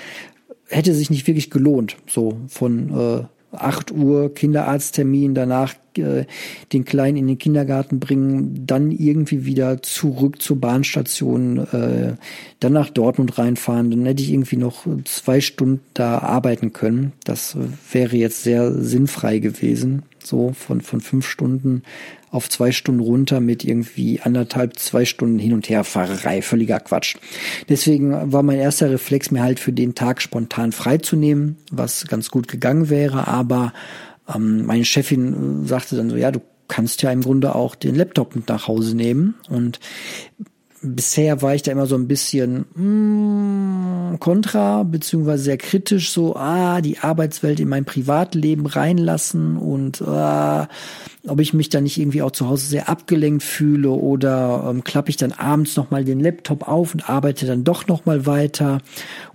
hätte 0.67 0.93
sich 0.93 1.09
nicht 1.09 1.27
wirklich 1.27 1.49
gelohnt, 1.49 1.97
so 2.07 2.37
von 2.47 2.89
äh, 2.97 3.23
8 3.51 3.91
Uhr 3.91 4.33
Kinderarzttermin, 4.33 5.33
danach 5.33 5.75
äh, 5.97 6.25
den 6.71 6.85
Kleinen 6.85 7.17
in 7.17 7.27
den 7.27 7.37
Kindergarten 7.37 7.99
bringen, 7.99 8.65
dann 8.65 8.91
irgendwie 8.91 9.45
wieder 9.45 9.81
zurück 9.81 10.41
zur 10.41 10.59
Bahnstation, 10.59 11.57
äh, 11.57 12.15
dann 12.59 12.73
nach 12.73 12.89
Dortmund 12.89 13.37
reinfahren. 13.37 13.91
Dann 13.91 14.05
hätte 14.05 14.23
ich 14.23 14.31
irgendwie 14.31 14.57
noch 14.57 14.85
zwei 15.05 15.41
Stunden 15.41 15.81
da 15.93 16.19
arbeiten 16.19 16.73
können. 16.73 17.13
Das 17.23 17.57
wäre 17.91 18.15
jetzt 18.15 18.43
sehr 18.43 18.71
sinnfrei 18.71 19.39
gewesen. 19.39 20.03
So 20.23 20.53
von, 20.53 20.81
von 20.81 21.01
fünf 21.01 21.27
Stunden 21.27 21.83
auf 22.31 22.49
zwei 22.49 22.71
Stunden 22.71 23.01
runter 23.01 23.41
mit 23.41 23.65
irgendwie 23.65 24.21
anderthalb, 24.21 24.79
zwei 24.79 25.05
Stunden 25.05 25.37
hin 25.37 25.53
und 25.53 25.69
her 25.69 25.83
Fahrerei. 25.83 26.41
Völliger 26.41 26.79
Quatsch. 26.79 27.17
Deswegen 27.67 28.31
war 28.31 28.41
mein 28.41 28.59
erster 28.59 28.89
Reflex, 28.89 29.31
mir 29.31 29.43
halt 29.43 29.59
für 29.59 29.73
den 29.73 29.95
Tag 29.95 30.21
spontan 30.21 30.71
freizunehmen, 30.71 31.57
was 31.71 32.07
ganz 32.07 32.31
gut 32.31 32.47
gegangen 32.47 32.89
wäre. 32.89 33.27
Aber 33.27 33.73
ähm, 34.33 34.65
meine 34.65 34.85
Chefin 34.85 35.65
sagte 35.65 35.97
dann 35.97 36.09
so, 36.09 36.15
ja, 36.15 36.31
du 36.31 36.41
kannst 36.67 37.01
ja 37.01 37.11
im 37.11 37.21
Grunde 37.21 37.53
auch 37.53 37.75
den 37.75 37.95
Laptop 37.95 38.35
mit 38.35 38.47
nach 38.47 38.67
Hause 38.67 38.95
nehmen. 38.95 39.35
Und 39.49 39.79
bisher 40.81 41.41
war 41.41 41.55
ich 41.55 41.61
da 41.61 41.71
immer 41.71 41.85
so 41.85 41.95
ein 41.95 42.07
bisschen 42.07 42.65
mm, 42.75 44.19
kontra, 44.19 44.83
beziehungsweise 44.83 45.43
sehr 45.43 45.57
kritisch, 45.57 46.11
so, 46.11 46.35
ah, 46.35 46.81
die 46.81 46.99
Arbeitswelt 46.99 47.59
in 47.59 47.69
mein 47.69 47.85
Privatleben 47.85 48.65
reinlassen 48.65 49.57
und 49.57 50.01
ah, 50.01 50.67
ob 51.27 51.39
ich 51.39 51.53
mich 51.53 51.69
dann 51.69 51.83
nicht 51.83 51.99
irgendwie 51.99 52.23
auch 52.23 52.31
zu 52.31 52.49
Hause 52.49 52.65
sehr 52.65 52.89
abgelenkt 52.89 53.43
fühle 53.43 53.91
oder 53.91 54.65
ähm, 54.69 54.83
klappe 54.83 55.11
ich 55.11 55.17
dann 55.17 55.33
abends 55.33 55.75
nochmal 55.75 56.03
den 56.03 56.19
Laptop 56.19 56.67
auf 56.67 56.93
und 56.93 57.09
arbeite 57.09 57.45
dann 57.45 57.63
doch 57.63 57.85
nochmal 57.87 58.25
weiter 58.25 58.79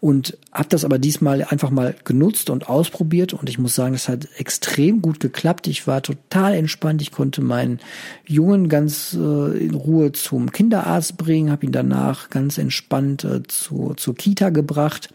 und 0.06 0.38
habe 0.52 0.68
das 0.68 0.84
aber 0.84 1.00
diesmal 1.00 1.42
einfach 1.42 1.70
mal 1.70 1.96
genutzt 2.04 2.48
und 2.48 2.68
ausprobiert 2.68 3.34
und 3.34 3.48
ich 3.48 3.58
muss 3.58 3.74
sagen, 3.74 3.92
es 3.92 4.08
hat 4.08 4.28
extrem 4.36 5.02
gut 5.02 5.18
geklappt. 5.18 5.66
Ich 5.66 5.88
war 5.88 6.00
total 6.00 6.54
entspannt. 6.54 7.02
Ich 7.02 7.10
konnte 7.10 7.42
meinen 7.42 7.80
Jungen 8.24 8.68
ganz 8.68 9.14
äh, 9.14 9.18
in 9.58 9.74
Ruhe 9.74 10.12
zum 10.12 10.52
Kinderarzt 10.52 11.16
bringen, 11.16 11.50
habe 11.50 11.66
ihn 11.66 11.72
danach 11.72 12.30
ganz 12.30 12.56
entspannt 12.56 13.24
äh, 13.24 13.42
zu, 13.48 13.94
zur 13.96 14.14
Kita 14.14 14.50
gebracht 14.50 15.08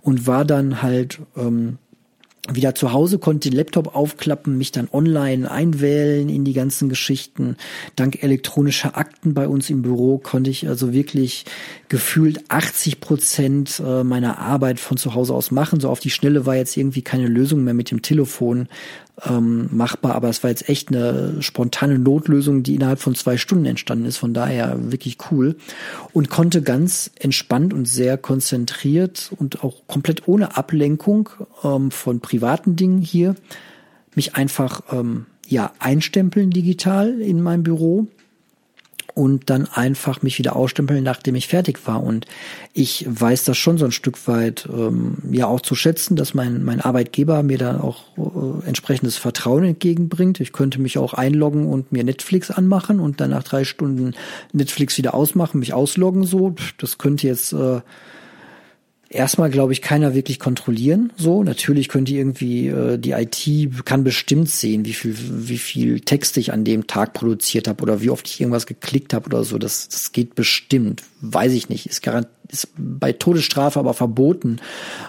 und 0.00 0.28
war 0.28 0.44
dann 0.44 0.80
halt 0.80 1.18
ähm, 1.36 1.78
wieder 2.52 2.74
zu 2.74 2.92
Hause, 2.92 3.18
konnte 3.18 3.50
den 3.50 3.56
Laptop 3.56 3.94
aufklappen, 3.94 4.56
mich 4.56 4.72
dann 4.72 4.88
online 4.92 5.50
einwählen 5.50 6.28
in 6.28 6.44
die 6.44 6.52
ganzen 6.52 6.88
Geschichten. 6.88 7.56
Dank 7.96 8.22
elektronischer 8.22 8.96
Akten 8.96 9.34
bei 9.34 9.48
uns 9.48 9.70
im 9.70 9.82
Büro 9.82 10.18
konnte 10.18 10.50
ich 10.50 10.68
also 10.68 10.92
wirklich 10.92 11.44
gefühlt 11.88 12.50
80 12.50 13.00
Prozent 13.00 13.82
äh, 13.84 14.04
meiner 14.04 14.38
Arbeit 14.38 14.80
von 14.80 14.96
zu 14.96 15.14
Hause 15.14 15.34
aus 15.34 15.50
machen. 15.50 15.80
So 15.80 15.88
auf 15.88 16.00
die 16.00 16.10
Schnelle 16.10 16.46
war 16.46 16.56
jetzt 16.56 16.76
irgendwie 16.76 17.02
keine 17.02 17.28
Lösung 17.28 17.64
mehr 17.64 17.74
mit 17.74 17.90
dem 17.90 18.02
Telefon 18.02 18.68
ähm, 19.24 19.68
machbar, 19.70 20.14
aber 20.14 20.28
es 20.28 20.42
war 20.42 20.50
jetzt 20.50 20.68
echt 20.68 20.88
eine 20.88 21.40
spontane 21.40 21.98
Notlösung, 21.98 22.62
die 22.62 22.74
innerhalb 22.74 23.00
von 23.00 23.14
zwei 23.14 23.36
Stunden 23.36 23.64
entstanden 23.64 24.04
ist. 24.04 24.18
Von 24.18 24.34
daher 24.34 24.92
wirklich 24.92 25.18
cool 25.30 25.56
und 26.12 26.28
konnte 26.28 26.62
ganz 26.62 27.10
entspannt 27.18 27.72
und 27.72 27.86
sehr 27.86 28.18
konzentriert 28.18 29.32
und 29.38 29.64
auch 29.64 29.86
komplett 29.86 30.28
ohne 30.28 30.56
Ablenkung 30.56 31.30
ähm, 31.64 31.90
von 31.90 32.20
privaten 32.20 32.76
Dingen 32.76 33.00
hier 33.00 33.36
mich 34.14 34.34
einfach 34.34 34.82
ähm, 34.92 35.26
ja 35.46 35.72
einstempeln 35.78 36.50
digital 36.50 37.20
in 37.20 37.42
meinem 37.42 37.62
Büro 37.62 38.08
und 39.16 39.48
dann 39.48 39.64
einfach 39.64 40.20
mich 40.20 40.38
wieder 40.38 40.56
ausstempeln, 40.56 41.02
nachdem 41.02 41.36
ich 41.36 41.48
fertig 41.48 41.86
war. 41.86 42.02
Und 42.02 42.26
ich 42.74 43.06
weiß 43.08 43.44
das 43.44 43.56
schon 43.56 43.78
so 43.78 43.86
ein 43.86 43.90
Stück 43.90 44.28
weit 44.28 44.68
ähm, 44.70 45.16
ja 45.30 45.46
auch 45.46 45.62
zu 45.62 45.74
schätzen, 45.74 46.16
dass 46.16 46.34
mein, 46.34 46.62
mein 46.62 46.82
Arbeitgeber 46.82 47.42
mir 47.42 47.56
da 47.56 47.80
auch 47.80 48.04
äh, 48.18 48.68
entsprechendes 48.68 49.16
Vertrauen 49.16 49.64
entgegenbringt. 49.64 50.38
Ich 50.40 50.52
könnte 50.52 50.82
mich 50.82 50.98
auch 50.98 51.14
einloggen 51.14 51.66
und 51.66 51.92
mir 51.92 52.04
Netflix 52.04 52.50
anmachen 52.50 53.00
und 53.00 53.22
dann 53.22 53.30
nach 53.30 53.42
drei 53.42 53.64
Stunden 53.64 54.12
Netflix 54.52 54.98
wieder 54.98 55.14
ausmachen, 55.14 55.60
mich 55.60 55.72
ausloggen 55.72 56.24
so. 56.24 56.54
Das 56.76 56.98
könnte 56.98 57.26
jetzt 57.26 57.54
äh, 57.54 57.80
erstmal, 59.08 59.50
glaube 59.50 59.72
ich, 59.72 59.82
keiner 59.82 60.14
wirklich 60.14 60.38
kontrollieren. 60.38 61.12
So, 61.16 61.42
natürlich 61.42 61.88
könnte 61.88 62.12
irgendwie 62.12 62.68
äh, 62.68 62.98
die 62.98 63.12
IT 63.12 63.84
kann 63.84 64.04
bestimmt 64.04 64.48
sehen, 64.48 64.84
wie 64.84 64.92
viel, 64.92 65.16
wie 65.16 65.58
viel 65.58 66.00
Text 66.00 66.36
ich 66.36 66.52
an 66.52 66.64
dem 66.64 66.86
Tag 66.86 67.12
produziert 67.12 67.68
habe 67.68 67.82
oder 67.82 68.00
wie 68.00 68.10
oft 68.10 68.26
ich 68.28 68.40
irgendwas 68.40 68.66
geklickt 68.66 69.14
habe 69.14 69.26
oder 69.26 69.44
so. 69.44 69.58
Das, 69.58 69.88
das 69.88 70.12
geht 70.12 70.34
bestimmt. 70.34 71.02
Weiß 71.20 71.52
ich 71.52 71.68
nicht. 71.68 71.86
Ist, 71.86 72.02
garant, 72.02 72.28
ist 72.48 72.68
bei 72.76 73.12
Todesstrafe 73.12 73.78
aber 73.78 73.94
verboten, 73.94 74.58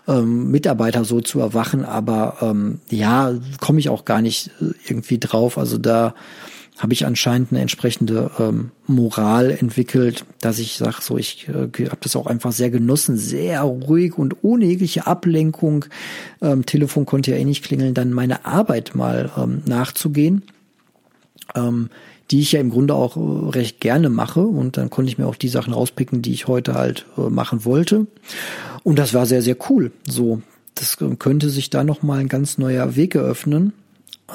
ähm, 0.08 0.52
Mitarbeiter 0.52 1.04
so 1.04 1.22
zu 1.22 1.40
erwachen. 1.40 1.84
Aber 1.84 2.38
ähm, 2.42 2.80
ja, 2.90 3.34
komme 3.60 3.80
ich 3.80 3.90
auch 3.90 4.06
gar 4.06 4.22
nicht 4.22 4.52
äh, 4.62 4.74
irgendwie 4.88 5.20
drauf. 5.20 5.58
Also 5.58 5.78
da 5.78 6.14
habe 6.78 6.94
ich 6.94 7.06
anscheinend 7.06 7.52
eine 7.52 7.62
entsprechende 7.62 8.32
ähm, 8.40 8.72
Moral 8.86 9.52
entwickelt, 9.52 10.26
dass 10.42 10.60
ich 10.60 10.78
sage, 10.78 10.98
so 11.02 11.18
ich 11.18 11.48
äh, 11.48 11.86
habe 11.86 11.98
das 12.02 12.16
auch 12.16 12.28
einfach 12.28 12.52
sehr 12.52 12.70
genossen, 12.70 13.18
sehr 13.18 13.62
ruhig 13.62 14.18
und 14.18 14.44
ohne 14.44 14.66
jegliche 14.66 15.08
Ablenkung. 15.08 15.86
Ähm, 16.42 16.66
Telefon 16.66 17.06
konnte 17.06 17.32
ja 17.32 17.38
eh 17.38 17.46
nicht 17.46 17.64
klingeln, 17.64 17.94
dann 17.94 18.14
meine 18.14 18.46
Arbeit 18.46 18.94
mal 18.96 19.32
ähm, 19.38 19.64
nachzugehen. 19.66 20.44
Ähm, 21.56 21.90
die 22.30 22.42
ich 22.42 22.52
ja 22.52 22.60
im 22.60 22.72
Grunde 22.72 22.94
auch 22.94 23.16
äh, 23.16 23.50
recht 23.52 23.80
gerne 23.80 24.10
mache 24.10 24.42
und 24.42 24.76
dann 24.76 24.90
konnte 24.90 25.10
ich 25.10 25.18
mir 25.18 25.28
auch 25.28 25.38
die 25.38 25.48
Sachen 25.48 25.72
rauspicken, 25.72 26.22
die 26.22 26.34
ich 26.34 26.48
heute 26.48 26.74
halt 26.74 27.06
äh, 27.18 27.30
machen 27.30 27.64
wollte 27.64 28.06
und 28.84 29.00
das 29.00 29.14
war 29.14 29.26
sehr 29.26 29.42
sehr 29.42 29.56
cool. 29.70 29.94
So, 30.06 30.42
das 30.76 31.00
äh, 31.00 31.16
könnte 31.16 31.50
sich 31.50 31.70
da 31.70 31.86
noch 31.86 32.04
mal 32.04 32.20
ein 32.20 32.28
ganz 32.28 32.58
neuer 32.58 32.98
Weg 32.98 33.16
eröffnen 33.16 33.72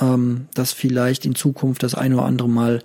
ähm, 0.01 0.47
das 0.55 0.73
vielleicht 0.73 1.25
in 1.27 1.35
Zukunft 1.35 1.83
das 1.83 1.95
eine 1.95 2.17
oder 2.17 2.25
andere 2.25 2.49
Mal 2.49 2.83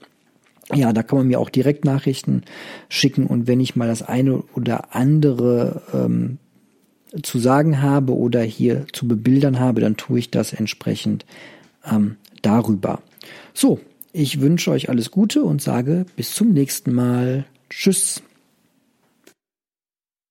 Ja, 0.73 0.93
da 0.93 1.03
kann 1.03 1.19
man 1.19 1.27
mir 1.27 1.39
auch 1.39 1.51
direkt 1.51 1.85
Nachrichten 1.85 2.41
schicken 2.89 3.27
und 3.27 3.45
wenn 3.45 3.59
ich 3.59 3.75
mal 3.75 3.87
das 3.87 4.01
eine 4.01 4.41
oder 4.55 4.95
andere 4.95 5.83
ähm, 5.93 6.39
zu 7.21 7.37
sagen 7.37 7.83
habe 7.83 8.15
oder 8.15 8.41
hier 8.41 8.87
zu 8.91 9.07
bebildern 9.07 9.59
habe, 9.59 9.79
dann 9.79 9.95
tue 9.95 10.17
ich 10.17 10.31
das 10.31 10.53
entsprechend 10.53 11.23
ähm, 11.89 12.15
darüber. 12.41 13.03
So, 13.53 13.79
ich 14.11 14.41
wünsche 14.41 14.71
euch 14.71 14.89
alles 14.89 15.11
Gute 15.11 15.43
und 15.43 15.61
sage 15.61 16.07
bis 16.15 16.33
zum 16.33 16.51
nächsten 16.51 16.91
Mal. 16.93 17.45
Tschüss. 17.69 18.21